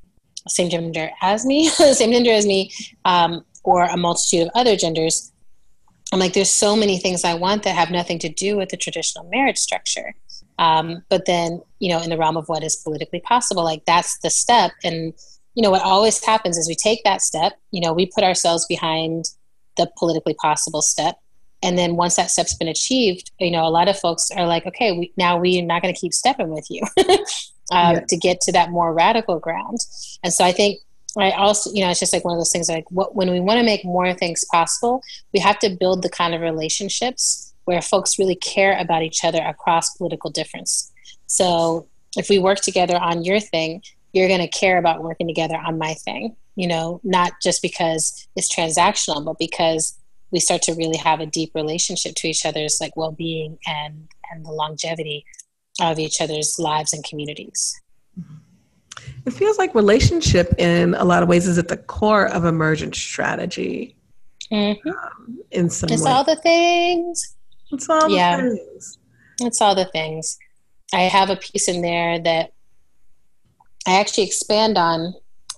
same 0.48 0.70
gender 0.70 1.10
as 1.20 1.44
me, 1.44 1.68
same 1.68 2.12
gender 2.12 2.32
as 2.32 2.46
me, 2.46 2.72
um, 3.04 3.44
or 3.62 3.84
a 3.84 3.96
multitude 3.96 4.42
of 4.42 4.50
other 4.54 4.74
genders. 4.74 5.32
I'm 6.12 6.18
like, 6.18 6.32
there's 6.32 6.50
so 6.50 6.74
many 6.74 6.98
things 6.98 7.24
I 7.24 7.34
want 7.34 7.62
that 7.62 7.76
have 7.76 7.90
nothing 7.90 8.18
to 8.20 8.28
do 8.28 8.56
with 8.56 8.70
the 8.70 8.76
traditional 8.76 9.28
marriage 9.30 9.58
structure. 9.58 10.14
Um, 10.62 11.02
but 11.08 11.26
then, 11.26 11.60
you 11.80 11.88
know, 11.88 12.00
in 12.00 12.10
the 12.10 12.16
realm 12.16 12.36
of 12.36 12.48
what 12.48 12.62
is 12.62 12.76
politically 12.76 13.20
possible, 13.20 13.64
like 13.64 13.84
that's 13.84 14.18
the 14.18 14.30
step. 14.30 14.70
And, 14.84 15.12
you 15.54 15.62
know, 15.62 15.70
what 15.70 15.82
always 15.82 16.24
happens 16.24 16.56
is 16.56 16.68
we 16.68 16.76
take 16.76 17.02
that 17.02 17.20
step, 17.20 17.54
you 17.72 17.80
know, 17.80 17.92
we 17.92 18.06
put 18.06 18.22
ourselves 18.22 18.64
behind 18.66 19.24
the 19.76 19.90
politically 19.98 20.34
possible 20.34 20.82
step 20.82 21.16
and 21.62 21.78
then 21.78 21.96
once 21.96 22.16
that 22.16 22.30
step's 22.30 22.54
been 22.54 22.68
achieved 22.68 23.30
you 23.38 23.50
know 23.50 23.66
a 23.66 23.70
lot 23.70 23.88
of 23.88 23.98
folks 23.98 24.30
are 24.30 24.46
like 24.46 24.66
okay 24.66 24.92
we, 24.92 25.12
now 25.16 25.38
we're 25.38 25.64
not 25.64 25.80
going 25.80 25.94
to 25.94 25.98
keep 25.98 26.12
stepping 26.12 26.50
with 26.50 26.66
you 26.68 26.82
um, 27.72 27.94
yeah. 27.94 28.00
to 28.08 28.16
get 28.16 28.40
to 28.40 28.52
that 28.52 28.70
more 28.70 28.92
radical 28.92 29.38
ground 29.38 29.78
and 30.22 30.32
so 30.32 30.44
i 30.44 30.52
think 30.52 30.78
i 31.18 31.30
also 31.30 31.70
you 31.72 31.80
know 31.80 31.90
it's 31.90 32.00
just 32.00 32.12
like 32.12 32.24
one 32.24 32.34
of 32.34 32.40
those 32.40 32.52
things 32.52 32.68
like 32.68 32.84
what, 32.90 33.14
when 33.14 33.30
we 33.30 33.40
want 33.40 33.58
to 33.58 33.64
make 33.64 33.84
more 33.84 34.12
things 34.12 34.44
possible 34.50 35.02
we 35.32 35.40
have 35.40 35.58
to 35.58 35.70
build 35.70 36.02
the 36.02 36.10
kind 36.10 36.34
of 36.34 36.40
relationships 36.40 37.51
where 37.64 37.82
folks 37.82 38.18
really 38.18 38.36
care 38.36 38.78
about 38.78 39.02
each 39.02 39.24
other 39.24 39.42
across 39.42 39.96
political 39.96 40.30
difference. 40.30 40.92
So 41.26 41.86
if 42.16 42.28
we 42.28 42.38
work 42.38 42.60
together 42.60 42.96
on 42.96 43.24
your 43.24 43.40
thing 43.40 43.82
you're 44.12 44.28
going 44.28 44.40
to 44.40 44.48
care 44.48 44.76
about 44.76 45.02
working 45.02 45.26
together 45.26 45.56
on 45.56 45.78
my 45.78 45.94
thing 45.94 46.36
you 46.56 46.66
know 46.66 47.00
not 47.02 47.32
just 47.42 47.62
because 47.62 48.28
it's 48.36 48.54
transactional 48.54 49.24
but 49.24 49.38
because 49.38 49.98
we 50.30 50.40
start 50.40 50.62
to 50.62 50.72
really 50.74 50.96
have 50.96 51.20
a 51.20 51.26
deep 51.26 51.50
relationship 51.54 52.14
to 52.16 52.28
each 52.28 52.44
other's 52.44 52.78
like 52.80 52.96
well-being 52.96 53.58
and 53.66 54.08
and 54.30 54.44
the 54.44 54.50
longevity 54.50 55.24
of 55.80 55.98
each 55.98 56.20
other's 56.20 56.58
lives 56.58 56.92
and 56.92 57.04
communities. 57.04 57.78
It 59.26 59.32
feels 59.32 59.58
like 59.58 59.74
relationship 59.74 60.54
in 60.58 60.94
a 60.94 61.04
lot 61.04 61.22
of 61.22 61.28
ways 61.28 61.46
is 61.46 61.58
at 61.58 61.68
the 61.68 61.76
core 61.76 62.26
of 62.26 62.44
emergent 62.44 62.94
strategy. 62.94 63.96
Mm-hmm. 64.50 64.88
um, 64.88 65.38
in 65.50 65.70
some 65.70 65.88
it's 65.88 66.02
way. 66.02 66.10
all 66.10 66.24
the 66.24 66.36
things 66.36 67.36
it's 67.72 67.88
all 67.88 68.08
the 68.08 68.14
yeah. 68.14 68.36
things 68.36 68.98
it's 69.40 69.60
all 69.60 69.74
the 69.74 69.86
things 69.86 70.38
i 70.92 71.02
have 71.02 71.30
a 71.30 71.36
piece 71.36 71.68
in 71.68 71.82
there 71.82 72.18
that 72.18 72.52
i 73.86 73.98
actually 73.98 74.24
expand 74.24 74.76
on 74.78 75.14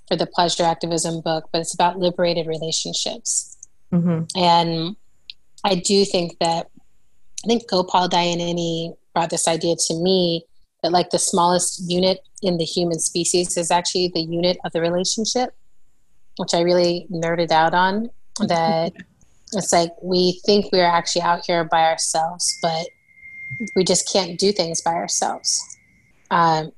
for 0.09 0.17
the 0.17 0.27
pleasure 0.27 0.63
activism 0.63 1.21
book 1.21 1.49
but 1.53 1.61
it's 1.61 1.75
about 1.75 1.99
liberated 1.99 2.47
relationships 2.47 3.55
Mm-hmm. 3.95 4.39
And 4.39 4.97
I 5.65 5.77
do 5.77 6.05
think 6.05 6.39
that 6.41 6.69
I 7.45 7.47
think 7.47 7.69
Gopal 7.69 8.09
Dayaneni 8.09 8.97
brought 9.13 9.31
this 9.31 9.47
idea 9.47 9.77
to 9.77 9.95
me 9.95 10.45
that 10.83 10.93
like 10.93 11.11
the 11.11 11.19
smallest 11.19 11.83
unit 11.89 12.21
in 12.43 12.59
the 12.59 12.65
human 12.65 12.99
species 12.99 13.57
is 13.57 13.71
actually 13.71 14.09
the 14.09 14.21
unit 14.21 14.59
of 14.65 14.73
the 14.73 14.81
relationship, 14.81 15.55
which 16.37 16.55
I 16.55 16.61
really 16.61 17.07
nerded 17.11 17.51
out 17.51 17.75
on. 17.75 18.11
That 18.41 18.93
it's 19.57 19.73
like 19.73 19.91
we 20.03 20.41
think 20.45 20.67
we're 20.73 20.85
actually 20.85 21.23
out 21.23 21.45
here 21.47 21.65
by 21.65 21.85
ourselves, 21.85 22.59
but 22.63 22.87
we 23.77 23.85
just 23.85 24.11
can't 24.13 24.39
do 24.39 24.53
things 24.53 24.81
by 24.83 24.93
ourselves. 24.93 25.63
Um, 26.31 26.73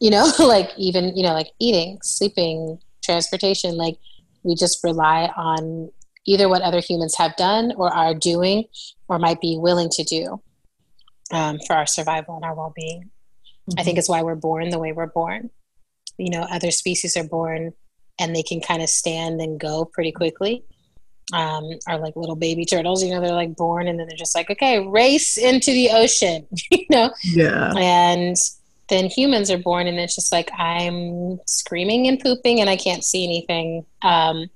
you 0.00 0.10
know, 0.10 0.30
like 0.38 0.70
even, 0.76 1.16
you 1.16 1.22
know, 1.22 1.32
like 1.32 1.50
eating, 1.58 1.98
sleeping, 2.02 2.78
transportation, 3.02 3.76
like 3.76 3.96
we 4.44 4.54
just 4.54 4.82
rely 4.84 5.30
on 5.36 5.90
either 6.26 6.48
what 6.48 6.62
other 6.62 6.80
humans 6.80 7.16
have 7.16 7.36
done 7.36 7.72
or 7.76 7.92
are 7.92 8.14
doing 8.14 8.64
or 9.08 9.18
might 9.18 9.40
be 9.40 9.58
willing 9.58 9.88
to 9.90 10.04
do 10.04 10.40
um, 11.32 11.58
for 11.66 11.74
our 11.74 11.86
survival 11.86 12.36
and 12.36 12.44
our 12.44 12.54
well-being 12.54 13.02
mm-hmm. 13.02 13.78
i 13.78 13.82
think 13.82 13.94
mm-hmm. 13.94 13.98
it's 13.98 14.08
why 14.08 14.22
we're 14.22 14.34
born 14.34 14.70
the 14.70 14.78
way 14.78 14.92
we're 14.92 15.06
born 15.06 15.50
you 16.18 16.30
know 16.30 16.42
other 16.50 16.70
species 16.70 17.16
are 17.16 17.28
born 17.28 17.72
and 18.18 18.34
they 18.34 18.42
can 18.42 18.60
kind 18.60 18.82
of 18.82 18.88
stand 18.88 19.40
and 19.40 19.58
go 19.58 19.84
pretty 19.84 20.12
quickly 20.12 20.64
um, 21.32 21.70
are 21.88 21.98
like 21.98 22.16
little 22.16 22.36
baby 22.36 22.64
turtles 22.64 23.02
you 23.02 23.10
know 23.10 23.20
they're 23.20 23.32
like 23.32 23.56
born 23.56 23.88
and 23.88 23.98
then 23.98 24.06
they're 24.06 24.16
just 24.16 24.34
like 24.34 24.50
okay 24.50 24.86
race 24.86 25.36
into 25.36 25.70
the 25.70 25.90
ocean 25.90 26.46
you 26.70 26.84
know 26.90 27.10
yeah 27.22 27.72
and 27.76 28.36
then 28.90 29.06
humans 29.06 29.50
are 29.50 29.56
born 29.56 29.86
and 29.86 29.98
it's 29.98 30.14
just 30.14 30.30
like 30.30 30.50
i'm 30.58 31.40
screaming 31.46 32.06
and 32.06 32.20
pooping 32.20 32.60
and 32.60 32.68
i 32.68 32.76
can't 32.76 33.04
see 33.04 33.24
anything 33.24 33.86
um, 34.02 34.50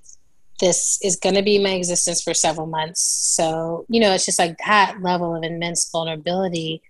this 0.60 0.98
is 1.02 1.16
going 1.16 1.34
to 1.34 1.42
be 1.42 1.58
my 1.58 1.70
existence 1.70 2.22
for 2.22 2.34
several 2.34 2.66
months. 2.66 3.00
So, 3.00 3.86
you 3.88 4.00
know, 4.00 4.12
it's 4.12 4.26
just 4.26 4.38
like 4.38 4.58
that 4.66 5.00
level 5.00 5.34
of 5.34 5.44
immense 5.44 5.88
vulnerability. 5.90 6.82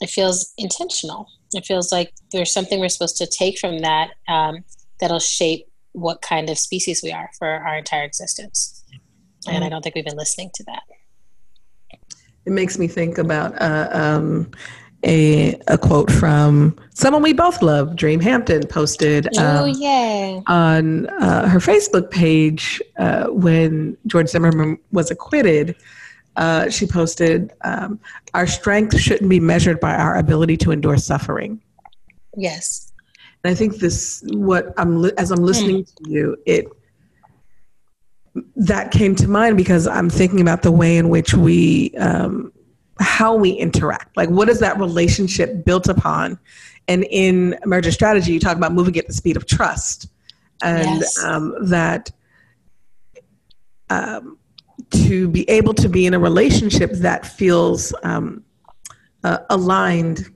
It 0.00 0.10
feels 0.10 0.52
intentional. 0.56 1.28
It 1.52 1.66
feels 1.66 1.92
like 1.92 2.12
there's 2.32 2.52
something 2.52 2.80
we're 2.80 2.88
supposed 2.88 3.18
to 3.18 3.26
take 3.26 3.58
from 3.58 3.80
that 3.80 4.10
um, 4.28 4.64
that'll 5.00 5.20
shape 5.20 5.66
what 5.92 6.22
kind 6.22 6.50
of 6.50 6.58
species 6.58 7.02
we 7.02 7.12
are 7.12 7.30
for 7.38 7.48
our 7.48 7.76
entire 7.76 8.04
existence. 8.04 8.84
And 9.46 9.64
I 9.64 9.68
don't 9.68 9.82
think 9.82 9.94
we've 9.94 10.04
been 10.04 10.16
listening 10.16 10.50
to 10.54 10.64
that. 10.64 10.82
It 12.46 12.52
makes 12.52 12.78
me 12.78 12.88
think 12.88 13.18
about 13.18 13.60
uh, 13.60 13.88
um, 13.92 14.50
a, 15.04 15.54
a 15.68 15.78
quote 15.78 16.10
from 16.10 16.76
someone 16.94 17.22
we 17.22 17.32
both 17.32 17.62
love, 17.62 17.96
Dream 17.96 18.20
Hampton, 18.20 18.66
posted 18.66 19.28
oh, 19.36 19.44
um, 19.44 19.56
oh, 19.56 19.64
yeah. 19.64 20.40
on 20.46 21.06
uh, 21.06 21.48
her 21.48 21.58
Facebook 21.58 22.10
page 22.10 22.82
uh, 22.98 23.26
when 23.26 23.96
George 24.06 24.28
Zimmerman 24.28 24.78
was 24.92 25.10
acquitted. 25.10 25.76
Uh, 26.36 26.68
she 26.68 26.86
posted, 26.86 27.52
um, 27.62 28.00
Our 28.34 28.46
strength 28.46 28.98
shouldn't 28.98 29.30
be 29.30 29.40
measured 29.40 29.78
by 29.78 29.94
our 29.94 30.16
ability 30.16 30.56
to 30.58 30.72
endure 30.72 30.96
suffering. 30.96 31.60
Yes. 32.36 32.92
And 33.42 33.50
I 33.50 33.54
think 33.54 33.76
this, 33.76 34.22
what 34.32 34.74
I'm, 34.78 35.00
li- 35.02 35.12
as 35.16 35.30
I'm 35.30 35.44
listening 35.44 35.84
mm. 35.84 35.94
to 35.96 36.10
you, 36.10 36.36
it, 36.46 36.66
that 38.56 38.90
came 38.90 39.14
to 39.16 39.28
mind 39.28 39.56
because 39.56 39.86
I'm 39.86 40.10
thinking 40.10 40.40
about 40.40 40.62
the 40.62 40.72
way 40.72 40.96
in 40.96 41.08
which 41.08 41.34
we 41.34 41.94
um, 41.98 42.52
how 43.00 43.34
we 43.34 43.50
interact. 43.50 44.16
Like, 44.16 44.28
what 44.30 44.48
is 44.48 44.60
that 44.60 44.78
relationship 44.78 45.64
built 45.64 45.88
upon? 45.88 46.38
And 46.86 47.04
in 47.10 47.56
emergent 47.64 47.94
strategy, 47.94 48.32
you 48.32 48.40
talk 48.40 48.56
about 48.56 48.72
moving 48.72 48.96
at 48.98 49.06
the 49.06 49.12
speed 49.12 49.36
of 49.36 49.46
trust, 49.46 50.08
and 50.62 51.00
yes. 51.00 51.24
um, 51.24 51.54
that 51.68 52.10
um, 53.90 54.38
to 54.90 55.28
be 55.28 55.48
able 55.48 55.74
to 55.74 55.88
be 55.88 56.06
in 56.06 56.14
a 56.14 56.18
relationship 56.18 56.92
that 56.92 57.26
feels 57.26 57.94
um, 58.02 58.44
uh, 59.22 59.38
aligned 59.50 60.30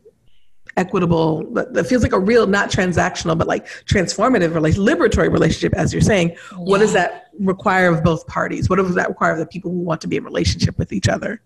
equitable 0.76 1.44
that 1.52 1.86
feels 1.86 2.04
like 2.04 2.12
a 2.12 2.18
real 2.20 2.46
not 2.46 2.70
transactional 2.70 3.36
but 3.36 3.48
like 3.48 3.66
transformative 3.84 4.54
relation 4.54 4.80
liberatory 4.84 5.30
relationship 5.30 5.74
as 5.74 5.92
you're 5.92 6.00
saying 6.00 6.28
yeah. 6.28 6.56
what 6.58 6.78
does 6.78 6.92
that 6.92 7.27
require 7.38 7.88
of 7.88 8.02
both 8.02 8.26
parties? 8.26 8.68
What 8.68 8.76
does 8.76 8.94
that 8.94 9.08
require 9.08 9.32
of 9.32 9.38
the 9.38 9.46
people 9.46 9.70
who 9.70 9.78
want 9.78 10.00
to 10.02 10.08
be 10.08 10.16
in 10.16 10.24
relationship 10.24 10.78
with 10.78 10.92
each 10.92 11.08
other? 11.08 11.40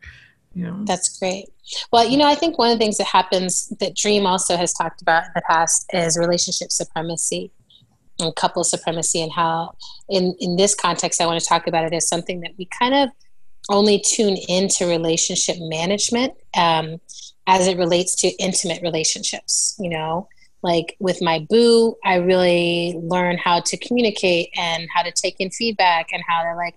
You 0.55 0.67
know? 0.67 0.85
that's 0.85 1.19
great. 1.19 1.47
Well 1.93 2.07
you 2.07 2.19
know 2.19 2.27
i 2.27 2.35
think 2.35 2.59
one 2.59 2.71
of 2.71 2.79
the 2.79 2.85
things 2.85 2.99
that 2.99 3.07
happens 3.07 3.69
that 3.81 3.97
dream 3.97 4.27
also 4.27 4.57
has 4.57 4.73
talked 4.73 5.01
about 5.01 5.25
in 5.25 5.31
the 5.35 5.43
past 5.49 5.87
is 5.93 6.19
relationship 6.19 6.71
supremacy 6.71 7.51
and 8.19 8.35
couple 8.37 8.65
supremacy 8.65 9.23
and 9.23 9.33
how 9.33 9.75
in 10.09 10.35
in 10.41 10.57
this 10.57 10.75
context 10.75 11.21
i 11.21 11.27
want 11.27 11.41
to 11.41 11.47
talk 11.47 11.67
about 11.67 11.85
it 11.85 11.93
as 11.93 12.09
something 12.09 12.41
that 12.41 12.53
we 12.59 12.69
kind 12.79 12.95
of 12.95 13.11
only 13.71 14.01
tune 14.01 14.37
into 14.49 14.87
relationship 14.87 15.57
management 15.61 16.35
um, 16.57 17.01
as 17.47 17.69
it 17.69 17.79
relates 17.79 18.17
to 18.17 18.29
intimate 18.39 18.83
relationships 18.83 19.77
you 19.79 19.89
know 19.89 20.29
like 20.63 20.97
with 21.01 21.21
my 21.21 21.45
boo 21.49 21.97
i 22.05 22.15
really 22.15 22.99
learn 23.03 23.37
how 23.37 23.61
to 23.61 23.77
communicate 23.77 24.49
and 24.57 24.89
how 24.95 25.03
to 25.03 25.13
take 25.13 25.37
in 25.39 25.51
feedback 25.51 26.09
and 26.13 26.23
how 26.27 26.43
to 26.43 26.55
like 26.57 26.75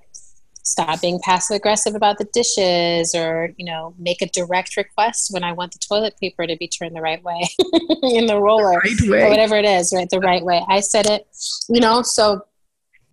stop 0.65 0.99
being 0.99 1.19
passive 1.23 1.55
aggressive 1.55 1.93
about 1.93 2.17
the 2.17 2.25
dishes 2.33 3.13
or 3.13 3.53
you 3.57 3.65
know 3.65 3.93
make 3.99 4.21
a 4.21 4.29
direct 4.29 4.75
request 4.75 5.29
when 5.31 5.43
i 5.43 5.51
want 5.51 5.71
the 5.71 5.79
toilet 5.79 6.15
paper 6.19 6.47
to 6.47 6.57
be 6.57 6.67
turned 6.67 6.95
the 6.95 7.01
right 7.01 7.23
way 7.23 7.47
in 8.03 8.25
the 8.25 8.39
roller 8.39 8.81
the 8.83 9.09
right 9.09 9.23
or 9.23 9.29
whatever 9.29 9.55
it 9.55 9.65
is 9.65 9.93
right 9.95 10.09
the 10.09 10.19
right 10.19 10.43
way. 10.43 10.63
I 10.67 10.79
said 10.79 11.05
it 11.05 11.27
you 11.69 11.79
know 11.79 12.01
so 12.01 12.41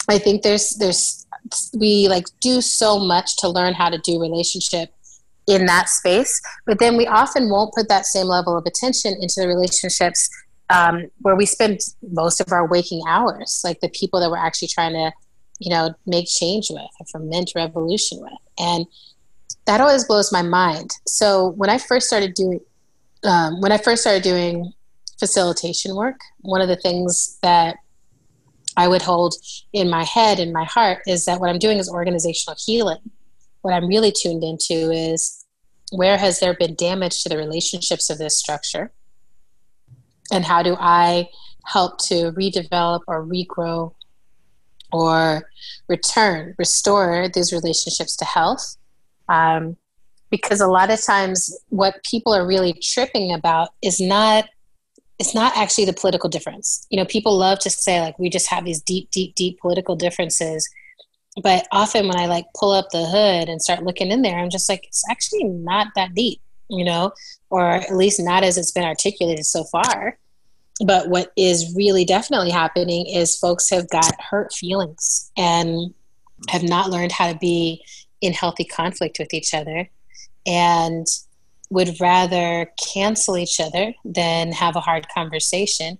i 0.08 0.18
think 0.18 0.42
there's 0.42 0.70
there's 0.78 1.26
we 1.78 2.08
like 2.08 2.24
do 2.40 2.60
so 2.62 2.98
much 2.98 3.36
to 3.36 3.48
learn 3.48 3.74
how 3.74 3.90
to 3.90 3.98
do 3.98 4.20
relationship 4.20 4.90
in 5.46 5.66
that 5.66 5.88
space 5.88 6.40
but 6.66 6.78
then 6.78 6.96
we 6.96 7.06
often 7.06 7.50
won't 7.50 7.74
put 7.74 7.88
that 7.88 8.06
same 8.06 8.26
level 8.26 8.56
of 8.56 8.64
attention 8.64 9.14
into 9.20 9.40
the 9.40 9.48
relationships 9.48 10.30
um, 10.72 11.08
where 11.20 11.36
we 11.36 11.46
spend 11.46 11.80
most 12.10 12.40
of 12.40 12.52
our 12.52 12.66
waking 12.66 13.02
hours 13.06 13.60
like 13.64 13.80
the 13.80 13.88
people 13.90 14.20
that 14.20 14.30
we're 14.30 14.36
actually 14.36 14.68
trying 14.68 14.92
to 14.92 15.12
you 15.58 15.70
know 15.70 15.94
make 16.06 16.26
change 16.26 16.68
with 16.70 16.90
or 16.98 17.06
foment 17.12 17.52
revolution 17.54 18.18
with. 18.20 18.32
And 18.58 18.86
that 19.66 19.80
always 19.80 20.04
blows 20.04 20.32
my 20.32 20.42
mind. 20.42 20.90
So 21.06 21.50
when 21.50 21.70
i 21.70 21.78
first 21.78 22.06
started 22.06 22.34
doing 22.34 22.60
um, 23.24 23.60
when 23.60 23.72
i 23.72 23.78
first 23.78 24.02
started 24.02 24.22
doing 24.22 24.72
facilitation 25.20 25.94
work 25.94 26.18
one 26.40 26.60
of 26.60 26.66
the 26.66 26.74
things 26.74 27.38
that 27.42 27.76
i 28.76 28.88
would 28.88 29.02
hold 29.02 29.36
in 29.72 29.88
my 29.88 30.02
head 30.02 30.40
and 30.40 30.52
my 30.52 30.64
heart 30.64 30.98
is 31.06 31.26
that 31.26 31.38
what 31.38 31.48
i'm 31.48 31.60
doing 31.60 31.78
is 31.78 31.88
organizational 31.88 32.56
healing. 32.58 32.98
What 33.62 33.74
I'm 33.74 33.86
really 33.86 34.12
tuned 34.12 34.42
into 34.42 34.90
is 34.90 35.44
where 35.92 36.18
has 36.18 36.40
there 36.40 36.54
been 36.54 36.74
damage 36.74 37.22
to 37.22 37.28
the 37.28 37.36
relationships 37.36 38.10
of 38.10 38.18
this 38.18 38.36
structure? 38.36 38.92
And 40.32 40.44
how 40.44 40.62
do 40.62 40.76
I 40.78 41.28
help 41.64 41.98
to 42.06 42.32
redevelop 42.32 43.00
or 43.06 43.24
regrow 43.24 43.92
or 44.90 45.48
return, 45.88 46.54
restore 46.58 47.28
these 47.28 47.52
relationships 47.52 48.16
to 48.16 48.24
health? 48.24 48.76
Um, 49.28 49.76
because 50.30 50.60
a 50.60 50.66
lot 50.66 50.90
of 50.90 51.00
times 51.02 51.56
what 51.68 52.02
people 52.02 52.34
are 52.34 52.46
really 52.46 52.72
tripping 52.72 53.32
about 53.32 53.68
is 53.82 54.00
not 54.00 54.48
it's 55.18 55.34
not 55.34 55.56
actually 55.56 55.84
the 55.84 55.92
political 55.92 56.28
difference 56.28 56.86
you 56.90 56.96
know 56.96 57.04
people 57.04 57.36
love 57.36 57.58
to 57.58 57.70
say 57.70 58.00
like 58.00 58.18
we 58.18 58.30
just 58.30 58.48
have 58.48 58.64
these 58.64 58.80
deep 58.80 59.08
deep 59.10 59.34
deep 59.34 59.60
political 59.60 59.94
differences 59.94 60.68
but 61.40 61.66
often 61.72 62.08
when 62.08 62.18
I 62.18 62.26
like 62.26 62.46
pull 62.54 62.72
up 62.72 62.90
the 62.90 63.06
hood 63.06 63.48
and 63.48 63.62
start 63.62 63.84
looking 63.84 64.10
in 64.10 64.22
there, 64.22 64.38
I'm 64.38 64.50
just 64.50 64.68
like, 64.68 64.84
it's 64.84 65.04
actually 65.10 65.44
not 65.44 65.88
that 65.96 66.14
deep, 66.14 66.40
you 66.68 66.84
know, 66.84 67.12
or 67.48 67.66
at 67.66 67.94
least 67.94 68.20
not 68.20 68.44
as 68.44 68.58
it's 68.58 68.72
been 68.72 68.84
articulated 68.84 69.46
so 69.46 69.64
far. 69.64 70.18
But 70.84 71.08
what 71.08 71.32
is 71.36 71.74
really 71.76 72.04
definitely 72.04 72.50
happening 72.50 73.06
is 73.06 73.36
folks 73.36 73.70
have 73.70 73.88
got 73.88 74.20
hurt 74.20 74.52
feelings 74.52 75.30
and 75.36 75.94
have 76.48 76.62
not 76.62 76.90
learned 76.90 77.12
how 77.12 77.32
to 77.32 77.38
be 77.38 77.84
in 78.20 78.32
healthy 78.32 78.64
conflict 78.64 79.18
with 79.18 79.32
each 79.32 79.54
other 79.54 79.88
and 80.46 81.06
would 81.70 82.00
rather 82.00 82.70
cancel 82.92 83.38
each 83.38 83.60
other 83.60 83.94
than 84.04 84.52
have 84.52 84.76
a 84.76 84.80
hard 84.80 85.06
conversation. 85.14 85.98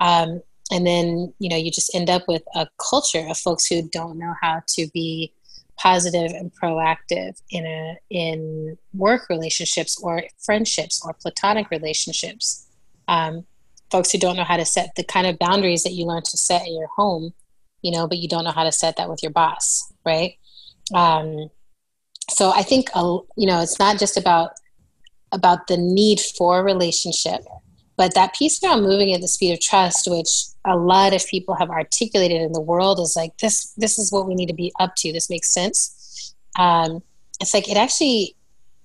Um, 0.00 0.42
and 0.70 0.86
then 0.86 1.32
you 1.38 1.48
know 1.48 1.56
you 1.56 1.70
just 1.70 1.94
end 1.94 2.10
up 2.10 2.22
with 2.28 2.42
a 2.54 2.68
culture 2.90 3.26
of 3.28 3.38
folks 3.38 3.66
who 3.66 3.88
don't 3.88 4.18
know 4.18 4.34
how 4.40 4.62
to 4.68 4.86
be 4.92 5.32
positive 5.78 6.32
and 6.32 6.52
proactive 6.54 7.40
in 7.50 7.64
a 7.64 7.96
in 8.10 8.76
work 8.94 9.28
relationships 9.30 9.98
or 10.02 10.22
friendships 10.38 11.00
or 11.04 11.14
platonic 11.14 11.70
relationships 11.70 12.66
um, 13.06 13.46
folks 13.90 14.10
who 14.10 14.18
don't 14.18 14.36
know 14.36 14.44
how 14.44 14.56
to 14.56 14.64
set 14.64 14.94
the 14.96 15.04
kind 15.04 15.26
of 15.26 15.38
boundaries 15.38 15.82
that 15.82 15.92
you 15.92 16.06
learn 16.06 16.22
to 16.22 16.36
set 16.36 16.66
in 16.66 16.76
your 16.76 16.88
home 16.96 17.32
you 17.82 17.90
know 17.90 18.06
but 18.06 18.18
you 18.18 18.28
don't 18.28 18.44
know 18.44 18.52
how 18.52 18.64
to 18.64 18.72
set 18.72 18.96
that 18.96 19.08
with 19.08 19.22
your 19.22 19.32
boss 19.32 19.92
right 20.04 20.34
um, 20.94 21.48
so 22.30 22.50
i 22.52 22.62
think 22.62 22.88
uh, 22.94 23.18
you 23.36 23.46
know 23.46 23.60
it's 23.60 23.78
not 23.78 23.98
just 23.98 24.16
about 24.16 24.52
about 25.32 25.66
the 25.66 25.76
need 25.76 26.20
for 26.20 26.64
relationship 26.64 27.42
but 27.98 28.14
that 28.14 28.32
piece 28.32 28.62
around 28.62 28.84
moving 28.84 29.12
at 29.12 29.20
the 29.20 29.26
speed 29.26 29.52
of 29.52 29.60
trust, 29.60 30.08
which 30.08 30.44
a 30.64 30.76
lot 30.76 31.12
of 31.12 31.26
people 31.26 31.56
have 31.56 31.68
articulated 31.68 32.40
in 32.40 32.52
the 32.52 32.60
world, 32.60 33.00
is 33.00 33.16
like 33.16 33.36
this. 33.38 33.72
This 33.76 33.98
is 33.98 34.12
what 34.12 34.28
we 34.28 34.36
need 34.36 34.46
to 34.46 34.54
be 34.54 34.72
up 34.78 34.94
to. 34.98 35.12
This 35.12 35.28
makes 35.28 35.52
sense. 35.52 36.32
Um, 36.56 37.02
it's 37.40 37.52
like 37.52 37.68
it 37.68 37.76
actually 37.76 38.36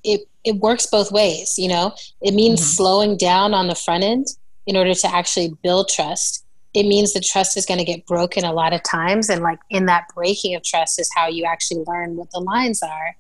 it 0.04 0.28
it 0.44 0.56
works 0.56 0.88
both 0.88 1.12
ways. 1.12 1.60
You 1.60 1.68
know, 1.68 1.94
it 2.22 2.34
means 2.34 2.60
mm-hmm. 2.60 2.76
slowing 2.76 3.18
down 3.18 3.54
on 3.54 3.68
the 3.68 3.76
front 3.76 4.04
end 4.04 4.28
in 4.66 4.78
order 4.78 4.94
to 4.94 5.16
actually 5.16 5.54
build 5.64 5.90
trust. 5.90 6.46
It 6.74 6.84
means 6.88 7.14
the 7.14 7.20
trust 7.20 7.56
is 7.56 7.66
going 7.66 7.78
to 7.78 7.84
get 7.84 8.06
broken 8.06 8.44
a 8.46 8.54
lot 8.54 8.74
of 8.74 8.82
times, 8.84 9.30
and 9.30 9.44
like 9.44 9.60
in 9.70 9.86
that 9.86 10.08
breaking 10.16 10.56
of 10.56 10.64
trust 10.64 11.00
is 11.00 11.10
how 11.16 11.28
you 11.28 11.46
actually 11.46 11.84
learn 11.86 12.16
what 12.16 12.32
the 12.32 12.40
lines 12.40 12.82
are 12.82 13.16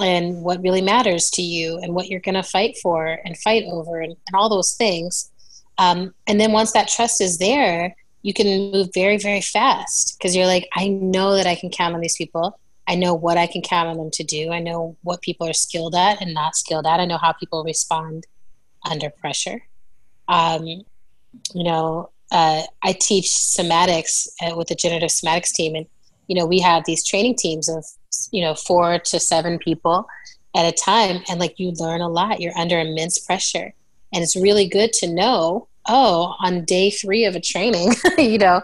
and 0.00 0.42
what 0.42 0.62
really 0.62 0.82
matters 0.82 1.30
to 1.30 1.42
you 1.42 1.78
and 1.78 1.94
what 1.94 2.08
you're 2.08 2.20
going 2.20 2.34
to 2.34 2.42
fight 2.42 2.76
for 2.82 3.18
and 3.24 3.36
fight 3.38 3.64
over 3.66 4.00
and, 4.00 4.12
and 4.12 4.34
all 4.34 4.48
those 4.48 4.74
things. 4.74 5.30
Um, 5.78 6.14
and 6.26 6.40
then 6.40 6.52
once 6.52 6.72
that 6.72 6.88
trust 6.88 7.20
is 7.20 7.38
there, 7.38 7.94
you 8.22 8.34
can 8.34 8.72
move 8.72 8.90
very, 8.92 9.18
very 9.18 9.40
fast 9.40 10.16
because 10.18 10.34
you're 10.34 10.46
like, 10.46 10.68
I 10.74 10.88
know 10.88 11.34
that 11.34 11.46
I 11.46 11.54
can 11.54 11.70
count 11.70 11.94
on 11.94 12.00
these 12.00 12.16
people. 12.16 12.58
I 12.88 12.94
know 12.94 13.14
what 13.14 13.36
I 13.36 13.46
can 13.46 13.62
count 13.62 13.88
on 13.88 13.96
them 13.96 14.10
to 14.12 14.24
do. 14.24 14.52
I 14.52 14.60
know 14.60 14.96
what 15.02 15.22
people 15.22 15.48
are 15.48 15.52
skilled 15.52 15.94
at 15.94 16.20
and 16.20 16.34
not 16.34 16.56
skilled 16.56 16.86
at. 16.86 17.00
I 17.00 17.04
know 17.04 17.18
how 17.18 17.32
people 17.32 17.64
respond 17.64 18.26
under 18.88 19.10
pressure. 19.10 19.62
Um, 20.28 20.64
you 20.66 21.64
know, 21.64 22.10
uh, 22.32 22.62
I 22.82 22.92
teach 22.92 23.26
somatics 23.26 24.28
uh, 24.42 24.56
with 24.56 24.68
the 24.68 24.74
generative 24.74 25.10
somatics 25.10 25.52
team, 25.52 25.74
and 25.74 25.86
you 26.26 26.34
know, 26.34 26.46
we 26.46 26.60
have 26.60 26.84
these 26.84 27.04
training 27.04 27.36
teams 27.36 27.68
of 27.68 27.84
you 28.30 28.42
know 28.42 28.54
four 28.54 28.98
to 28.98 29.20
seven 29.20 29.58
people 29.58 30.06
at 30.54 30.66
a 30.66 30.72
time. 30.72 31.22
And 31.28 31.38
like 31.38 31.58
you 31.58 31.72
learn 31.72 32.00
a 32.00 32.08
lot. 32.08 32.40
You're 32.40 32.56
under 32.56 32.78
immense 32.78 33.18
pressure. 33.18 33.72
And 34.12 34.22
it's 34.22 34.36
really 34.36 34.68
good 34.68 34.92
to 34.94 35.12
know 35.12 35.68
oh 35.88 36.34
on 36.40 36.64
day 36.64 36.90
three 36.90 37.24
of 37.24 37.36
a 37.36 37.40
training 37.40 37.92
you 38.18 38.38
know 38.38 38.60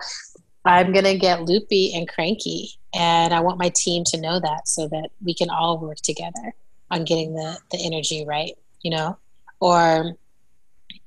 i'm 0.64 0.92
going 0.92 1.04
to 1.04 1.16
get 1.16 1.42
loopy 1.42 1.92
and 1.94 2.08
cranky. 2.08 2.70
And 2.94 3.32
i 3.32 3.40
want 3.40 3.58
my 3.58 3.70
team 3.74 4.02
to 4.06 4.20
know 4.20 4.40
that 4.40 4.66
so 4.66 4.88
that 4.88 5.10
we 5.24 5.34
can 5.34 5.50
all 5.50 5.78
work 5.78 5.98
together 5.98 6.54
on 6.90 7.04
getting 7.04 7.34
the, 7.34 7.58
the 7.70 7.78
energy 7.84 8.24
right 8.26 8.56
you 8.82 8.90
know? 8.90 9.16
Or 9.60 10.16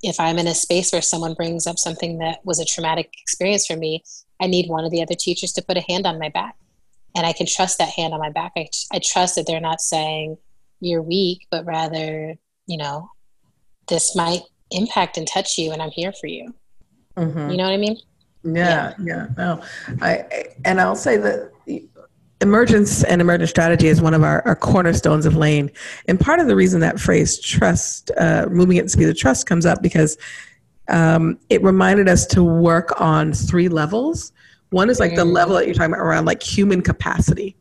if 0.02 0.18
i'm 0.20 0.38
in 0.38 0.46
a 0.46 0.54
space 0.54 0.92
where 0.92 1.02
someone 1.02 1.34
brings 1.34 1.66
up 1.66 1.78
something 1.78 2.18
that 2.18 2.38
was 2.44 2.60
a 2.60 2.64
traumatic 2.64 3.10
experience 3.20 3.66
for 3.66 3.76
me 3.76 4.02
i 4.40 4.46
need 4.46 4.68
one 4.68 4.84
of 4.84 4.90
the 4.90 5.02
other 5.02 5.14
teachers 5.18 5.52
to 5.52 5.62
put 5.62 5.76
a 5.76 5.84
hand 5.88 6.06
on 6.06 6.18
my 6.18 6.28
back 6.28 6.56
and 7.16 7.26
I 7.26 7.32
can 7.32 7.46
trust 7.46 7.78
that 7.78 7.88
hand 7.88 8.12
on 8.12 8.20
my 8.20 8.30
back. 8.30 8.52
I, 8.56 8.68
I 8.92 9.00
trust 9.02 9.36
that 9.36 9.46
they're 9.46 9.58
not 9.58 9.80
saying 9.80 10.36
you're 10.80 11.02
weak, 11.02 11.46
but 11.50 11.64
rather, 11.64 12.34
you 12.66 12.76
know, 12.76 13.10
this 13.88 14.14
might 14.14 14.42
impact 14.70 15.16
and 15.16 15.26
touch 15.26 15.56
you, 15.56 15.72
and 15.72 15.80
I'm 15.80 15.90
here 15.90 16.12
for 16.12 16.26
you. 16.26 16.54
Mm-hmm. 17.16 17.50
You 17.50 17.56
know 17.56 17.64
what 17.64 17.72
I 17.72 17.78
mean? 17.78 17.96
Yeah, 18.44 18.94
yeah, 18.98 19.04
yeah. 19.04 19.26
No, 19.38 19.62
I 20.02 20.24
and 20.64 20.80
I'll 20.80 20.94
say 20.94 21.16
that 21.16 21.52
emergence 22.40 23.02
and 23.04 23.20
emergent 23.20 23.48
strategy 23.48 23.88
is 23.88 24.00
one 24.00 24.12
of 24.14 24.22
our, 24.22 24.42
our, 24.46 24.54
cornerstones 24.54 25.24
of 25.24 25.36
Lane 25.36 25.70
and 26.06 26.20
part 26.20 26.38
of 26.38 26.48
the 26.48 26.54
reason 26.54 26.80
that 26.80 27.00
phrase 27.00 27.40
trust 27.40 28.10
uh, 28.18 28.46
moving 28.50 28.76
at 28.78 28.84
the 28.84 28.90
speed 28.90 29.08
of 29.08 29.16
trust 29.16 29.46
comes 29.46 29.64
up 29.64 29.82
because 29.82 30.18
um, 30.88 31.38
it 31.48 31.62
reminded 31.62 32.08
us 32.08 32.26
to 32.26 32.44
work 32.44 33.00
on 33.00 33.32
three 33.32 33.68
levels 33.68 34.32
one 34.70 34.90
is 34.90 35.00
like 35.00 35.10
mm-hmm. 35.10 35.18
the 35.18 35.24
level 35.24 35.54
that 35.56 35.66
you're 35.66 35.74
talking 35.74 35.92
about 35.92 36.02
around 36.02 36.24
like 36.24 36.42
human 36.42 36.82
capacity. 36.82 37.56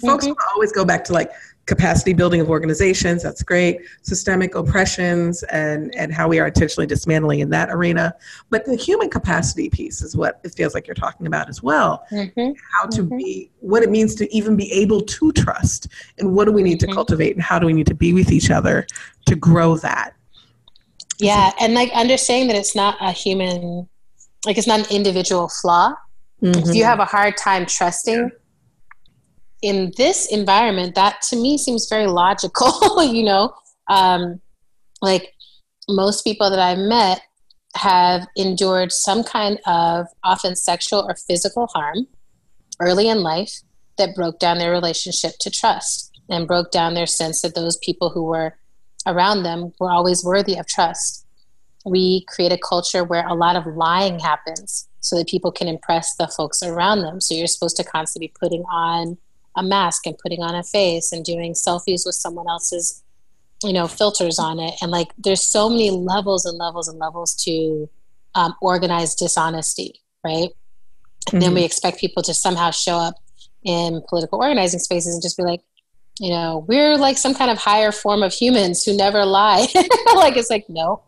Folks 0.00 0.26
mm-hmm. 0.26 0.32
always 0.54 0.72
go 0.72 0.84
back 0.84 1.04
to 1.04 1.12
like 1.12 1.30
capacity 1.66 2.12
building 2.12 2.40
of 2.40 2.50
organizations 2.50 3.22
that's 3.22 3.42
great 3.42 3.80
systemic 4.02 4.54
oppressions 4.54 5.42
and 5.44 5.94
and 5.94 6.12
how 6.12 6.26
we 6.26 6.40
are 6.40 6.46
intentionally 6.46 6.86
dismantling 6.86 7.40
in 7.40 7.50
that 7.50 7.70
arena 7.70 8.12
but 8.48 8.64
the 8.64 8.74
human 8.74 9.08
capacity 9.08 9.70
piece 9.70 10.02
is 10.02 10.16
what 10.16 10.40
it 10.42 10.52
feels 10.52 10.74
like 10.74 10.86
you're 10.86 10.94
talking 10.94 11.26
about 11.26 11.48
as 11.48 11.62
well 11.62 12.04
mm-hmm. 12.10 12.52
how 12.72 12.86
to 12.86 13.02
mm-hmm. 13.02 13.16
be 13.16 13.50
what 13.60 13.82
it 13.82 13.90
means 13.90 14.14
to 14.14 14.34
even 14.34 14.56
be 14.56 14.70
able 14.72 15.00
to 15.00 15.30
trust 15.32 15.86
and 16.18 16.34
what 16.34 16.46
do 16.46 16.52
we 16.52 16.62
need 16.62 16.80
to 16.80 16.86
mm-hmm. 16.86 16.94
cultivate 16.94 17.36
and 17.36 17.42
how 17.42 17.58
do 17.58 17.66
we 17.66 17.72
need 17.72 17.86
to 17.86 17.94
be 17.94 18.12
with 18.12 18.32
each 18.32 18.50
other 18.50 18.84
to 19.26 19.36
grow 19.36 19.76
that 19.76 20.14
yeah 21.18 21.52
and 21.60 21.74
like 21.74 21.90
understanding 21.92 22.48
that 22.48 22.56
it's 22.56 22.74
not 22.74 22.96
a 23.00 23.12
human 23.12 23.88
like 24.44 24.58
it's 24.58 24.66
not 24.66 24.80
an 24.80 24.86
individual 24.90 25.48
flaw 25.48 25.94
if 26.42 26.56
you 26.56 26.62
mm-hmm. 26.62 26.82
have 26.82 27.00
a 27.00 27.04
hard 27.04 27.36
time 27.36 27.66
trusting 27.66 28.30
in 29.62 29.92
this 29.96 30.26
environment, 30.26 30.94
that 30.94 31.22
to 31.22 31.36
me 31.36 31.58
seems 31.58 31.88
very 31.88 32.06
logical, 32.06 33.02
you 33.12 33.22
know? 33.22 33.54
Um, 33.88 34.40
like 35.02 35.34
most 35.88 36.24
people 36.24 36.50
that 36.50 36.58
I've 36.58 36.78
met 36.78 37.22
have 37.76 38.26
endured 38.36 38.92
some 38.92 39.22
kind 39.22 39.58
of 39.66 40.06
often 40.24 40.56
sexual 40.56 41.04
or 41.08 41.14
physical 41.14 41.66
harm 41.68 42.06
early 42.80 43.08
in 43.08 43.22
life 43.22 43.60
that 43.98 44.14
broke 44.14 44.38
down 44.38 44.58
their 44.58 44.72
relationship 44.72 45.32
to 45.40 45.50
trust 45.50 46.10
and 46.28 46.48
broke 46.48 46.70
down 46.70 46.94
their 46.94 47.06
sense 47.06 47.42
that 47.42 47.54
those 47.54 47.76
people 47.78 48.10
who 48.10 48.24
were 48.24 48.56
around 49.06 49.42
them 49.42 49.72
were 49.78 49.90
always 49.90 50.24
worthy 50.24 50.56
of 50.56 50.66
trust. 50.66 51.26
We 51.84 52.24
create 52.28 52.52
a 52.52 52.58
culture 52.58 53.04
where 53.04 53.26
a 53.26 53.34
lot 53.34 53.56
of 53.56 53.66
lying 53.66 54.18
happens 54.18 54.88
so 55.00 55.16
that 55.16 55.28
people 55.28 55.50
can 55.50 55.68
impress 55.68 56.14
the 56.16 56.28
folks 56.28 56.62
around 56.62 57.02
them. 57.02 57.20
So 57.20 57.34
you're 57.34 57.46
supposed 57.46 57.76
to 57.76 57.84
constantly 57.84 58.28
be 58.28 58.34
putting 58.38 58.62
on 58.64 59.16
a 59.56 59.62
mask 59.62 60.06
and 60.06 60.18
putting 60.18 60.40
on 60.42 60.54
a 60.54 60.62
face 60.62 61.12
and 61.12 61.24
doing 61.24 61.54
selfies 61.54 62.06
with 62.06 62.14
someone 62.14 62.48
else's 62.48 63.02
you 63.64 63.72
know 63.72 63.86
filters 63.86 64.38
on 64.38 64.58
it 64.58 64.74
and 64.80 64.90
like 64.90 65.08
there's 65.18 65.46
so 65.46 65.68
many 65.68 65.90
levels 65.90 66.44
and 66.44 66.56
levels 66.56 66.88
and 66.88 66.98
levels 66.98 67.34
to 67.34 67.88
um, 68.34 68.54
organized 68.62 69.18
dishonesty 69.18 70.00
right 70.24 70.48
and 71.32 71.34
mm-hmm. 71.34 71.38
then 71.40 71.54
we 71.54 71.60
mm-hmm. 71.60 71.66
expect 71.66 72.00
people 72.00 72.22
to 72.22 72.32
somehow 72.32 72.70
show 72.70 72.96
up 72.96 73.14
in 73.64 74.02
political 74.08 74.40
organizing 74.40 74.80
spaces 74.80 75.14
and 75.14 75.22
just 75.22 75.36
be 75.36 75.42
like 75.42 75.60
you 76.18 76.30
know 76.30 76.64
we're 76.68 76.96
like 76.96 77.18
some 77.18 77.34
kind 77.34 77.50
of 77.50 77.58
higher 77.58 77.92
form 77.92 78.22
of 78.22 78.32
humans 78.32 78.84
who 78.84 78.96
never 78.96 79.24
lie 79.24 79.66
like 80.14 80.36
it's 80.36 80.50
like 80.50 80.64
no 80.68 81.02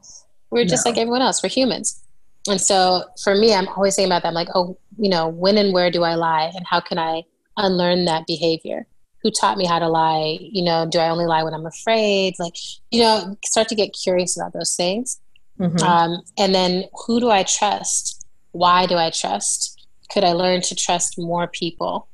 we're 0.50 0.64
just 0.64 0.84
no. 0.84 0.90
like 0.90 0.98
everyone 0.98 1.22
else 1.22 1.42
we're 1.42 1.48
humans 1.48 2.02
and 2.48 2.60
so 2.60 3.02
for 3.22 3.34
me 3.34 3.54
i'm 3.54 3.68
always 3.68 3.94
thinking 3.96 4.10
about 4.10 4.22
that 4.22 4.28
i'm 4.28 4.34
like 4.34 4.48
oh 4.54 4.76
you 4.98 5.08
know 5.08 5.28
when 5.28 5.56
and 5.56 5.72
where 5.72 5.90
do 5.90 6.02
i 6.02 6.14
lie 6.14 6.50
and 6.54 6.66
how 6.66 6.80
can 6.80 6.98
i 6.98 7.22
unlearn 7.56 8.04
that 8.06 8.26
behavior. 8.26 8.86
Who 9.22 9.30
taught 9.30 9.56
me 9.56 9.66
how 9.66 9.78
to 9.78 9.88
lie? 9.88 10.38
You 10.40 10.64
know 10.64 10.86
do 10.88 10.98
i 10.98 11.08
only 11.08 11.26
lie 11.26 11.42
when 11.42 11.54
i'm 11.54 11.66
afraid? 11.66 12.34
Like 12.38 12.54
you 12.90 13.00
know 13.02 13.36
start 13.44 13.68
to 13.68 13.74
get 13.74 13.94
curious 14.00 14.36
about 14.36 14.52
those 14.52 14.74
things. 14.74 15.20
Mm-hmm. 15.60 15.86
um, 15.86 16.22
and 16.38 16.54
then 16.54 16.84
who 17.06 17.20
do 17.20 17.30
i 17.30 17.44
trust? 17.44 18.26
Why 18.52 18.86
do 18.86 18.96
i 18.96 19.10
trust? 19.10 19.86
Could 20.10 20.24
i 20.24 20.32
learn 20.32 20.60
to 20.62 20.74
trust 20.74 21.14
more 21.18 21.46
people? 21.46 22.08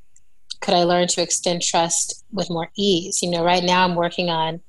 Could 0.61 0.74
i 0.74 0.84
learn 0.84 1.09
to 1.09 1.22
extend 1.22 1.62
trust 1.62 2.24
with 2.32 2.51
more 2.51 2.68
ease? 2.76 3.22
You 3.22 3.30
know 3.30 3.45
right 3.45 3.64
now 3.64 3.84
i'm 3.84 3.95
working 3.95 4.28
on 4.28 4.61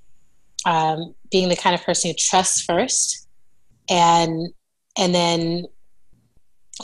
um, 0.66 1.16
being 1.32 1.50
the 1.50 1.56
kind 1.56 1.74
of 1.74 1.84
person 1.84 2.10
who 2.10 2.16
trusts 2.18 2.62
first 2.62 3.28
and 3.90 4.50
and 4.98 5.16
then 5.16 5.66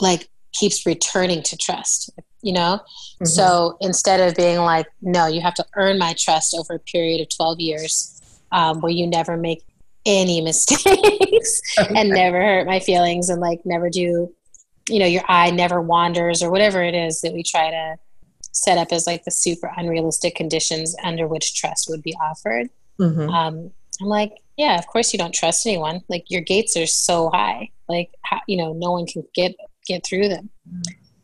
like 0.00 0.28
keeps 0.52 0.86
returning 0.86 1.42
to 1.42 1.56
trust 1.56 2.10
you 2.46 2.52
know? 2.52 2.80
Mm-hmm. 2.80 3.24
so 3.24 3.76
instead 3.80 4.20
of 4.20 4.36
being 4.36 4.58
like 4.60 4.86
no 5.02 5.26
you 5.26 5.40
have 5.40 5.54
to 5.54 5.64
earn 5.74 5.98
my 5.98 6.14
trust 6.16 6.54
over 6.58 6.74
a 6.74 6.78
period 6.78 7.20
of 7.20 7.28
12 7.34 7.60
years 7.60 8.20
um, 8.52 8.80
where 8.80 8.92
you 8.92 9.06
never 9.06 9.36
make 9.36 9.64
any 10.04 10.40
mistakes 10.50 11.60
and 11.94 12.10
never 12.10 12.40
hurt 12.40 12.66
my 12.66 12.78
feelings 12.78 13.28
and 13.28 13.40
like 13.40 13.60
never 13.64 13.90
do 13.90 14.32
you 14.88 14.98
know 14.98 15.06
your 15.06 15.24
eye 15.28 15.50
never 15.50 15.80
wanders 15.80 16.42
or 16.42 16.50
whatever 16.50 16.82
it 16.82 16.94
is 16.94 17.20
that 17.22 17.32
we 17.32 17.42
try 17.42 17.70
to 17.70 17.96
set 18.52 18.78
up 18.78 18.92
as 18.92 19.06
like 19.06 19.24
the 19.24 19.30
super 19.30 19.70
unrealistic 19.76 20.34
conditions 20.34 20.94
under 21.02 21.26
which 21.26 21.54
trust 21.54 21.90
would 21.90 22.02
be 22.02 22.14
offered. 22.22 22.68
Mm-hmm. 22.98 23.28
um, 23.28 23.70
i'm 24.00 24.06
like 24.06 24.32
yeah 24.56 24.78
of 24.78 24.86
course 24.86 25.12
you 25.12 25.18
don't 25.18 25.34
trust 25.34 25.66
anyone. 25.66 26.00
Like 26.08 26.24
your 26.28 26.40
gates 26.40 26.76
are 26.76 26.86
so 26.86 27.28
high. 27.30 27.70
Like 27.88 28.10
how, 28.22 28.40
you 28.46 28.56
know 28.56 28.72
no 28.72 28.92
one 28.92 29.06
can 29.06 29.24
get 29.34 29.54
get 29.86 30.04
through 30.04 30.28
them 30.28 30.50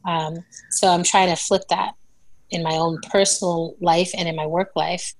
um, 0.05 0.44
so 0.70 0.88
I'm 0.88 1.03
trying 1.03 1.28
to 1.28 1.36
flip 1.36 1.62
that 1.70 1.94
in 2.50 2.62
my 2.62 2.72
own 2.72 2.98
personal 3.11 3.76
life 3.80 4.11
and 4.16 4.28
in 4.28 4.36
my 4.36 4.46
work 4.46 4.72
life. 4.76 5.14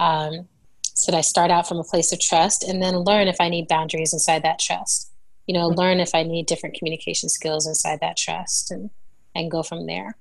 Um, 0.00 0.48
so 0.94 1.10
that 1.10 1.18
I 1.18 1.22
start 1.22 1.50
out 1.50 1.66
from 1.66 1.78
a 1.78 1.84
place 1.84 2.12
of 2.12 2.20
trust 2.20 2.62
and 2.62 2.82
then 2.82 2.96
learn 2.98 3.28
if 3.28 3.40
I 3.40 3.48
need 3.48 3.68
boundaries 3.68 4.12
inside 4.12 4.42
that 4.42 4.58
trust. 4.58 5.10
You 5.46 5.54
know, 5.54 5.68
learn 5.68 6.00
if 6.00 6.14
I 6.14 6.22
need 6.22 6.46
different 6.46 6.76
communication 6.76 7.28
skills 7.28 7.66
inside 7.66 8.00
that 8.00 8.16
trust 8.16 8.70
and, 8.70 8.90
and 9.34 9.50
go 9.50 9.62
from 9.62 9.86
there. 9.86 10.16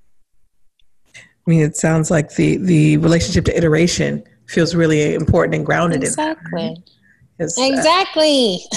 I 1.16 1.50
mean, 1.50 1.62
it 1.62 1.76
sounds 1.76 2.10
like 2.10 2.36
the, 2.36 2.58
the 2.58 2.98
relationship 2.98 3.46
to 3.46 3.58
iteration 3.58 4.24
feels 4.48 4.74
really 4.74 5.14
important 5.14 5.56
and 5.56 5.66
grounded 5.66 6.04
exactly. 6.04 6.62
in 6.62 6.68
that. 6.68 6.72
Exactly. 6.72 6.94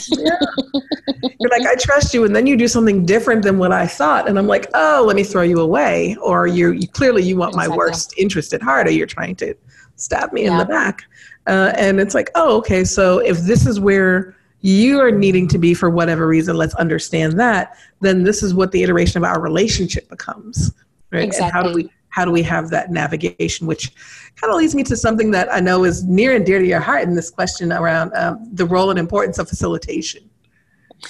Yeah. 0.08 0.36
You're 1.40 1.50
like, 1.50 1.66
I 1.66 1.74
trust 1.78 2.14
you, 2.14 2.24
and 2.24 2.34
then 2.34 2.46
you 2.46 2.56
do 2.56 2.68
something 2.68 3.04
different 3.04 3.42
than 3.42 3.58
what 3.58 3.72
I 3.72 3.86
thought, 3.86 4.28
and 4.28 4.38
I'm 4.38 4.46
like, 4.46 4.66
oh, 4.74 5.04
let 5.06 5.16
me 5.16 5.24
throw 5.24 5.42
you 5.42 5.60
away. 5.60 6.16
Or 6.22 6.46
you, 6.46 6.72
you 6.72 6.88
clearly 6.88 7.22
you 7.22 7.36
want 7.36 7.50
exactly. 7.50 7.68
my 7.68 7.76
worst 7.76 8.14
interest 8.16 8.52
at 8.54 8.62
heart, 8.62 8.86
or 8.86 8.90
you're 8.90 9.06
trying 9.06 9.36
to 9.36 9.54
stab 9.96 10.32
me 10.32 10.44
yeah. 10.44 10.52
in 10.52 10.58
the 10.58 10.64
back. 10.64 11.04
Uh, 11.46 11.72
and 11.76 12.00
it's 12.00 12.14
like, 12.14 12.30
oh, 12.34 12.56
okay. 12.58 12.84
So 12.84 13.18
if 13.18 13.38
this 13.40 13.66
is 13.66 13.78
where 13.78 14.36
you 14.60 14.98
are 15.00 15.10
needing 15.10 15.46
to 15.48 15.58
be 15.58 15.74
for 15.74 15.90
whatever 15.90 16.26
reason, 16.26 16.56
let's 16.56 16.74
understand 16.76 17.38
that. 17.38 17.76
Then 18.00 18.24
this 18.24 18.42
is 18.42 18.54
what 18.54 18.72
the 18.72 18.82
iteration 18.82 19.18
of 19.18 19.24
our 19.24 19.40
relationship 19.40 20.08
becomes, 20.08 20.72
right? 21.10 21.24
Exactly. 21.24 21.44
And 21.44 21.52
how 21.52 21.62
do 21.62 21.74
we 21.74 21.90
how 22.14 22.24
do 22.24 22.30
we 22.30 22.42
have 22.42 22.70
that 22.70 22.90
navigation 22.90 23.66
which 23.66 23.92
kind 24.36 24.52
of 24.52 24.56
leads 24.56 24.74
me 24.74 24.82
to 24.82 24.96
something 24.96 25.30
that 25.30 25.52
i 25.52 25.60
know 25.60 25.84
is 25.84 26.04
near 26.04 26.36
and 26.36 26.46
dear 26.46 26.58
to 26.58 26.66
your 26.66 26.80
heart 26.80 27.02
in 27.02 27.14
this 27.14 27.30
question 27.30 27.72
around 27.72 28.12
um, 28.14 28.48
the 28.52 28.64
role 28.64 28.90
and 28.90 28.98
importance 28.98 29.38
of 29.38 29.48
facilitation. 29.48 30.28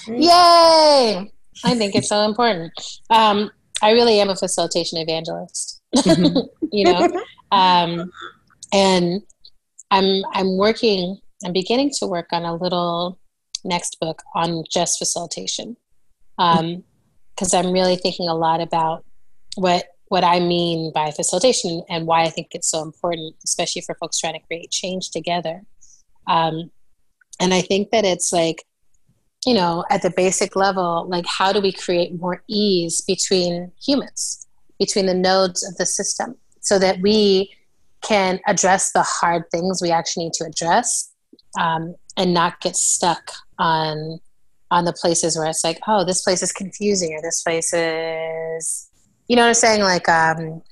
Yay! 0.08 1.30
I 1.64 1.74
think 1.74 1.94
it's 1.94 2.08
so 2.08 2.24
important. 2.24 2.72
Um, 3.10 3.50
i 3.82 3.92
really 3.92 4.18
am 4.20 4.30
a 4.30 4.36
facilitation 4.36 4.98
evangelist 4.98 5.80
mm-hmm. 5.96 6.38
you 6.72 6.84
know? 6.84 7.08
Um, 7.52 8.10
and 8.72 9.22
i'm 9.90 10.22
i'm 10.32 10.56
working 10.56 11.18
i'm 11.44 11.52
beginning 11.52 11.90
to 11.98 12.06
work 12.06 12.28
on 12.32 12.44
a 12.44 12.54
little 12.54 13.18
next 13.64 13.98
book 14.00 14.22
on 14.34 14.64
just 14.70 14.98
facilitation 14.98 15.76
because 16.36 17.54
um, 17.54 17.66
i'm 17.66 17.72
really 17.72 17.96
thinking 17.96 18.28
a 18.28 18.34
lot 18.34 18.60
about 18.60 19.04
what 19.56 19.93
what 20.08 20.24
I 20.24 20.40
mean 20.40 20.92
by 20.94 21.10
facilitation 21.10 21.82
and 21.88 22.06
why 22.06 22.22
I 22.22 22.30
think 22.30 22.48
it's 22.52 22.70
so 22.70 22.82
important, 22.82 23.34
especially 23.44 23.82
for 23.82 23.94
folks 23.96 24.18
trying 24.18 24.34
to 24.34 24.46
create 24.46 24.70
change 24.70 25.10
together. 25.10 25.62
Um, 26.26 26.70
and 27.40 27.52
I 27.52 27.62
think 27.62 27.90
that 27.90 28.04
it's 28.04 28.32
like, 28.32 28.64
you 29.46 29.54
know, 29.54 29.84
at 29.90 30.02
the 30.02 30.10
basic 30.10 30.56
level, 30.56 31.06
like 31.08 31.26
how 31.26 31.52
do 31.52 31.60
we 31.60 31.72
create 31.72 32.18
more 32.18 32.42
ease 32.48 33.02
between 33.02 33.72
humans, 33.82 34.46
between 34.78 35.06
the 35.06 35.14
nodes 35.14 35.66
of 35.66 35.76
the 35.76 35.86
system, 35.86 36.36
so 36.60 36.78
that 36.78 37.00
we 37.00 37.52
can 38.02 38.40
address 38.46 38.92
the 38.92 39.02
hard 39.02 39.50
things 39.50 39.80
we 39.82 39.90
actually 39.90 40.24
need 40.24 40.32
to 40.34 40.44
address 40.44 41.10
um, 41.58 41.94
and 42.16 42.32
not 42.32 42.60
get 42.60 42.76
stuck 42.76 43.32
on 43.58 44.20
on 44.70 44.84
the 44.84 44.92
places 44.92 45.36
where 45.36 45.46
it's 45.46 45.62
like, 45.62 45.78
oh, 45.86 46.04
this 46.04 46.22
place 46.22 46.42
is 46.42 46.50
confusing 46.50 47.14
or 47.14 47.22
this 47.22 47.42
place 47.42 47.72
is 47.72 48.90
you 49.28 49.36
know 49.36 49.42
what 49.42 49.48
I'm 49.48 49.54
saying? 49.54 49.82
Like, 49.82 50.08
um, 50.08 50.62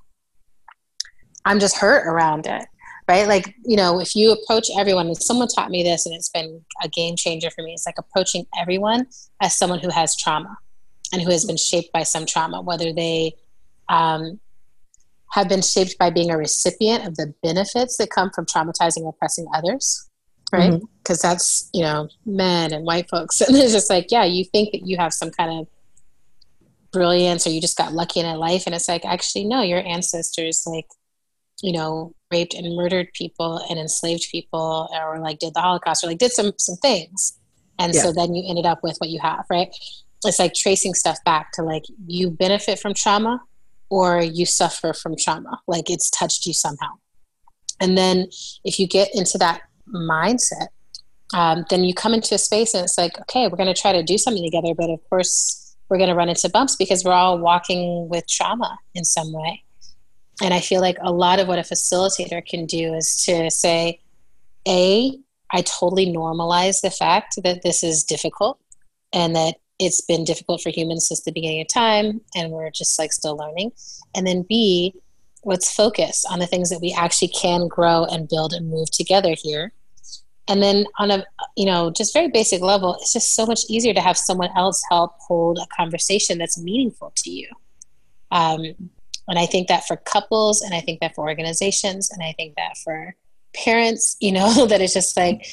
I'm 1.44 1.58
just 1.58 1.76
hurt 1.76 2.06
around 2.06 2.46
it, 2.46 2.64
right? 3.08 3.26
Like, 3.26 3.54
you 3.64 3.76
know, 3.76 4.00
if 4.00 4.14
you 4.14 4.32
approach 4.32 4.68
everyone, 4.76 5.06
and 5.06 5.16
someone 5.16 5.48
taught 5.48 5.70
me 5.70 5.82
this, 5.82 6.06
and 6.06 6.14
it's 6.14 6.28
been 6.28 6.62
a 6.82 6.88
game 6.88 7.16
changer 7.16 7.50
for 7.50 7.62
me. 7.64 7.72
It's 7.72 7.86
like 7.86 7.98
approaching 7.98 8.46
everyone 8.58 9.06
as 9.40 9.56
someone 9.56 9.80
who 9.80 9.90
has 9.90 10.16
trauma 10.16 10.56
and 11.12 11.22
who 11.22 11.30
has 11.30 11.44
been 11.44 11.56
shaped 11.56 11.92
by 11.92 12.02
some 12.02 12.26
trauma, 12.26 12.60
whether 12.60 12.92
they 12.92 13.34
um, 13.88 14.40
have 15.32 15.48
been 15.48 15.62
shaped 15.62 15.98
by 15.98 16.10
being 16.10 16.30
a 16.30 16.36
recipient 16.36 17.06
of 17.06 17.16
the 17.16 17.34
benefits 17.42 17.96
that 17.96 18.10
come 18.10 18.30
from 18.30 18.46
traumatizing 18.46 19.02
or 19.02 19.10
oppressing 19.10 19.46
others, 19.54 20.08
right? 20.52 20.80
Because 20.98 21.18
mm-hmm. 21.20 21.28
that's, 21.28 21.70
you 21.72 21.82
know, 21.82 22.08
men 22.26 22.72
and 22.72 22.84
white 22.84 23.08
folks. 23.08 23.40
And 23.48 23.56
it's 23.56 23.72
just 23.72 23.90
like, 23.90 24.10
yeah, 24.10 24.24
you 24.24 24.44
think 24.44 24.72
that 24.72 24.86
you 24.86 24.96
have 24.98 25.12
some 25.12 25.30
kind 25.30 25.60
of 25.60 25.66
brilliance 26.92 27.46
or 27.46 27.50
you 27.50 27.60
just 27.60 27.76
got 27.76 27.92
lucky 27.92 28.20
in 28.20 28.26
a 28.26 28.36
life 28.36 28.64
and 28.66 28.74
it's 28.74 28.88
like 28.88 29.04
actually 29.04 29.44
no 29.44 29.62
your 29.62 29.84
ancestors 29.86 30.62
like 30.66 30.86
you 31.62 31.72
know 31.72 32.14
raped 32.32 32.54
and 32.54 32.76
murdered 32.76 33.08
people 33.12 33.64
and 33.68 33.78
enslaved 33.78 34.26
people 34.30 34.88
or 34.92 35.18
like 35.20 35.38
did 35.38 35.54
the 35.54 35.60
holocaust 35.60 36.02
or 36.02 36.08
like 36.08 36.18
did 36.18 36.32
some 36.32 36.52
some 36.58 36.76
things. 36.76 37.38
And 37.78 37.94
yeah. 37.94 38.02
so 38.02 38.12
then 38.12 38.34
you 38.34 38.48
ended 38.48 38.66
up 38.66 38.80
with 38.82 38.96
what 38.98 39.10
you 39.10 39.20
have 39.20 39.44
right? 39.50 39.68
It's 40.24 40.38
like 40.38 40.54
tracing 40.54 40.94
stuff 40.94 41.18
back 41.24 41.52
to 41.52 41.62
like 41.62 41.84
you 42.06 42.30
benefit 42.30 42.78
from 42.78 42.94
trauma 42.94 43.42
or 43.90 44.20
you 44.22 44.46
suffer 44.46 44.92
from 44.92 45.14
trauma. 45.16 45.60
Like 45.66 45.90
it's 45.90 46.10
touched 46.10 46.46
you 46.46 46.54
somehow. 46.54 46.92
And 47.80 47.98
then 47.98 48.28
if 48.64 48.78
you 48.78 48.86
get 48.86 49.08
into 49.14 49.36
that 49.38 49.62
mindset, 49.92 50.68
um, 51.34 51.64
then 51.70 51.82
you 51.82 51.92
come 51.94 52.14
into 52.14 52.34
a 52.34 52.38
space 52.38 52.74
and 52.74 52.84
it's 52.84 52.96
like, 52.96 53.18
okay, 53.22 53.48
we're 53.48 53.56
going 53.56 53.74
to 53.74 53.80
try 53.80 53.92
to 53.92 54.02
do 54.02 54.18
something 54.18 54.44
together, 54.44 54.74
but 54.74 54.90
of 54.90 55.00
course 55.10 55.61
we're 55.92 55.98
going 55.98 56.08
to 56.08 56.16
run 56.16 56.30
into 56.30 56.48
bumps 56.48 56.74
because 56.74 57.04
we're 57.04 57.12
all 57.12 57.38
walking 57.38 58.08
with 58.08 58.26
trauma 58.26 58.78
in 58.94 59.04
some 59.04 59.30
way. 59.30 59.62
And 60.42 60.54
I 60.54 60.60
feel 60.60 60.80
like 60.80 60.96
a 61.02 61.12
lot 61.12 61.38
of 61.38 61.48
what 61.48 61.58
a 61.58 61.62
facilitator 61.62 62.42
can 62.46 62.64
do 62.64 62.94
is 62.94 63.22
to 63.26 63.50
say, 63.50 64.00
A, 64.66 65.18
I 65.52 65.60
totally 65.60 66.06
normalize 66.06 66.80
the 66.80 66.90
fact 66.90 67.34
that 67.44 67.60
this 67.62 67.84
is 67.84 68.04
difficult 68.04 68.58
and 69.12 69.36
that 69.36 69.56
it's 69.78 70.00
been 70.00 70.24
difficult 70.24 70.62
for 70.62 70.70
humans 70.70 71.08
since 71.08 71.20
the 71.24 71.30
beginning 71.30 71.60
of 71.60 71.68
time 71.68 72.22
and 72.34 72.52
we're 72.52 72.70
just 72.70 72.98
like 72.98 73.12
still 73.12 73.36
learning. 73.36 73.72
And 74.14 74.26
then 74.26 74.46
B, 74.48 74.94
let's 75.44 75.74
focus 75.74 76.24
on 76.24 76.38
the 76.38 76.46
things 76.46 76.70
that 76.70 76.80
we 76.80 76.94
actually 76.94 77.28
can 77.28 77.68
grow 77.68 78.06
and 78.06 78.30
build 78.30 78.54
and 78.54 78.70
move 78.70 78.90
together 78.90 79.34
here 79.36 79.74
and 80.48 80.62
then 80.62 80.84
on 80.98 81.10
a 81.10 81.24
you 81.56 81.66
know 81.66 81.90
just 81.90 82.12
very 82.12 82.28
basic 82.28 82.60
level 82.60 82.94
it's 82.94 83.12
just 83.12 83.34
so 83.34 83.46
much 83.46 83.60
easier 83.68 83.94
to 83.94 84.00
have 84.00 84.16
someone 84.16 84.50
else 84.56 84.82
help 84.90 85.12
hold 85.18 85.58
a 85.58 85.66
conversation 85.76 86.38
that's 86.38 86.60
meaningful 86.60 87.12
to 87.16 87.30
you. 87.30 87.48
Um, 88.30 88.64
and 89.28 89.38
i 89.38 89.46
think 89.46 89.68
that 89.68 89.86
for 89.86 89.96
couples 89.96 90.62
and 90.62 90.74
i 90.74 90.80
think 90.80 91.00
that 91.00 91.14
for 91.14 91.28
organizations 91.28 92.10
and 92.10 92.22
i 92.22 92.32
think 92.32 92.54
that 92.56 92.76
for 92.82 93.14
parents 93.54 94.16
you 94.20 94.32
know 94.32 94.66
that 94.66 94.80
it's 94.80 94.94
just 94.94 95.16
like 95.16 95.46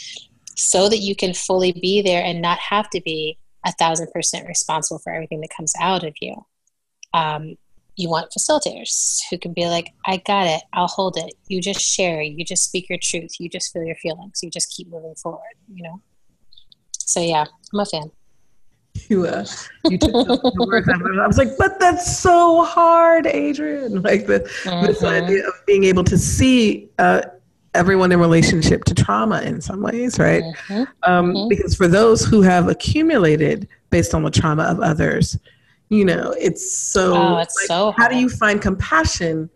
so 0.55 0.89
that 0.89 0.97
you 0.97 1.15
can 1.15 1.33
fully 1.33 1.71
be 1.71 2.01
there 2.01 2.23
and 2.23 2.41
not 2.41 2.59
have 2.59 2.89
to 2.89 3.01
be 3.01 3.37
a 3.65 3.71
thousand 3.73 4.11
percent 4.11 4.47
responsible 4.47 4.99
for 4.99 5.13
everything 5.13 5.41
that 5.41 5.49
comes 5.55 5.73
out 5.79 6.03
of 6.03 6.13
you. 6.21 6.35
Um, 7.13 7.55
you 7.99 8.09
want 8.09 8.31
facilitators 8.31 9.19
who 9.29 9.37
can 9.37 9.51
be 9.51 9.67
like, 9.67 9.93
I 10.05 10.17
got 10.25 10.47
it, 10.47 10.61
I'll 10.71 10.87
hold 10.87 11.17
it. 11.17 11.33
You 11.47 11.61
just 11.61 11.81
share, 11.81 12.21
you 12.21 12.45
just 12.45 12.63
speak 12.63 12.87
your 12.87 12.97
truth, 13.01 13.31
you 13.39 13.49
just 13.49 13.73
feel 13.73 13.83
your 13.83 13.97
feelings, 13.97 14.39
you 14.41 14.49
just 14.49 14.71
keep 14.71 14.87
moving 14.89 15.15
forward, 15.15 15.41
you 15.73 15.83
know? 15.83 16.01
So 16.97 17.19
yeah, 17.19 17.45
I'm 17.73 17.79
a 17.79 17.85
fan. 17.85 18.09
You, 19.09 19.25
uh, 19.27 19.45
you 19.85 19.97
took 19.97 20.11
the 20.11 20.65
words 20.67 20.87
out 20.87 21.01
I 21.01 21.27
was 21.27 21.37
like, 21.37 21.57
but 21.57 21.77
that's 21.79 22.19
so 22.19 22.63
hard, 22.63 23.27
Adrienne. 23.27 24.01
Like 24.01 24.27
the, 24.27 24.39
mm-hmm. 24.63 24.85
this 24.85 25.03
idea 25.03 25.45
of 25.45 25.53
being 25.67 25.83
able 25.83 26.05
to 26.05 26.17
see 26.17 26.89
uh, 26.99 27.21
everyone 27.73 28.13
in 28.13 28.19
relationship 28.19 28.85
to 28.85 28.93
trauma 28.93 29.41
in 29.41 29.59
some 29.59 29.81
ways, 29.81 30.19
right? 30.19 30.43
Mm-hmm. 30.43 30.83
Um, 31.03 31.33
mm-hmm. 31.33 31.49
Because 31.49 31.75
for 31.75 31.87
those 31.87 32.23
who 32.23 32.41
have 32.41 32.69
accumulated 32.69 33.67
based 33.89 34.13
on 34.13 34.23
the 34.23 34.31
trauma 34.31 34.63
of 34.63 34.79
others, 34.79 35.37
you 35.89 36.05
know 36.05 36.33
it's 36.39 36.71
so 36.71 37.13
oh, 37.15 37.37
it's 37.37 37.55
like, 37.57 37.67
so 37.67 37.93
how 37.97 38.07
do 38.07 38.17
you 38.17 38.29
find 38.29 38.61
compassion 38.61 39.49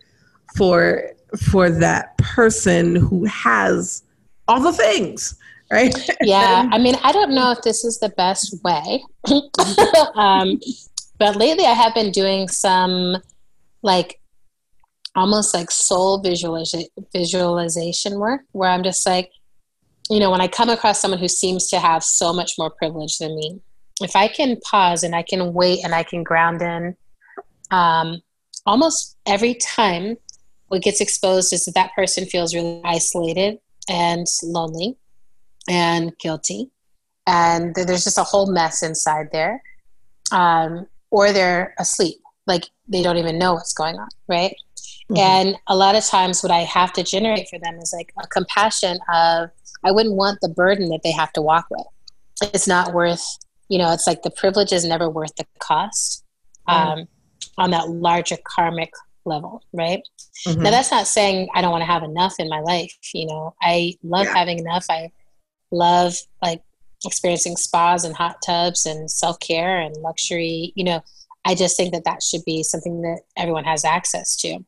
for 0.56 1.12
for 1.38 1.70
that 1.70 2.18
person 2.18 2.96
who 2.96 3.26
has 3.26 4.04
all 4.48 4.60
the 4.60 4.74
things 4.74 5.36
right? 5.72 5.96
Yeah 6.22 6.68
i 6.72 6.78
mean 6.78 6.96
i 7.04 7.12
don't 7.12 7.34
know 7.34 7.52
if 7.52 7.62
this 7.62 7.84
is 7.84 8.00
the 8.00 8.10
best 8.10 8.56
way 8.64 9.04
um, 10.16 10.60
but 11.18 11.36
lately 11.36 11.66
i 11.66 11.74
have 11.74 11.94
been 11.94 12.12
doing 12.12 12.48
some 12.48 13.18
like 13.82 14.20
almost 15.16 15.54
like 15.54 15.70
soul 15.72 16.22
visualiza- 16.22 16.90
visualization 17.14 18.20
work 18.20 18.42
where 18.52 18.70
i'm 18.70 18.84
just 18.84 19.06
like 19.06 19.32
you 20.10 20.20
know 20.20 20.32
when 20.32 20.42
i 20.42 20.48
come 20.48 20.70
across 20.70 21.00
someone 21.00 21.20
who 21.20 21.28
seems 21.28 21.68
to 21.68 21.80
have 21.80 22.04
so 22.04 22.34
much 22.34 22.54
more 22.58 22.70
privilege 22.72 23.18
than 23.18 23.36
me 23.36 23.60
if 24.02 24.16
I 24.16 24.28
can 24.28 24.60
pause 24.62 25.04
and 25.04 25.16
I 25.16 25.24
can 25.24 25.54
wait 25.54 25.84
and 25.84 25.94
I 25.94 26.04
can 26.04 26.24
ground 26.24 26.62
in, 26.62 26.96
um, 27.72 28.22
almost 28.66 29.18
every 29.26 29.56
time 29.56 30.18
what 30.68 30.82
gets 30.82 31.02
exposed 31.02 31.54
is 31.54 31.66
that 31.66 31.76
that 31.76 31.94
person 31.96 32.26
feels 32.26 32.56
really 32.56 32.82
isolated 32.84 33.60
and 33.90 34.26
lonely 34.44 34.98
and 35.70 36.18
guilty. 36.18 36.72
And 37.28 37.74
there's 37.76 38.04
just 38.04 38.18
a 38.18 38.24
whole 38.24 38.52
mess 38.52 38.84
inside 38.84 39.30
there. 39.32 39.62
Um, 40.32 40.88
or 41.12 41.32
they're 41.32 41.76
asleep, 41.78 42.18
like 42.48 42.70
they 42.88 43.04
don't 43.04 43.18
even 43.18 43.38
know 43.38 43.54
what's 43.54 43.74
going 43.74 43.98
on, 43.98 44.10
right? 44.28 44.56
Mm-hmm. 45.12 45.18
And 45.18 45.56
a 45.68 45.76
lot 45.76 45.96
of 45.96 46.04
times, 46.04 46.42
what 46.42 46.52
I 46.52 46.62
have 46.62 46.92
to 46.94 47.04
generate 47.04 47.48
for 47.50 47.60
them 47.60 47.78
is 47.78 47.94
like 47.96 48.12
a 48.22 48.28
compassion 48.28 48.98
of, 49.14 49.52
I 49.84 49.92
wouldn't 49.92 50.16
want 50.16 50.40
the 50.42 50.50
burden 50.50 50.90
that 50.90 51.02
they 51.04 51.12
have 51.12 51.32
to 51.34 51.42
walk 51.42 51.68
with. 51.70 51.86
It's 52.42 52.68
not 52.68 52.94
worth 52.94 53.24
you 53.74 53.80
know 53.80 53.92
it's 53.92 54.06
like 54.06 54.22
the 54.22 54.30
privilege 54.30 54.72
is 54.72 54.86
never 54.86 55.10
worth 55.10 55.36
the 55.36 55.46
cost 55.58 56.24
um, 56.68 57.08
on 57.58 57.72
that 57.72 57.90
larger 57.90 58.38
karmic 58.46 58.92
level 59.26 59.64
right? 59.74 60.02
Mm-hmm. 60.48 60.62
now 60.62 60.70
that's 60.70 60.92
not 60.92 61.08
saying 61.08 61.50
i 61.56 61.62
don't 61.62 61.72
want 61.72 61.82
to 61.82 61.92
have 61.92 62.04
enough 62.04 62.36
in 62.38 62.50
my 62.50 62.60
life 62.60 62.96
you 63.16 63.26
know? 63.26 63.56
I 63.62 63.96
love 64.04 64.26
yeah. 64.26 64.36
having 64.36 64.60
enough. 64.60 64.86
I 64.90 65.12
love 65.72 66.14
like 66.42 66.62
experiencing 67.04 67.56
spas 67.58 68.06
and 68.06 68.16
hot 68.16 68.38
tubs 68.46 68.86
and 68.86 69.10
self-care 69.10 69.80
and 69.82 69.96
luxury 69.98 70.72
you 70.76 70.84
know? 70.84 71.02
I 71.46 71.56
just 71.56 71.76
think 71.76 71.94
that 71.94 72.06
that 72.06 72.22
should 72.22 72.46
be 72.46 72.62
something 72.62 73.02
that 73.02 73.22
everyone 73.36 73.66
has 73.66 73.84
access 73.84 74.36
to. 74.38 74.60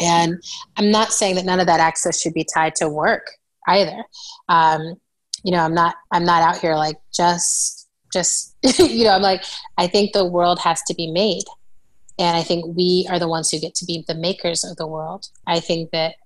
And 0.00 0.40
i'm 0.76 0.92
not 0.92 1.12
saying 1.12 1.34
that 1.34 1.44
none 1.44 1.58
of 1.58 1.66
that 1.66 1.80
access 1.80 2.20
should 2.20 2.34
be 2.34 2.46
tied 2.54 2.76
to 2.76 2.88
work 2.88 3.26
either. 3.66 4.04
Um, 4.48 4.94
you 5.44 5.52
know 5.52 5.60
i'm 5.60 5.74
not 5.74 5.96
i'm 6.12 6.24
not 6.24 6.42
out 6.42 6.58
here 6.58 6.74
like 6.74 6.96
just 7.14 7.77
just 8.12 8.56
you 8.78 9.04
know 9.04 9.10
i'm 9.10 9.22
like 9.22 9.42
i 9.76 9.86
think 9.86 10.12
the 10.12 10.24
world 10.24 10.58
has 10.60 10.82
to 10.82 10.94
be 10.94 11.10
made. 11.10 11.44
And 12.18 12.36
i 12.36 12.42
think 12.42 12.76
we 12.76 13.06
are 13.10 13.18
the 13.18 13.28
ones 13.28 13.50
who 13.50 13.60
get 13.60 13.74
to 13.76 13.84
be 13.84 14.04
the 14.06 14.14
makers 14.14 14.64
of 14.64 14.76
the 14.76 14.86
world. 14.86 15.26
I 15.46 15.60
think 15.60 15.90
that 15.92 16.16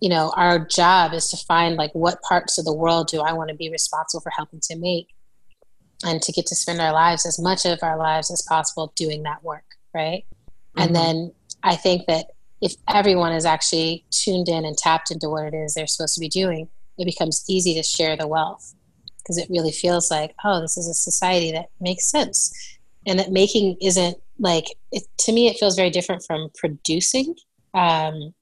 you 0.00 0.08
know 0.08 0.32
our 0.36 0.58
job 0.58 1.12
is 1.12 1.28
to 1.30 1.36
find 1.36 1.76
like 1.76 1.92
what 1.92 2.20
parts 2.22 2.58
of 2.58 2.64
the 2.64 2.74
world 2.74 3.08
do 3.08 3.20
i 3.20 3.32
want 3.32 3.50
to 3.50 3.56
be 3.56 3.70
responsible 3.70 4.20
for 4.20 4.30
helping 4.30 4.60
to 4.60 4.76
make 4.76 5.08
and 6.04 6.20
to 6.22 6.32
get 6.32 6.46
to 6.46 6.54
spend 6.54 6.80
our 6.80 6.92
lives 6.92 7.24
as 7.24 7.38
much 7.38 7.64
of 7.64 7.78
our 7.82 7.96
lives 7.96 8.30
as 8.30 8.42
possible 8.42 8.92
doing 8.96 9.22
that 9.22 9.42
work 9.42 9.64
right? 9.94 10.24
Mm-hmm. 10.76 10.82
and 10.82 10.96
then 10.96 11.32
i 11.62 11.74
think 11.74 12.06
that 12.06 12.26
if 12.62 12.74
everyone 12.88 13.32
is 13.32 13.44
actually 13.44 14.04
tuned 14.10 14.48
in 14.48 14.64
and 14.64 14.76
tapped 14.76 15.10
into 15.10 15.28
what 15.28 15.44
it 15.44 15.54
is 15.54 15.74
they're 15.74 15.86
supposed 15.86 16.14
to 16.14 16.20
be 16.20 16.28
doing 16.28 16.68
it 16.98 17.04
becomes 17.04 17.44
easy 17.48 17.74
to 17.74 17.82
share 17.82 18.16
the 18.16 18.26
wealth 18.26 18.74
because 19.26 19.38
it 19.38 19.50
really 19.50 19.72
feels 19.72 20.10
like, 20.10 20.34
oh, 20.44 20.60
this 20.60 20.76
is 20.76 20.88
a 20.88 20.94
society 20.94 21.50
that 21.50 21.66
makes 21.80 22.08
sense. 22.08 22.54
And 23.06 23.18
that 23.18 23.32
making 23.32 23.76
isn't 23.80 24.16
like, 24.38 24.66
it, 24.92 25.02
to 25.20 25.32
me, 25.32 25.48
it 25.48 25.58
feels 25.58 25.74
very 25.74 25.90
different 25.90 26.22
from 26.24 26.48
producing. 26.56 27.34
Um, 27.74 28.34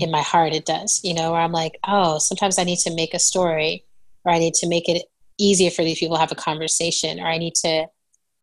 in 0.00 0.10
my 0.10 0.20
heart, 0.20 0.52
it 0.52 0.66
does, 0.66 1.00
you 1.02 1.14
know, 1.14 1.32
where 1.32 1.40
I'm 1.40 1.52
like, 1.52 1.78
oh, 1.86 2.18
sometimes 2.18 2.58
I 2.58 2.64
need 2.64 2.78
to 2.80 2.94
make 2.94 3.14
a 3.14 3.18
story 3.18 3.84
or 4.24 4.32
I 4.32 4.38
need 4.38 4.54
to 4.54 4.68
make 4.68 4.88
it 4.88 5.02
easier 5.38 5.70
for 5.70 5.82
these 5.82 5.98
people 5.98 6.16
to 6.16 6.20
have 6.20 6.32
a 6.32 6.36
conversation 6.36 7.18
or 7.18 7.26
I 7.26 7.38
need 7.38 7.54
to 7.56 7.86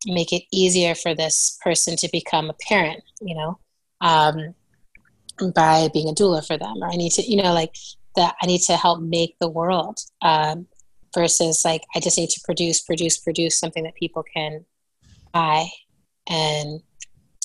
make 0.06 0.32
it 0.32 0.42
easier 0.52 0.94
for 0.94 1.14
this 1.14 1.58
person 1.62 1.96
to 1.98 2.08
become 2.12 2.50
a 2.50 2.54
parent, 2.68 3.02
you 3.20 3.36
know, 3.36 3.58
um, 4.00 4.54
by 5.54 5.88
being 5.92 6.08
a 6.08 6.12
doula 6.12 6.44
for 6.44 6.56
them. 6.56 6.82
Or 6.82 6.90
I 6.90 6.96
need 6.96 7.12
to, 7.12 7.22
you 7.22 7.40
know, 7.40 7.52
like 7.52 7.74
that 8.16 8.34
I 8.42 8.46
need 8.46 8.62
to 8.62 8.76
help 8.76 9.00
make 9.00 9.36
the 9.40 9.48
world. 9.48 9.98
Um, 10.22 10.66
versus 11.14 11.62
like 11.64 11.84
I 11.94 12.00
just 12.00 12.18
need 12.18 12.30
to 12.30 12.40
produce, 12.44 12.80
produce, 12.80 13.16
produce 13.16 13.58
something 13.58 13.84
that 13.84 13.94
people 13.94 14.22
can 14.22 14.64
buy 15.32 15.66
and 16.28 16.80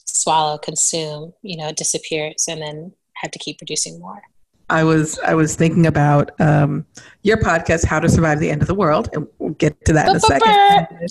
swallow, 0.06 0.58
consume, 0.58 1.34
you 1.42 1.58
know, 1.58 1.70
it 1.70 1.78
disappears 1.78 2.46
and 2.48 2.62
then 2.62 2.94
have 3.16 3.32
to 3.32 3.40
keep 3.40 3.58
producing 3.58 4.00
more. 4.00 4.22
I 4.70 4.84
was 4.84 5.20
I 5.20 5.36
was 5.36 5.56
thinking 5.56 5.86
about 5.88 6.32
um, 6.40 6.86
your 7.22 7.38
podcast, 7.38 7.86
How 7.86 8.00
to 8.00 8.10
Survive 8.10 8.40
the 8.40 8.50
End 8.50 8.62
of 8.62 8.68
the 8.68 8.74
World, 8.76 9.10
and 9.14 9.28
we'll 9.38 9.54
get 9.54 9.84
to 9.86 9.94
that 9.94 10.10
in 10.10 10.16
a 10.16 10.20
second. 10.20 11.10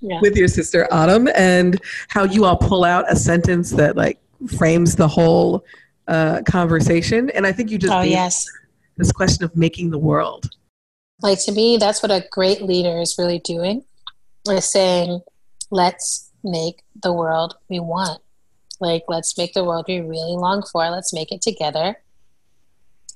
yeah. 0.00 0.20
With 0.20 0.36
your 0.36 0.46
sister 0.46 0.86
Autumn, 0.90 1.28
and 1.34 1.80
how 2.08 2.24
you 2.24 2.44
all 2.44 2.56
pull 2.56 2.84
out 2.84 3.10
a 3.10 3.16
sentence 3.16 3.70
that 3.72 3.96
like 3.96 4.20
frames 4.56 4.94
the 4.94 5.08
whole 5.08 5.64
uh, 6.06 6.42
conversation. 6.46 7.30
And 7.30 7.46
I 7.46 7.52
think 7.52 7.70
you 7.70 7.78
just 7.78 7.92
oh 7.92 8.02
yes 8.02 8.46
this 9.00 9.10
question 9.10 9.44
of 9.44 9.56
making 9.56 9.90
the 9.90 9.98
world 9.98 10.50
like 11.22 11.42
to 11.44 11.52
me 11.52 11.76
that's 11.76 12.02
what 12.02 12.10
a 12.10 12.26
great 12.30 12.62
leader 12.62 12.98
is 12.98 13.16
really 13.18 13.38
doing 13.38 13.84
is 14.48 14.70
saying 14.70 15.20
let's 15.70 16.30
make 16.42 16.82
the 17.02 17.12
world 17.12 17.56
we 17.68 17.80
want. 17.80 18.20
Like 18.80 19.04
let's 19.08 19.36
make 19.36 19.52
the 19.52 19.64
world 19.64 19.86
we 19.88 20.00
really 20.00 20.36
long 20.36 20.62
for. 20.62 20.88
Let's 20.90 21.12
make 21.12 21.32
it 21.32 21.42
together. 21.42 21.96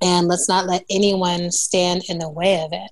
And 0.03 0.29
let's 0.29 0.49
not 0.49 0.67
let 0.67 0.85
anyone 0.91 1.51
stand 1.51 2.03
in 2.09 2.19
the 2.19 2.29
way 2.29 2.61
of 2.61 2.73
it. 2.73 2.91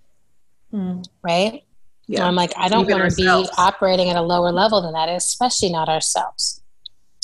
Mm. 0.73 1.07
right? 1.23 1.63
Yeah. 2.09 2.27
i'm 2.27 2.35
like 2.35 2.53
i 2.57 2.69
don't 2.69 2.91
want 2.91 3.11
to 3.11 3.17
be 3.17 3.29
operating 3.57 4.09
at 4.09 4.17
a 4.17 4.23
lower 4.23 4.51
level 4.51 4.83
than 4.83 4.93
that 4.95 5.09
especially 5.09 5.71
not 5.71 5.89
ourselves. 5.89 6.61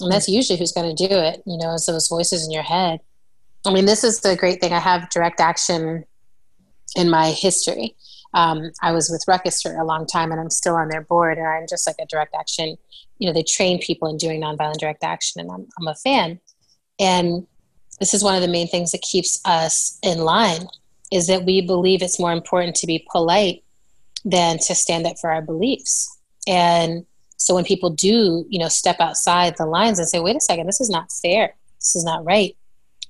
And 0.00 0.12
that's 0.12 0.28
usually 0.28 0.58
who's 0.58 0.72
going 0.72 0.94
to 0.94 1.08
do 1.08 1.12
it 1.14 1.42
you 1.46 1.58
know 1.58 1.74
is 1.74 1.86
those 1.86 2.08
voices 2.08 2.44
in 2.44 2.52
your 2.52 2.62
head. 2.62 3.00
I 3.66 3.72
mean 3.72 3.86
this 3.86 4.04
is 4.04 4.20
the 4.20 4.36
great 4.36 4.60
thing. 4.60 4.72
I 4.72 4.78
have 4.78 5.10
direct 5.10 5.40
action 5.40 6.04
in 6.96 7.10
my 7.10 7.30
history. 7.30 7.94
Um, 8.34 8.70
I 8.82 8.92
was 8.92 9.10
with 9.10 9.24
Ruckus 9.26 9.62
for 9.62 9.74
a 9.76 9.84
long 9.84 10.06
time, 10.06 10.32
and 10.32 10.40
I'm 10.40 10.50
still 10.50 10.74
on 10.74 10.88
their 10.88 11.02
board. 11.02 11.38
And 11.38 11.46
I'm 11.46 11.66
just 11.68 11.86
like 11.86 11.96
a 12.00 12.06
direct 12.06 12.34
action. 12.38 12.76
You 13.18 13.26
know, 13.26 13.32
they 13.32 13.42
train 13.42 13.80
people 13.80 14.08
in 14.08 14.16
doing 14.16 14.40
nonviolent 14.40 14.78
direct 14.78 15.02
action, 15.02 15.40
and 15.40 15.50
I'm, 15.50 15.66
I'm 15.78 15.88
a 15.88 15.94
fan. 15.94 16.40
And 17.00 17.46
this 18.00 18.14
is 18.14 18.22
one 18.22 18.34
of 18.34 18.42
the 18.42 18.48
main 18.48 18.68
things 18.68 18.92
that 18.92 19.02
keeps 19.02 19.40
us 19.44 19.98
in 20.02 20.18
line 20.18 20.68
is 21.10 21.26
that 21.26 21.44
we 21.44 21.60
believe 21.60 22.02
it's 22.02 22.20
more 22.20 22.32
important 22.32 22.76
to 22.76 22.86
be 22.86 23.06
polite 23.10 23.64
than 24.24 24.58
to 24.58 24.74
stand 24.74 25.06
up 25.06 25.18
for 25.18 25.30
our 25.30 25.42
beliefs. 25.42 26.18
And 26.46 27.06
so 27.36 27.54
when 27.54 27.64
people 27.64 27.90
do, 27.90 28.44
you 28.48 28.58
know, 28.58 28.68
step 28.68 28.96
outside 29.00 29.56
the 29.56 29.66
lines 29.66 29.98
and 29.98 30.08
say, 30.08 30.20
wait 30.20 30.36
a 30.36 30.40
second, 30.40 30.66
this 30.66 30.80
is 30.80 30.90
not 30.90 31.10
fair, 31.10 31.54
this 31.78 31.96
is 31.96 32.04
not 32.04 32.24
right, 32.24 32.56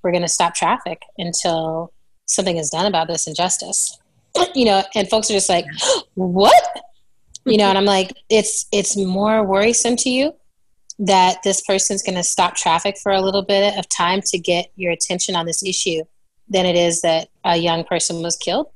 we're 0.03 0.13
going 0.13 0.23
to 0.23 0.29
stop 0.29 0.55
traffic 0.55 1.03
until 1.17 1.93
something 2.29 2.59
is 2.59 2.71
done 2.71 2.87
about 2.87 3.09
this 3.09 3.27
injustice. 3.27 3.99
You 4.55 4.67
know, 4.67 4.85
and 4.95 5.11
folks 5.11 5.29
are 5.31 5.35
just 5.35 5.49
like, 5.49 5.65
what? 6.15 6.63
You 7.45 7.57
know, 7.57 7.65
and 7.65 7.77
I'm 7.77 7.85
like, 7.85 8.13
it's 8.31 8.67
it's 8.71 8.97
more 8.97 9.45
worrisome 9.45 9.97
to 9.97 10.11
you 10.11 10.33
that 11.01 11.39
this 11.43 11.61
person's 11.63 12.03
going 12.03 12.17
to 12.17 12.23
stop 12.23 12.55
traffic 12.55 12.99
for 12.99 13.11
a 13.11 13.21
little 13.21 13.43
bit 13.43 13.77
of 13.79 13.89
time 13.89 14.21
to 14.27 14.39
get 14.39 14.71
your 14.77 14.93
attention 14.93 15.35
on 15.35 15.47
this 15.47 15.63
issue 15.65 16.03
than 16.49 16.67
it 16.67 16.77
is 16.77 17.01
that 17.03 17.29
a 17.45 17.57
young 17.57 17.85
person 17.85 18.23
was 18.23 18.37
killed. 18.37 18.69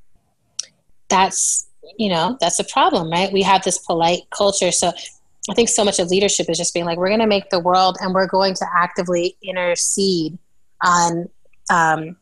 That's 1.09 1.69
you 1.97 2.09
know 2.09 2.37
that's 2.41 2.59
a 2.59 2.65
problem, 2.65 3.11
right? 3.11 3.33
We 3.33 3.43
have 3.43 3.63
this 3.63 3.79
polite 3.79 4.23
culture, 4.37 4.73
so 4.73 4.93
I 5.51 5.55
think 5.55 5.69
so 5.69 5.85
much 5.85 5.99
of 5.99 6.09
leadership 6.09 6.49
is 6.49 6.59
just 6.59 6.75
being 6.75 6.87
like, 6.87 6.99
we're 6.99 7.09
going 7.09 7.21
to 7.21 7.27
make 7.27 7.51
the 7.51 7.61
world, 7.61 7.99
and 8.01 8.15
we're 8.15 8.27
going 8.27 8.55
to 8.55 8.67
actively 8.75 9.37
intercede 9.43 10.39
on 10.83 11.29
um, 11.71 12.17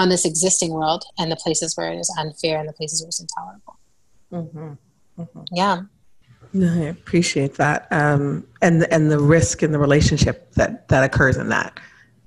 on 0.00 0.08
this 0.08 0.24
existing 0.24 0.72
world 0.72 1.04
and 1.18 1.30
the 1.30 1.36
places 1.36 1.76
where 1.76 1.92
it 1.92 1.98
is 1.98 2.12
unfair 2.18 2.58
and 2.58 2.68
the 2.68 2.72
places 2.72 3.02
where 3.02 3.08
it's 3.08 3.20
intolerable. 3.20 3.78
Mm-hmm. 4.32 5.22
Mm-hmm. 5.22 5.42
Yeah. 5.52 5.82
I 6.52 6.86
appreciate 6.86 7.54
that, 7.56 7.86
um, 7.92 8.44
and 8.60 8.84
and 8.92 9.08
the 9.08 9.20
risk 9.20 9.62
in 9.62 9.70
the 9.70 9.78
relationship 9.78 10.52
that 10.54 10.88
that 10.88 11.04
occurs 11.04 11.36
in 11.36 11.48
that 11.50 11.78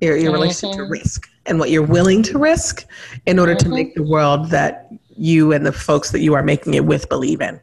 your, 0.03 0.17
your 0.17 0.31
mm-hmm. 0.31 0.41
relationship 0.41 0.77
to 0.77 0.83
risk 0.83 1.29
and 1.45 1.59
what 1.59 1.69
you're 1.69 1.85
willing 1.85 2.23
to 2.23 2.37
risk 2.37 2.85
in 3.25 3.39
order 3.39 3.55
to 3.55 3.69
make 3.69 3.95
the 3.95 4.03
world 4.03 4.49
that 4.49 4.89
you 5.15 5.51
and 5.53 5.65
the 5.65 5.71
folks 5.71 6.11
that 6.11 6.19
you 6.19 6.33
are 6.33 6.43
making 6.43 6.73
it 6.73 6.85
with 6.85 7.09
believe 7.09 7.41
in. 7.41 7.59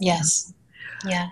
Yes. 0.00 0.52
Yeah. 1.06 1.28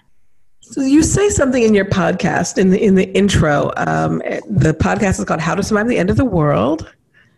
So 0.60 0.82
you 0.82 1.02
say 1.02 1.28
something 1.30 1.62
in 1.62 1.74
your 1.74 1.84
podcast 1.84 2.58
in 2.58 2.70
the 2.70 2.82
in 2.82 2.94
the 2.94 3.12
intro. 3.16 3.72
Um, 3.76 4.18
the 4.48 4.76
podcast 4.78 5.18
is 5.18 5.24
called 5.24 5.40
"How 5.40 5.54
to 5.54 5.62
Survive 5.62 5.88
the 5.88 5.98
End 5.98 6.10
of 6.10 6.16
the 6.16 6.24
World," 6.24 6.92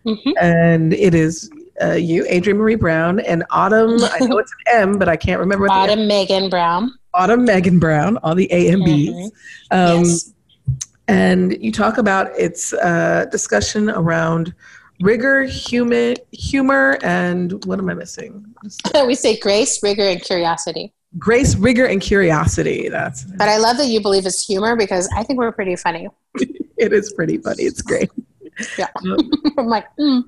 mm-hmm. 0.05 0.31
and 0.41 0.93
it 0.93 1.15
is 1.15 1.51
uh, 1.81 1.93
you, 1.93 2.27
Adrienne 2.27 2.59
Maree 2.59 2.79
Brown, 2.79 3.21
and 3.21 3.45
Autumn. 3.51 3.99
I 4.03 4.25
know 4.27 4.39
it's 4.39 4.53
an 4.67 4.81
M, 4.81 4.99
but 4.99 5.09
I 5.09 5.17
can't 5.17 5.41
remember. 5.41 5.67
What 5.67 5.91
Autumn 5.91 6.07
Megan 6.07 6.49
Brown. 6.49 6.93
Autumn 7.15 7.45
Megan 7.45 7.79
Brown. 7.79 8.19
All 8.19 8.35
the 8.35 8.49
A 8.53 8.69
and 8.69 8.85
B's. 8.85 9.11
Mm-hmm. 9.11 9.77
Um, 9.77 10.05
yes. 10.05 10.33
And 11.09 11.63
you 11.63 11.73
talk 11.73 11.99
about 11.99 12.31
its 12.39 12.73
uh, 12.75 13.27
discussion 13.31 13.91
around 13.91 14.55
rigor, 15.01 15.45
humor, 15.45 16.15
humor, 16.31 16.99
and 17.03 17.65
what 17.65 17.79
am 17.79 17.91
I 17.91 17.95
missing? 17.95 18.55
we 19.07 19.15
say 19.15 19.39
grace, 19.39 19.83
rigor, 19.83 20.05
and 20.05 20.23
curiosity 20.23 20.93
grace, 21.19 21.57
rigor, 21.57 21.87
and 21.87 22.01
curiosity. 22.01 22.89
That's. 22.89 23.25
But 23.25 23.49
I 23.49 23.59
love 23.59 23.77
that 23.79 23.87
you 23.87 24.01
believe 24.01 24.27
it's 24.27 24.45
humor 24.45 24.77
because 24.77 25.09
I 25.15 25.23
think 25.23 25.39
we're 25.39 25.53
pretty 25.53 25.77
funny. 25.77 26.09
it 26.35 26.93
is 26.93 27.13
pretty 27.13 27.39
funny. 27.39 27.65
It's 27.65 27.83
great. 27.83 28.11
Yeah. 28.79 28.89
Um, 28.97 29.31
I'm 29.59 29.67
like. 29.67 29.87
Mm. 29.99 30.25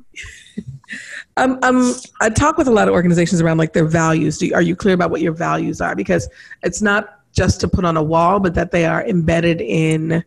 Um, 1.36 1.58
um, 1.62 1.94
I 2.20 2.30
talk 2.30 2.56
with 2.56 2.68
a 2.68 2.70
lot 2.70 2.86
of 2.88 2.94
organizations 2.94 3.40
around 3.40 3.58
like 3.58 3.72
their 3.72 3.86
values. 3.86 4.40
You, 4.40 4.54
are 4.54 4.62
you 4.62 4.76
clear 4.76 4.94
about 4.94 5.10
what 5.10 5.20
your 5.20 5.32
values 5.32 5.80
are? 5.80 5.96
Because 5.96 6.28
it's 6.62 6.80
not 6.80 7.20
just 7.32 7.60
to 7.62 7.68
put 7.68 7.84
on 7.84 7.96
a 7.96 8.02
wall, 8.02 8.38
but 8.38 8.54
that 8.54 8.70
they 8.70 8.84
are 8.84 9.04
embedded 9.04 9.60
in 9.60 10.24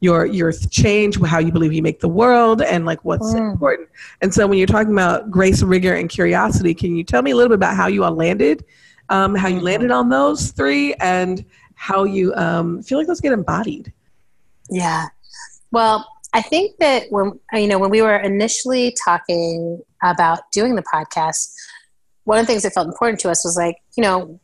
your 0.00 0.26
your 0.26 0.52
change, 0.52 1.20
how 1.20 1.38
you 1.38 1.50
believe 1.50 1.72
you 1.72 1.82
make 1.82 2.00
the 2.00 2.08
world, 2.08 2.62
and 2.62 2.84
like 2.84 3.04
what's 3.04 3.34
mm. 3.34 3.52
important. 3.52 3.88
And 4.20 4.32
so, 4.32 4.46
when 4.46 4.58
you're 4.58 4.66
talking 4.66 4.92
about 4.92 5.30
grace, 5.30 5.62
rigor, 5.62 5.94
and 5.94 6.08
curiosity, 6.08 6.74
can 6.74 6.94
you 6.94 7.02
tell 7.02 7.22
me 7.22 7.32
a 7.32 7.36
little 7.36 7.48
bit 7.48 7.56
about 7.56 7.74
how 7.74 7.88
you 7.88 8.04
all 8.04 8.14
landed 8.14 8.64
um, 9.08 9.34
how 9.34 9.48
you 9.48 9.56
mm-hmm. 9.56 9.64
landed 9.64 9.90
on 9.90 10.08
those 10.08 10.50
three, 10.50 10.94
and 10.94 11.44
how 11.74 12.04
you 12.04 12.34
um, 12.34 12.82
feel 12.82 12.98
like 12.98 13.06
those 13.06 13.20
get 13.20 13.32
embodied. 13.32 13.92
Yeah. 14.70 15.06
Well, 15.70 16.06
I 16.34 16.42
think 16.42 16.76
that 16.78 17.04
when 17.10 17.40
you 17.52 17.66
know 17.66 17.78
when 17.78 17.90
we 17.90 18.02
were 18.02 18.16
initially 18.16 18.94
talking 19.02 19.80
about 20.02 20.40
doing 20.52 20.74
the 20.74 20.82
podcast, 20.82 21.50
one 22.24 22.38
of 22.38 22.44
the 22.44 22.52
things 22.52 22.64
that 22.64 22.74
felt 22.74 22.88
important 22.88 23.20
to 23.20 23.30
us 23.30 23.44
was 23.44 23.56
like, 23.56 23.76
you 23.96 24.02
know, 24.02 24.38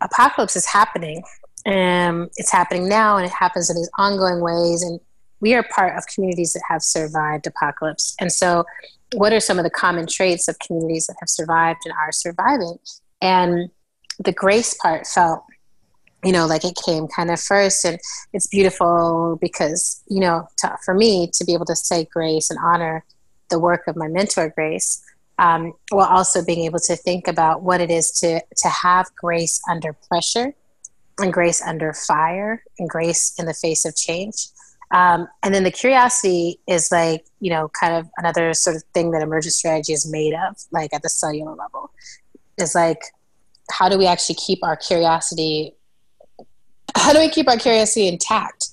apocalypse 0.00 0.54
is 0.54 0.66
happening, 0.66 1.24
and 1.66 2.30
it's 2.36 2.52
happening 2.52 2.88
now, 2.88 3.16
and 3.16 3.26
it 3.26 3.32
happens 3.32 3.68
in 3.70 3.76
these 3.76 3.90
ongoing 3.98 4.40
ways, 4.40 4.82
and 4.82 5.00
we 5.40 5.54
are 5.54 5.64
part 5.74 5.96
of 5.96 6.04
communities 6.14 6.52
that 6.52 6.62
have 6.68 6.82
survived 6.82 7.46
apocalypse, 7.46 8.14
and 8.20 8.30
so. 8.30 8.64
What 9.14 9.32
are 9.32 9.40
some 9.40 9.58
of 9.58 9.64
the 9.64 9.70
common 9.70 10.06
traits 10.06 10.46
of 10.46 10.56
communities 10.60 11.08
that 11.08 11.16
have 11.18 11.28
survived 11.28 11.80
and 11.84 11.92
are 11.94 12.12
surviving? 12.12 12.78
And 13.20 13.68
the 14.24 14.30
grace 14.30 14.72
part 14.74 15.04
felt 15.04 15.42
you 16.24 16.32
know 16.32 16.46
like 16.46 16.64
it 16.64 16.76
came 16.84 17.06
kind 17.08 17.30
of 17.30 17.40
first 17.40 17.84
and 17.84 17.98
it's 18.32 18.46
beautiful 18.46 19.38
because 19.40 20.02
you 20.08 20.20
know 20.20 20.46
to, 20.58 20.76
for 20.84 20.94
me 20.94 21.30
to 21.32 21.44
be 21.44 21.54
able 21.54 21.66
to 21.66 21.76
say 21.76 22.06
grace 22.12 22.50
and 22.50 22.58
honor 22.62 23.04
the 23.48 23.58
work 23.58 23.86
of 23.86 23.96
my 23.96 24.08
mentor 24.08 24.50
grace 24.50 25.02
um, 25.40 25.72
while 25.90 26.06
also 26.06 26.44
being 26.44 26.66
able 26.66 26.78
to 26.80 26.94
think 26.96 27.26
about 27.26 27.62
what 27.62 27.80
it 27.80 27.90
is 27.90 28.12
to 28.12 28.40
to 28.56 28.68
have 28.68 29.06
grace 29.16 29.60
under 29.68 29.94
pressure 30.08 30.54
and 31.18 31.32
grace 31.32 31.62
under 31.62 31.92
fire 31.92 32.62
and 32.78 32.88
grace 32.88 33.34
in 33.38 33.46
the 33.46 33.54
face 33.54 33.84
of 33.84 33.96
change. 33.96 34.48
Um, 34.92 35.28
and 35.42 35.54
then 35.54 35.64
the 35.64 35.70
curiosity 35.70 36.60
is 36.66 36.90
like 36.92 37.24
you 37.40 37.50
know 37.50 37.68
kind 37.68 37.94
of 37.94 38.08
another 38.18 38.52
sort 38.52 38.76
of 38.76 38.82
thing 38.92 39.12
that 39.12 39.22
emergent 39.22 39.54
strategy 39.54 39.94
is 39.94 40.10
made 40.10 40.34
of 40.34 40.56
like 40.72 40.92
at 40.92 41.02
the 41.02 41.08
cellular 41.08 41.54
level. 41.54 41.90
Is 42.58 42.74
like 42.74 43.00
how 43.70 43.88
do 43.88 43.96
we 43.96 44.06
actually 44.06 44.34
keep 44.34 44.58
our 44.62 44.76
curiosity 44.76 45.74
how 47.10 47.14
do 47.14 47.18
we 47.18 47.28
keep 47.28 47.48
our 47.48 47.56
curiosity 47.56 48.06
intact? 48.06 48.68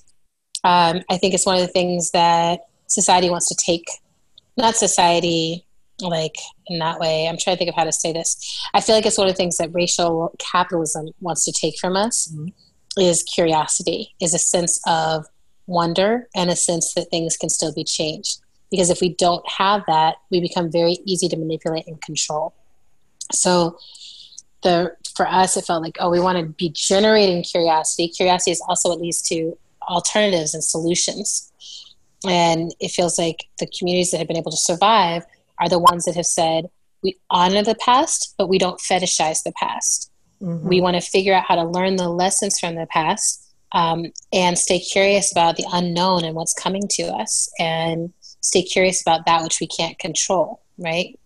Um, 0.64 1.02
i 1.10 1.18
think 1.18 1.34
it's 1.34 1.46
one 1.46 1.56
of 1.56 1.62
the 1.62 1.74
things 1.74 2.12
that 2.12 2.60
society 2.88 3.32
wants 3.32 3.48
to 3.50 3.56
take 3.56 3.88
not 4.58 4.76
society 4.76 5.66
like 6.02 6.36
in 6.68 6.78
that 6.78 7.00
way. 7.00 7.28
I'm 7.28 7.38
trying 7.38 7.56
to 7.56 7.58
think 7.58 7.70
of 7.70 7.76
how 7.76 7.84
to 7.84 7.92
say 7.92 8.14
this. 8.14 8.60
I 8.76 8.82
feel 8.82 8.94
like 8.94 9.08
it's 9.08 9.18
one 9.18 9.28
of 9.28 9.34
the 9.34 9.38
things 9.38 9.58
that 9.58 9.74
racial 9.74 10.36
capitalism 10.38 11.10
wants 11.22 11.44
to 11.46 11.52
take 11.52 11.80
from 11.80 11.96
us 11.96 12.28
mm-hmm. 12.32 12.50
is 13.02 13.24
curiosity 13.24 14.14
is 14.22 14.36
a 14.36 14.40
sense 14.40 14.80
of 14.86 15.26
wonder 15.66 16.28
and 16.36 16.52
a 16.52 16.56
sense 16.56 16.94
that 16.94 17.10
things 17.10 17.38
can 17.38 17.50
still 17.50 17.74
be 17.74 17.84
changed. 17.84 18.40
Because 18.70 18.92
if 18.92 19.02
we 19.02 19.16
don't 19.16 19.48
have 19.50 19.84
that 19.88 20.18
we 20.30 20.40
become 20.40 20.72
very 20.72 20.98
easy 21.06 21.28
to 21.30 21.38
manipulate 21.38 21.88
and 21.88 22.00
control. 22.02 22.54
So 23.32 23.80
the 24.62 24.96
for 25.18 25.28
us 25.28 25.58
it 25.58 25.66
felt 25.66 25.84
like 25.84 25.98
oh 26.00 26.10
we 26.10 26.20
want 26.20 26.38
to 26.38 26.46
be 26.46 26.70
generating 26.70 27.44
curiosity. 27.44 28.08
Curiosity 28.08 28.52
is 28.52 28.62
also 28.68 28.90
what 28.90 29.02
leads 29.02 29.22
to 29.24 29.58
alternatives 29.90 30.54
and 30.54 30.64
solutions. 30.64 31.52
And 32.28 32.74
it 32.80 32.90
feels 32.90 33.18
like 33.18 33.48
the 33.60 33.68
communities 33.68 34.12
that 34.12 34.18
have 34.18 34.28
been 34.28 34.38
able 34.38 34.52
to 34.52 34.58
survive 34.58 35.24
are 35.60 35.70
the 35.70 35.80
ones 35.80 36.06
that 36.06 36.16
have 36.16 36.26
said 36.26 36.70
we 37.04 37.18
honor 37.30 37.64
the 37.64 37.76
past 37.76 38.36
but 38.38 38.48
we 38.48 38.58
don't 38.58 38.80
fetishize 38.80 39.44
the 39.44 39.54
past. 39.54 40.12
Mm-hmm. 40.42 40.68
we 40.68 40.82
want 40.82 40.96
to 40.96 41.02
figure 41.02 41.34
out 41.34 41.46
how 41.46 41.56
to 41.56 41.64
learn 41.64 41.96
the 41.96 42.10
lessons 42.10 42.60
from 42.60 42.76
the 42.76 42.86
past 42.86 43.52
um, 43.72 44.12
and 44.32 44.56
stay 44.56 44.78
curious 44.78 45.32
about 45.32 45.58
the 45.58 45.66
unknown 45.74 46.24
and 46.26 46.36
what's 46.36 46.54
coming 46.54 46.88
to 46.90 47.06
us 47.06 47.50
and 47.58 48.14
stay 48.42 48.62
curious 48.62 49.02
about 49.02 49.26
that 49.26 49.42
which 49.42 49.60
we 49.60 49.66
can't 49.66 49.98
control 49.98 50.62
right? 50.78 51.20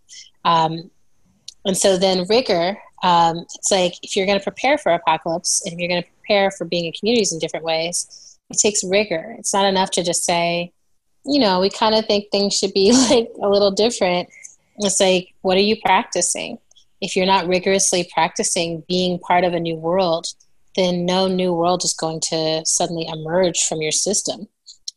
Um, 0.46 0.90
and 1.66 1.78
so 1.78 1.98
then 1.98 2.26
rigor 2.30 2.78
um, 3.04 3.46
it's 3.56 3.72
like 3.72 3.94
if 4.04 4.16
you're 4.16 4.26
going 4.26 4.38
to 4.38 4.44
prepare 4.44 4.78
for 4.78 4.92
apocalypse 4.92 5.64
and 5.66 5.80
you're 5.80 5.90
going 5.90 6.04
to 6.04 6.10
prepare 6.10 6.52
for 6.52 6.66
being 6.66 6.86
in 6.86 6.94
communities 6.94 7.34
in 7.34 7.40
different 7.40 7.66
ways, 7.66 8.38
it 8.50 8.58
takes 8.58 8.84
rigor. 8.84 9.36
It's 9.40 9.54
not 9.54 9.66
enough 9.66 9.92
to 9.92 10.04
just 10.04 10.24
say, 10.24 10.72
you 11.26 11.40
know, 11.40 11.60
we 11.60 11.70
kind 11.70 11.96
of 11.96 12.06
think 12.06 12.26
things 12.32 12.58
should 12.58 12.74
be 12.74 12.92
like 13.10 13.30
a 13.42 13.50
little 13.50 13.72
different. 13.72 14.30
It's 14.78 15.00
like, 15.00 15.34
what 15.42 15.58
are 15.58 15.62
you 15.62 15.80
practicing? 15.84 16.58
If 17.02 17.16
you're 17.16 17.26
not 17.26 17.48
rigorously 17.48 18.10
practicing 18.14 18.84
being 18.88 19.20
part 19.20 19.44
of 19.44 19.54
a 19.54 19.60
new 19.60 19.76
world, 19.76 20.28
then 20.76 21.06
no 21.06 21.28
new 21.28 21.54
world 21.54 21.84
is 21.84 21.94
going 21.94 22.22
to 22.22 22.62
suddenly 22.66 23.08
emerge 23.08 23.64
from 23.66 23.82
your 23.82 23.92
system. 23.92 24.48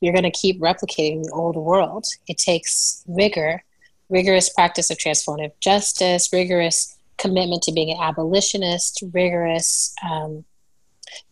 You're 0.00 0.12
going 0.12 0.24
to 0.24 0.30
keep 0.30 0.60
replicating 0.60 1.24
the 1.24 1.32
old 1.32 1.56
world. 1.56 2.04
It 2.28 2.38
takes 2.38 3.02
rigor, 3.08 3.64
rigorous 4.10 4.50
practice 4.50 4.90
of 4.90 4.98
transformative 4.98 5.52
justice, 5.60 6.30
rigorous 6.32 6.93
commitment 7.18 7.62
to 7.62 7.72
being 7.72 7.90
an 7.90 8.00
abolitionist, 8.00 9.02
rigorous 9.12 9.94
um, 10.02 10.44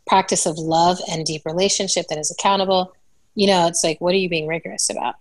practice 0.06 0.46
of 0.46 0.58
love 0.58 0.98
and 1.10 1.24
deep 1.24 1.42
relationship 1.44 2.06
that 2.08 2.18
is 2.18 2.30
accountable. 2.30 2.94
You 3.34 3.46
know, 3.46 3.66
it's 3.66 3.82
like, 3.82 4.00
what 4.00 4.14
are 4.14 4.18
you 4.18 4.28
being 4.28 4.46
rigorous 4.46 4.90
about? 4.90 5.14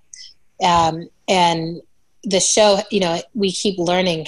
Um, 0.64 1.10
and 1.28 1.82
the 2.24 2.40
show, 2.40 2.80
you 2.92 3.00
know, 3.00 3.22
we 3.34 3.52
keep 3.52 3.80
learning 3.80 4.26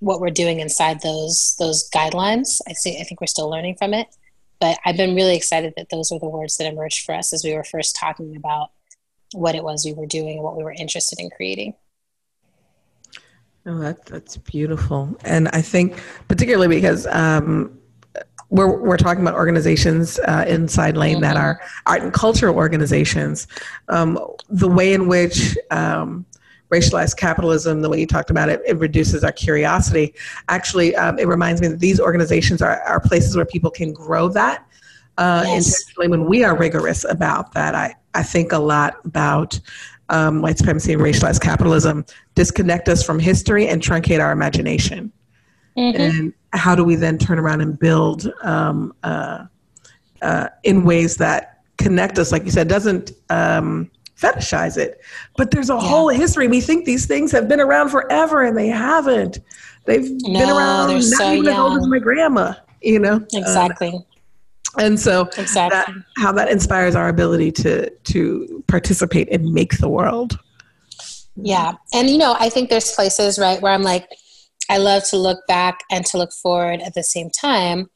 what 0.00 0.20
we're 0.20 0.30
doing 0.30 0.60
inside 0.60 1.00
those 1.02 1.56
those 1.58 1.88
guidelines. 1.90 2.60
I 2.68 2.72
see. 2.72 2.98
I 2.98 3.04
think 3.04 3.20
we're 3.20 3.26
still 3.26 3.50
learning 3.50 3.76
from 3.76 3.94
it, 3.94 4.08
but 4.60 4.78
I've 4.84 4.96
been 4.96 5.14
really 5.14 5.36
excited 5.36 5.74
that 5.76 5.90
those 5.90 6.10
were 6.10 6.18
the 6.18 6.28
words 6.28 6.56
that 6.56 6.72
emerged 6.72 7.04
for 7.04 7.14
us 7.14 7.32
as 7.32 7.44
we 7.44 7.54
were 7.54 7.64
first 7.64 7.96
talking 7.96 8.36
about 8.36 8.70
what 9.32 9.54
it 9.54 9.62
was 9.62 9.84
we 9.84 9.92
were 9.92 10.06
doing 10.06 10.34
and 10.34 10.42
what 10.42 10.56
we 10.56 10.64
were 10.64 10.72
interested 10.72 11.20
in 11.20 11.30
creating. 11.30 11.74
Oh, 13.68 13.78
that, 13.80 14.06
that's 14.06 14.38
beautiful. 14.38 15.14
And 15.24 15.48
I 15.48 15.60
think, 15.60 16.02
particularly 16.26 16.74
because 16.74 17.06
um, 17.08 17.78
we're, 18.48 18.80
we're 18.80 18.96
talking 18.96 19.20
about 19.20 19.34
organizations 19.34 20.18
uh, 20.20 20.46
inside 20.48 20.96
Lane 20.96 21.16
mm-hmm. 21.16 21.22
that 21.22 21.36
are 21.36 21.60
art 21.84 22.00
and 22.00 22.10
cultural 22.10 22.56
organizations, 22.56 23.46
um, 23.90 24.18
the 24.48 24.68
way 24.68 24.94
in 24.94 25.06
which 25.06 25.54
um, 25.70 26.24
racialized 26.70 27.18
capitalism, 27.18 27.82
the 27.82 27.90
way 27.90 28.00
you 28.00 28.06
talked 28.06 28.30
about 28.30 28.48
it, 28.48 28.62
it 28.66 28.78
reduces 28.78 29.22
our 29.22 29.32
curiosity. 29.32 30.14
Actually, 30.48 30.96
um, 30.96 31.18
it 31.18 31.28
reminds 31.28 31.60
me 31.60 31.68
that 31.68 31.80
these 31.80 32.00
organizations 32.00 32.62
are, 32.62 32.80
are 32.84 33.00
places 33.00 33.36
where 33.36 33.44
people 33.44 33.70
can 33.70 33.92
grow 33.92 34.30
that 34.30 34.66
uh, 35.18 35.42
yes. 35.44 35.66
intentionally 35.66 36.08
when 36.08 36.24
we 36.24 36.42
are 36.42 36.56
rigorous 36.56 37.04
about 37.04 37.52
that. 37.52 37.74
I, 37.74 37.94
I 38.14 38.22
think 38.22 38.52
a 38.52 38.58
lot 38.58 38.96
about 39.04 39.60
um, 40.10 40.42
white 40.42 40.58
supremacy 40.58 40.92
and 40.92 41.02
racialized 41.02 41.40
capitalism 41.40 42.04
disconnect 42.34 42.88
us 42.88 43.02
from 43.02 43.18
history 43.18 43.68
and 43.68 43.82
truncate 43.82 44.20
our 44.20 44.32
imagination. 44.32 45.12
Mm-hmm. 45.76 46.00
And 46.00 46.32
how 46.52 46.74
do 46.74 46.82
we 46.84 46.96
then 46.96 47.18
turn 47.18 47.38
around 47.38 47.60
and 47.60 47.78
build 47.78 48.32
um, 48.42 48.92
uh, 49.02 49.46
uh, 50.22 50.48
in 50.64 50.84
ways 50.84 51.16
that 51.16 51.62
connect 51.76 52.18
us, 52.18 52.32
like 52.32 52.44
you 52.44 52.50
said, 52.50 52.68
doesn't 52.68 53.12
um, 53.30 53.90
fetishize 54.16 54.76
it. 54.76 55.00
But 55.36 55.50
there's 55.50 55.70
a 55.70 55.74
yeah. 55.74 55.80
whole 55.80 56.08
history. 56.08 56.48
We 56.48 56.60
think 56.60 56.84
these 56.84 57.06
things 57.06 57.30
have 57.32 57.48
been 57.48 57.60
around 57.60 57.90
forever, 57.90 58.42
and 58.42 58.56
they 58.56 58.68
haven't. 58.68 59.38
They've 59.84 60.10
no, 60.22 60.40
been 60.40 60.50
around 60.50 60.94
not 60.94 61.02
so 61.02 61.32
even 61.32 61.44
young. 61.44 61.54
as 61.54 61.58
old 61.58 61.78
as 61.78 61.86
my 61.86 61.98
grandma. 61.98 62.54
You 62.82 63.00
know 63.00 63.26
exactly. 63.32 63.92
And 64.78 64.98
so 64.98 65.22
exactly. 65.36 65.76
that, 65.76 66.04
how 66.16 66.32
that 66.32 66.50
inspires 66.50 66.94
our 66.94 67.08
ability 67.08 67.52
to 67.52 67.90
to 68.04 68.64
participate 68.68 69.28
and 69.30 69.52
make 69.52 69.78
the 69.78 69.88
world 69.88 70.38
yeah 71.36 71.74
and 71.92 72.08
you 72.10 72.18
know 72.18 72.36
i 72.38 72.48
think 72.48 72.70
there's 72.70 72.92
places 72.92 73.38
right 73.38 73.60
where 73.60 73.72
i'm 73.72 73.82
like 73.82 74.08
i 74.70 74.76
love 74.76 75.02
to 75.08 75.16
look 75.16 75.46
back 75.46 75.80
and 75.90 76.04
to 76.06 76.18
look 76.18 76.32
forward 76.32 76.80
at 76.80 76.94
the 76.94 77.02
same 77.02 77.30
time 77.30 77.88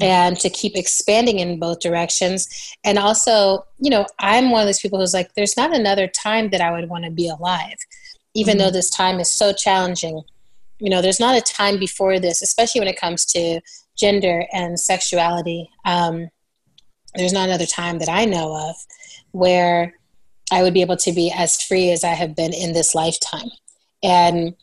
and 0.00 0.38
to 0.38 0.48
keep 0.48 0.76
expanding 0.76 1.40
in 1.40 1.58
both 1.58 1.80
directions 1.80 2.48
and 2.84 2.98
also 2.98 3.64
you 3.78 3.90
know 3.90 4.06
i'm 4.20 4.50
one 4.50 4.62
of 4.62 4.66
those 4.66 4.80
people 4.80 4.98
who's 4.98 5.14
like 5.14 5.32
there's 5.34 5.56
not 5.56 5.74
another 5.74 6.06
time 6.06 6.50
that 6.50 6.60
i 6.60 6.70
would 6.70 6.88
want 6.88 7.04
to 7.04 7.10
be 7.10 7.28
alive 7.28 7.76
even 8.34 8.52
mm-hmm. 8.52 8.64
though 8.64 8.70
this 8.70 8.90
time 8.90 9.18
is 9.18 9.30
so 9.30 9.52
challenging 9.52 10.22
you 10.78 10.88
know 10.88 11.02
there's 11.02 11.20
not 11.20 11.36
a 11.36 11.40
time 11.40 11.78
before 11.78 12.18
this 12.20 12.42
especially 12.42 12.80
when 12.80 12.88
it 12.88 12.98
comes 12.98 13.24
to 13.24 13.60
gender 13.98 14.44
and 14.52 14.78
sexuality. 14.78 15.68
Um, 15.84 16.28
there's 17.14 17.32
not 17.32 17.48
another 17.48 17.66
time 17.66 17.98
that 17.98 18.08
I 18.08 18.24
know 18.24 18.54
of 18.56 18.76
where 19.32 19.94
I 20.50 20.62
would 20.62 20.74
be 20.74 20.82
able 20.82 20.96
to 20.98 21.12
be 21.12 21.32
as 21.34 21.60
free 21.60 21.90
as 21.90 22.04
I 22.04 22.14
have 22.14 22.34
been 22.34 22.52
in 22.52 22.72
this 22.72 22.94
lifetime. 22.94 23.50
And 24.02 24.54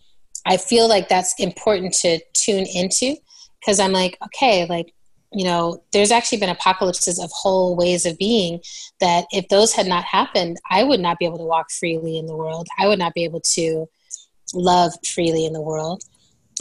I 0.45 0.57
feel 0.57 0.87
like 0.87 1.09
that's 1.09 1.33
important 1.39 1.93
to 2.01 2.19
tune 2.33 2.65
into 2.65 3.15
because 3.59 3.79
I'm 3.79 3.91
like, 3.91 4.17
okay, 4.25 4.65
like, 4.67 4.93
you 5.31 5.43
know, 5.43 5.83
there's 5.91 6.11
actually 6.11 6.39
been 6.39 6.49
apocalypses 6.49 7.19
of 7.19 7.29
whole 7.33 7.75
ways 7.75 8.05
of 8.05 8.17
being 8.17 8.61
that 9.01 9.25
if 9.31 9.47
those 9.49 9.73
had 9.73 9.87
not 9.87 10.05
happened, 10.05 10.57
I 10.69 10.83
would 10.83 10.99
not 10.99 11.19
be 11.19 11.25
able 11.25 11.39
to 11.39 11.43
walk 11.43 11.71
freely 11.71 12.17
in 12.17 12.25
the 12.25 12.35
world. 12.35 12.67
I 12.79 12.87
would 12.87 12.99
not 12.99 13.13
be 13.13 13.25
able 13.25 13.41
to 13.55 13.87
love 14.53 14.93
freely 15.05 15.45
in 15.45 15.53
the 15.53 15.61
world. 15.61 16.03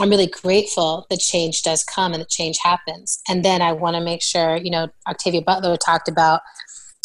I'm 0.01 0.11
really 0.11 0.27
grateful 0.27 1.07
that 1.09 1.21
change 1.21 1.63
does 1.63 1.85
come 1.85 2.13
and 2.13 2.21
that 2.21 2.29
change 2.29 2.59
happens. 2.59 3.21
And 3.29 3.45
then 3.45 3.63
I 3.63 3.73
want 3.73 3.95
to 3.95 4.03
make 4.03 4.23
sure, 4.23 4.57
you 4.57 4.71
know, 4.71 4.89
Octavia 5.07 5.43
Butler 5.43 5.77
talked 5.77 6.09
about 6.09 6.41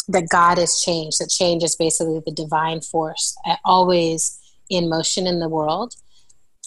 that 0.08 0.28
God 0.28 0.58
is 0.58 0.82
change, 0.82 1.18
that 1.18 1.30
change 1.30 1.62
is 1.62 1.76
basically 1.76 2.20
the 2.24 2.32
divine 2.32 2.80
force 2.80 3.36
uh, 3.46 3.56
always 3.64 4.38
in 4.68 4.88
motion 4.88 5.26
in 5.26 5.38
the 5.38 5.48
world, 5.48 5.94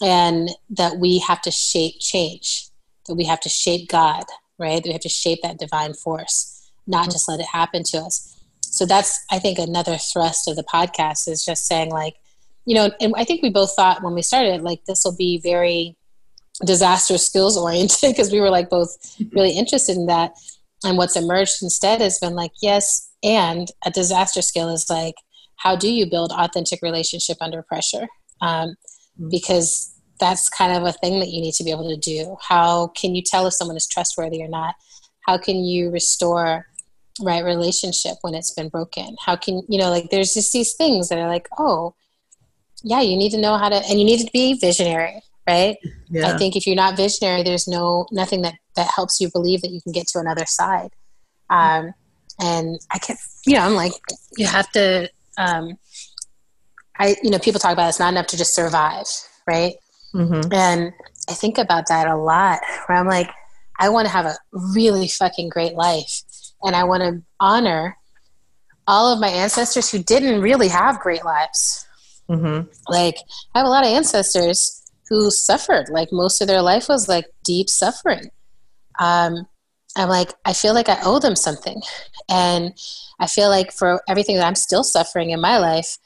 and 0.02 0.50
that 0.70 0.98
we 0.98 1.20
have 1.20 1.42
to 1.42 1.52
shape 1.52 1.96
change, 2.00 2.68
that 3.08 3.16
we 3.16 3.26
have 3.26 3.42
to 3.42 3.50
shape 3.50 3.90
God, 3.90 4.24
right? 4.58 4.82
That 4.82 4.90
we 4.90 4.94
have 4.94 5.02
to 5.02 5.10
shape 5.10 5.40
that 5.44 5.60
divine 5.60 5.94
force, 5.94 6.72
not 6.88 7.12
just 7.12 7.28
let 7.28 7.42
it 7.42 7.48
happen 7.48 7.84
to 7.84 7.98
us. 7.98 8.42
So 8.62 8.86
that's, 8.86 9.24
I 9.30 9.40
think, 9.40 9.60
another 9.60 9.98
thrust 9.98 10.48
of 10.48 10.56
the 10.56 10.64
podcast 10.64 11.28
is 11.28 11.44
just 11.46 11.66
saying, 11.66 11.92
like, 11.92 12.16
you 12.66 12.76
know, 12.76 12.92
and 13.02 13.14
I 13.18 13.26
think 13.26 13.42
we 13.42 13.50
both 13.50 13.76
thought 13.76 14.02
when 14.04 14.14
we 14.14 14.22
started, 14.22 14.62
like, 14.62 14.86
this 14.86 15.04
will 15.04 15.16
be 15.16 15.40
very 15.40 15.98
disaster 16.66 17.18
skills 17.18 17.58
oriented 17.58 17.98
because 18.12 18.32
we 18.32 18.40
were 18.40 18.50
like 18.50 18.70
both 18.70 18.96
really 19.34 19.52
interested 19.52 19.96
in 19.96 20.08
that. 20.08 20.34
And 20.84 20.98
what's 20.98 21.16
emerged 21.16 21.64
instead 21.64 22.02
has 22.02 22.20
been 22.20 22.36
like, 22.36 22.52
yes, 22.62 23.10
and 23.24 23.70
a 23.86 23.92
disaster 23.92 24.42
skill 24.42 24.70
is 24.70 24.90
like, 24.90 25.16
how 25.56 25.76
do 25.76 25.92
you 25.92 26.10
build 26.10 26.34
authentic 26.34 26.82
relationship 26.82 27.38
under 27.40 27.62
pressure? 27.62 28.08
Um, 28.42 28.70
mm-hmm. 28.70 29.30
because 29.30 29.90
that's 30.20 30.50
kind 30.50 30.76
of 30.76 30.84
a 30.84 30.92
thing 30.92 31.20
that 31.20 31.30
you 31.30 31.42
need 31.42 31.54
to 31.56 31.64
be 31.64 31.72
able 31.72 31.90
to 31.90 31.98
do. 31.98 32.38
How 32.42 32.88
can 32.88 33.16
you 33.16 33.22
tell 33.22 33.48
if 33.48 33.54
someone 33.54 33.78
is 33.78 33.88
trustworthy 33.88 34.44
or 34.44 34.48
not? 34.48 34.76
How 35.26 35.38
can 35.38 35.64
you 35.64 35.90
restore 35.90 36.68
right 37.22 37.44
relationship 37.44 38.18
when 38.22 38.36
it's 38.36 38.52
been 38.52 38.70
broken? 38.70 39.16
How 39.26 39.36
can 39.36 39.64
you 39.70 39.80
know 39.80 39.90
like 39.90 40.10
there's 40.10 40.34
just 40.34 40.52
these 40.52 40.74
things 40.74 41.10
that 41.10 41.18
are 41.18 41.28
like, 41.28 41.48
oh, 41.58 41.96
yeah, 42.84 43.02
you 43.02 43.16
need 43.16 43.32
to 43.32 43.38
know 43.38 43.58
how 43.58 43.70
to, 43.70 43.76
and 43.76 44.00
you 44.00 44.06
need 44.06 44.26
to 44.26 44.32
be 44.34 44.60
visionary 44.60 45.22
right 45.48 45.78
yeah. 46.10 46.34
i 46.34 46.38
think 46.38 46.56
if 46.56 46.66
you're 46.66 46.76
not 46.76 46.96
visionary 46.96 47.44
there's 47.44 47.68
no 47.68 48.06
nothing 48.12 48.42
that 48.42 48.56
that 48.76 48.90
helps 48.96 49.20
you 49.20 49.30
believe 49.32 49.62
that 49.62 49.72
you 49.72 49.82
can 49.82 49.92
get 49.92 50.08
to 50.08 50.20
another 50.20 50.46
side 50.46 50.90
um, 51.50 51.94
and 52.42 52.80
i 52.92 52.98
can't 52.98 53.20
you 53.46 53.56
know 53.56 53.62
i'm 53.62 53.74
like 53.74 53.94
you 54.38 54.46
have 54.46 54.70
to 54.72 55.10
um, 55.38 55.78
i 56.98 57.16
you 57.24 57.30
know 57.30 57.40
people 57.40 57.60
talk 57.60 57.74
about 57.74 57.90
it's 57.90 58.00
not 58.00 58.12
enough 58.12 58.28
to 58.28 58.38
just 58.38 58.56
survive 58.56 59.06
right 59.48 59.76
mm-hmm. 60.14 60.54
and 60.54 60.94
i 61.30 61.34
think 61.34 61.58
about 61.58 61.88
that 61.88 62.08
a 62.08 62.16
lot 62.16 62.60
where 62.86 62.98
i'm 62.98 63.08
like 63.08 63.30
i 63.80 63.90
want 63.90 64.06
to 64.06 64.12
have 64.12 64.26
a 64.26 64.36
really 64.74 65.08
fucking 65.08 65.50
great 65.50 65.74
life 65.74 66.22
and 66.64 66.76
i 66.76 66.84
want 66.84 67.02
to 67.02 67.22
honor 67.40 67.98
all 68.88 69.14
of 69.14 69.20
my 69.20 69.30
ancestors 69.30 69.90
who 69.90 70.00
didn't 70.00 70.42
really 70.42 70.68
have 70.68 71.00
great 71.00 71.24
lives 71.24 71.86
mm-hmm. 72.30 72.68
like 72.88 73.18
i 73.54 73.60
have 73.60 73.68
a 73.68 73.70
lot 73.70 73.84
of 73.84 73.92
ancestors 73.92 74.83
who 75.14 75.30
suffered 75.30 75.90
like 75.90 76.12
most 76.12 76.42
of 76.42 76.48
their 76.48 76.64
life 76.64 76.90
was 76.90 77.08
like 77.08 77.28
deep 77.44 77.70
suffering. 77.70 78.32
Um, 79.00 79.46
i'm 79.96 80.10
like 80.10 80.34
i 80.46 80.54
feel 80.54 80.74
like 80.74 80.90
i 80.90 80.98
owe 81.04 81.20
them 81.20 81.36
something. 81.36 81.82
And 82.30 82.74
i 83.20 83.28
feel 83.28 83.50
like 83.50 83.72
for 83.72 84.02
everything 84.10 84.38
that 84.38 84.48
i'm 84.48 84.56
still 84.56 84.84
suffering 84.84 85.30
in 85.30 85.40
my 85.40 85.60
life 85.60 85.98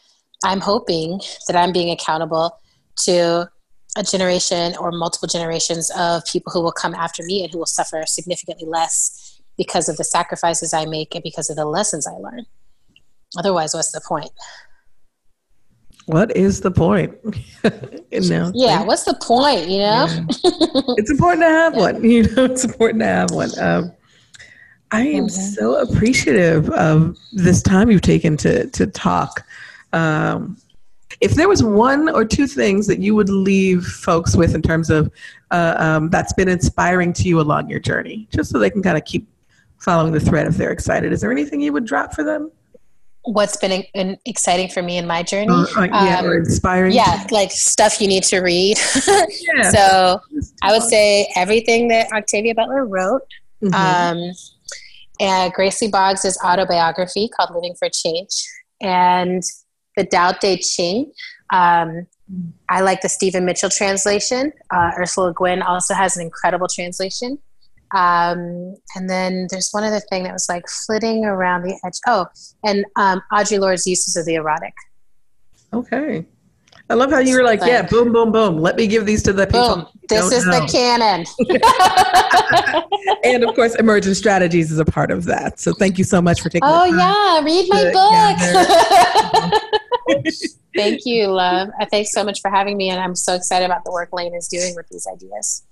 i'm 0.44 0.60
hoping 0.60 1.22
that 1.48 1.56
i'm 1.56 1.72
being 1.72 1.90
accountable 1.90 2.60
to 3.06 3.50
a 3.98 4.04
generation 4.04 4.76
or 4.78 4.92
multiple 4.92 5.28
generations 5.28 5.90
of 5.98 6.22
people 6.26 6.52
who 6.52 6.62
will 6.62 6.74
come 6.74 6.94
after 6.94 7.24
me 7.24 7.44
and 7.44 7.52
who 7.52 7.60
will 7.60 7.66
suffer 7.66 8.04
significantly 8.06 8.68
less 8.68 9.40
because 9.58 9.88
of 9.88 9.96
the 9.96 10.04
sacrifices 10.04 10.74
i 10.74 10.86
make 10.86 11.16
and 11.16 11.24
because 11.24 11.50
of 11.50 11.56
the 11.56 11.66
lessons 11.66 12.06
i 12.06 12.12
learn. 12.12 12.46
Otherwise 13.38 13.74
what's 13.74 13.94
the 13.94 14.02
point 14.06 14.32
what 16.08 16.36
is 16.36 16.62
the 16.62 16.72
point? 16.72 17.14
you 18.12 18.30
know, 18.30 18.52
yeah, 18.56 18.84
what's 18.84 19.04
the 19.04 19.14
point? 19.22 19.68
You 19.68 19.80
know, 19.80 20.08
yeah. 20.10 20.82
it's 20.98 21.12
important 21.12 21.44
to 21.44 21.50
have 21.50 21.74
yeah. 21.74 21.80
one. 21.80 22.04
You 22.10 22.24
know, 22.24 22.46
it's 22.46 22.64
important 22.64 23.02
to 23.02 23.08
have 23.08 23.32
one. 23.32 23.50
Um, 23.60 23.92
I 24.92 25.02
am 25.02 25.28
mm-hmm. 25.28 25.28
so 25.28 25.76
appreciative 25.76 26.70
of 26.70 27.18
this 27.34 27.62
time 27.62 27.92
you've 27.92 28.02
taken 28.02 28.38
to 28.38 28.68
to 28.68 28.88
talk. 28.88 29.46
Um, 29.92 30.58
if 31.20 31.32
there 31.32 31.50
was 31.50 31.62
one 31.64 32.10
or 32.10 32.24
two 32.24 32.48
things 32.48 32.88
that 32.88 33.00
you 33.00 33.14
would 33.16 33.30
leave 33.30 33.84
folks 33.86 34.36
with 34.36 34.56
in 34.56 34.62
terms 34.62 34.90
of 34.90 35.12
uh, 35.52 35.76
um, 35.78 36.10
that's 36.10 36.34
been 36.34 36.48
inspiring 36.48 37.12
to 37.14 37.24
you 37.24 37.42
along 37.42 37.70
your 37.70 37.80
journey, 37.80 38.28
just 38.32 38.52
so 38.52 38.60
they 38.60 38.70
can 38.70 38.84
kind 38.84 38.98
of 38.98 39.04
keep 39.04 39.28
following 39.80 40.14
the 40.14 40.20
thread 40.20 40.48
if 40.48 40.56
they're 40.56 40.72
excited, 40.72 41.12
is 41.12 41.22
there 41.22 41.32
anything 41.32 41.60
you 41.60 41.74
would 41.74 41.86
drop 41.86 42.14
for 42.14 42.24
them? 42.24 42.52
What's 43.28 43.58
been 43.58 43.84
in, 43.94 44.18
exciting 44.26 44.70
for 44.70 44.82
me 44.82 44.98
in 44.98 45.06
my 45.06 45.24
journey. 45.24 45.52
Uh, 45.52 45.82
uh, 45.82 45.86
yeah, 45.86 46.20
um, 46.20 46.26
or 46.26 46.38
inspiring. 46.38 46.94
Yeah, 46.94 47.26
like 47.32 47.52
stuff 47.52 48.02
you 48.02 48.08
need 48.08 48.24
to 48.24 48.40
read. 48.40 48.78
yeah. 49.08 49.70
So 49.70 50.22
I 50.62 50.72
would 50.72 50.84
say 50.84 51.32
everything 51.36 51.90
that 51.90 52.12
Octavia 52.12 52.56
Butler 52.56 52.86
wrote. 52.86 53.22
Mm-hmm. 53.64 53.74
Um, 53.74 54.34
and 55.20 55.52
Grace 55.54 55.82
Lee 55.82 55.90
Boggs' 55.90 56.38
autobiography 56.44 57.30
called 57.30 57.54
Living 57.54 57.76
for 57.78 57.90
Change. 57.90 58.30
And 58.82 59.44
the 59.96 60.06
Tao 60.06 60.32
Te 60.32 60.58
Ching. 60.58 61.12
Um, 61.52 62.08
I 62.70 62.82
like 62.82 63.02
the 63.02 63.10
Stephen 63.10 63.46
Mitchell 63.46 63.70
translation. 63.70 64.52
Uh, 64.70 64.92
Ursula 64.98 65.34
Guin 65.34 65.62
also 65.62 65.94
has 65.94 66.16
an 66.16 66.24
incredible 66.24 66.68
translation. 66.68 67.40
Um, 67.94 68.76
and 68.96 69.10
then 69.10 69.48
there's 69.50 69.70
one 69.72 69.84
other 69.84 70.00
thing 70.00 70.24
that 70.24 70.34
was 70.34 70.48
like 70.50 70.68
flitting 70.86 71.26
around 71.26 71.64
the 71.64 71.80
edge. 71.86 72.00
Oh, 72.08 72.26
and 72.64 72.86
um, 72.96 73.22
Audre 73.32 73.60
Lorde's 73.60 73.88
uses 73.88 74.16
of 74.16 74.26
the 74.26 74.36
erotic. 74.36 74.74
Okay. 75.74 76.26
I 76.90 76.94
love 76.94 77.12
how 77.12 77.20
you 77.20 77.36
were 77.36 77.44
like, 77.44 77.60
yeah, 77.66 77.82
boom, 77.82 78.14
boom, 78.14 78.32
boom. 78.32 78.58
Let 78.58 78.78
me 78.78 78.88
give 78.88 79.06
these 79.06 79.22
to 79.24 79.34
the 79.34 79.46
people. 79.46 79.76
Boom. 79.76 79.88
This 80.08 80.32
is 80.32 80.46
know. 80.46 80.62
the 80.62 80.68
canon. 80.72 81.26
and 83.26 83.44
of 83.44 83.54
course, 83.56 83.76
emergent 83.76 84.16
strategies 84.16 84.72
is 84.72 84.80
a 84.80 84.86
part 84.86 85.12
of 85.12 85.26
that. 85.26 85.60
So 85.60 85.74
thank 85.74 85.98
you 85.98 86.06
so 86.06 86.22
much 86.22 86.40
for 86.42 86.48
taking. 86.48 86.62
Oh 86.64 86.86
yeah, 86.86 87.44
read 87.44 87.68
my 87.68 87.92
book. 87.92 88.38
thank 90.76 91.06
you, 91.06 91.28
love. 91.28 91.68
Uh, 91.80 91.86
thanks 91.92 92.14
so 92.14 92.24
much 92.24 92.40
for 92.40 92.50
having 92.50 92.78
me, 92.78 92.90
and 92.90 93.02
I'm 93.02 93.16
so 93.16 93.36
excited 93.36 93.66
about 93.66 93.84
the 93.84 93.92
work 93.92 94.14
Lane 94.14 94.34
is 94.34 94.48
doing 94.48 94.74
with 94.76 94.88
these 94.90 95.06
ideas. 95.14 95.64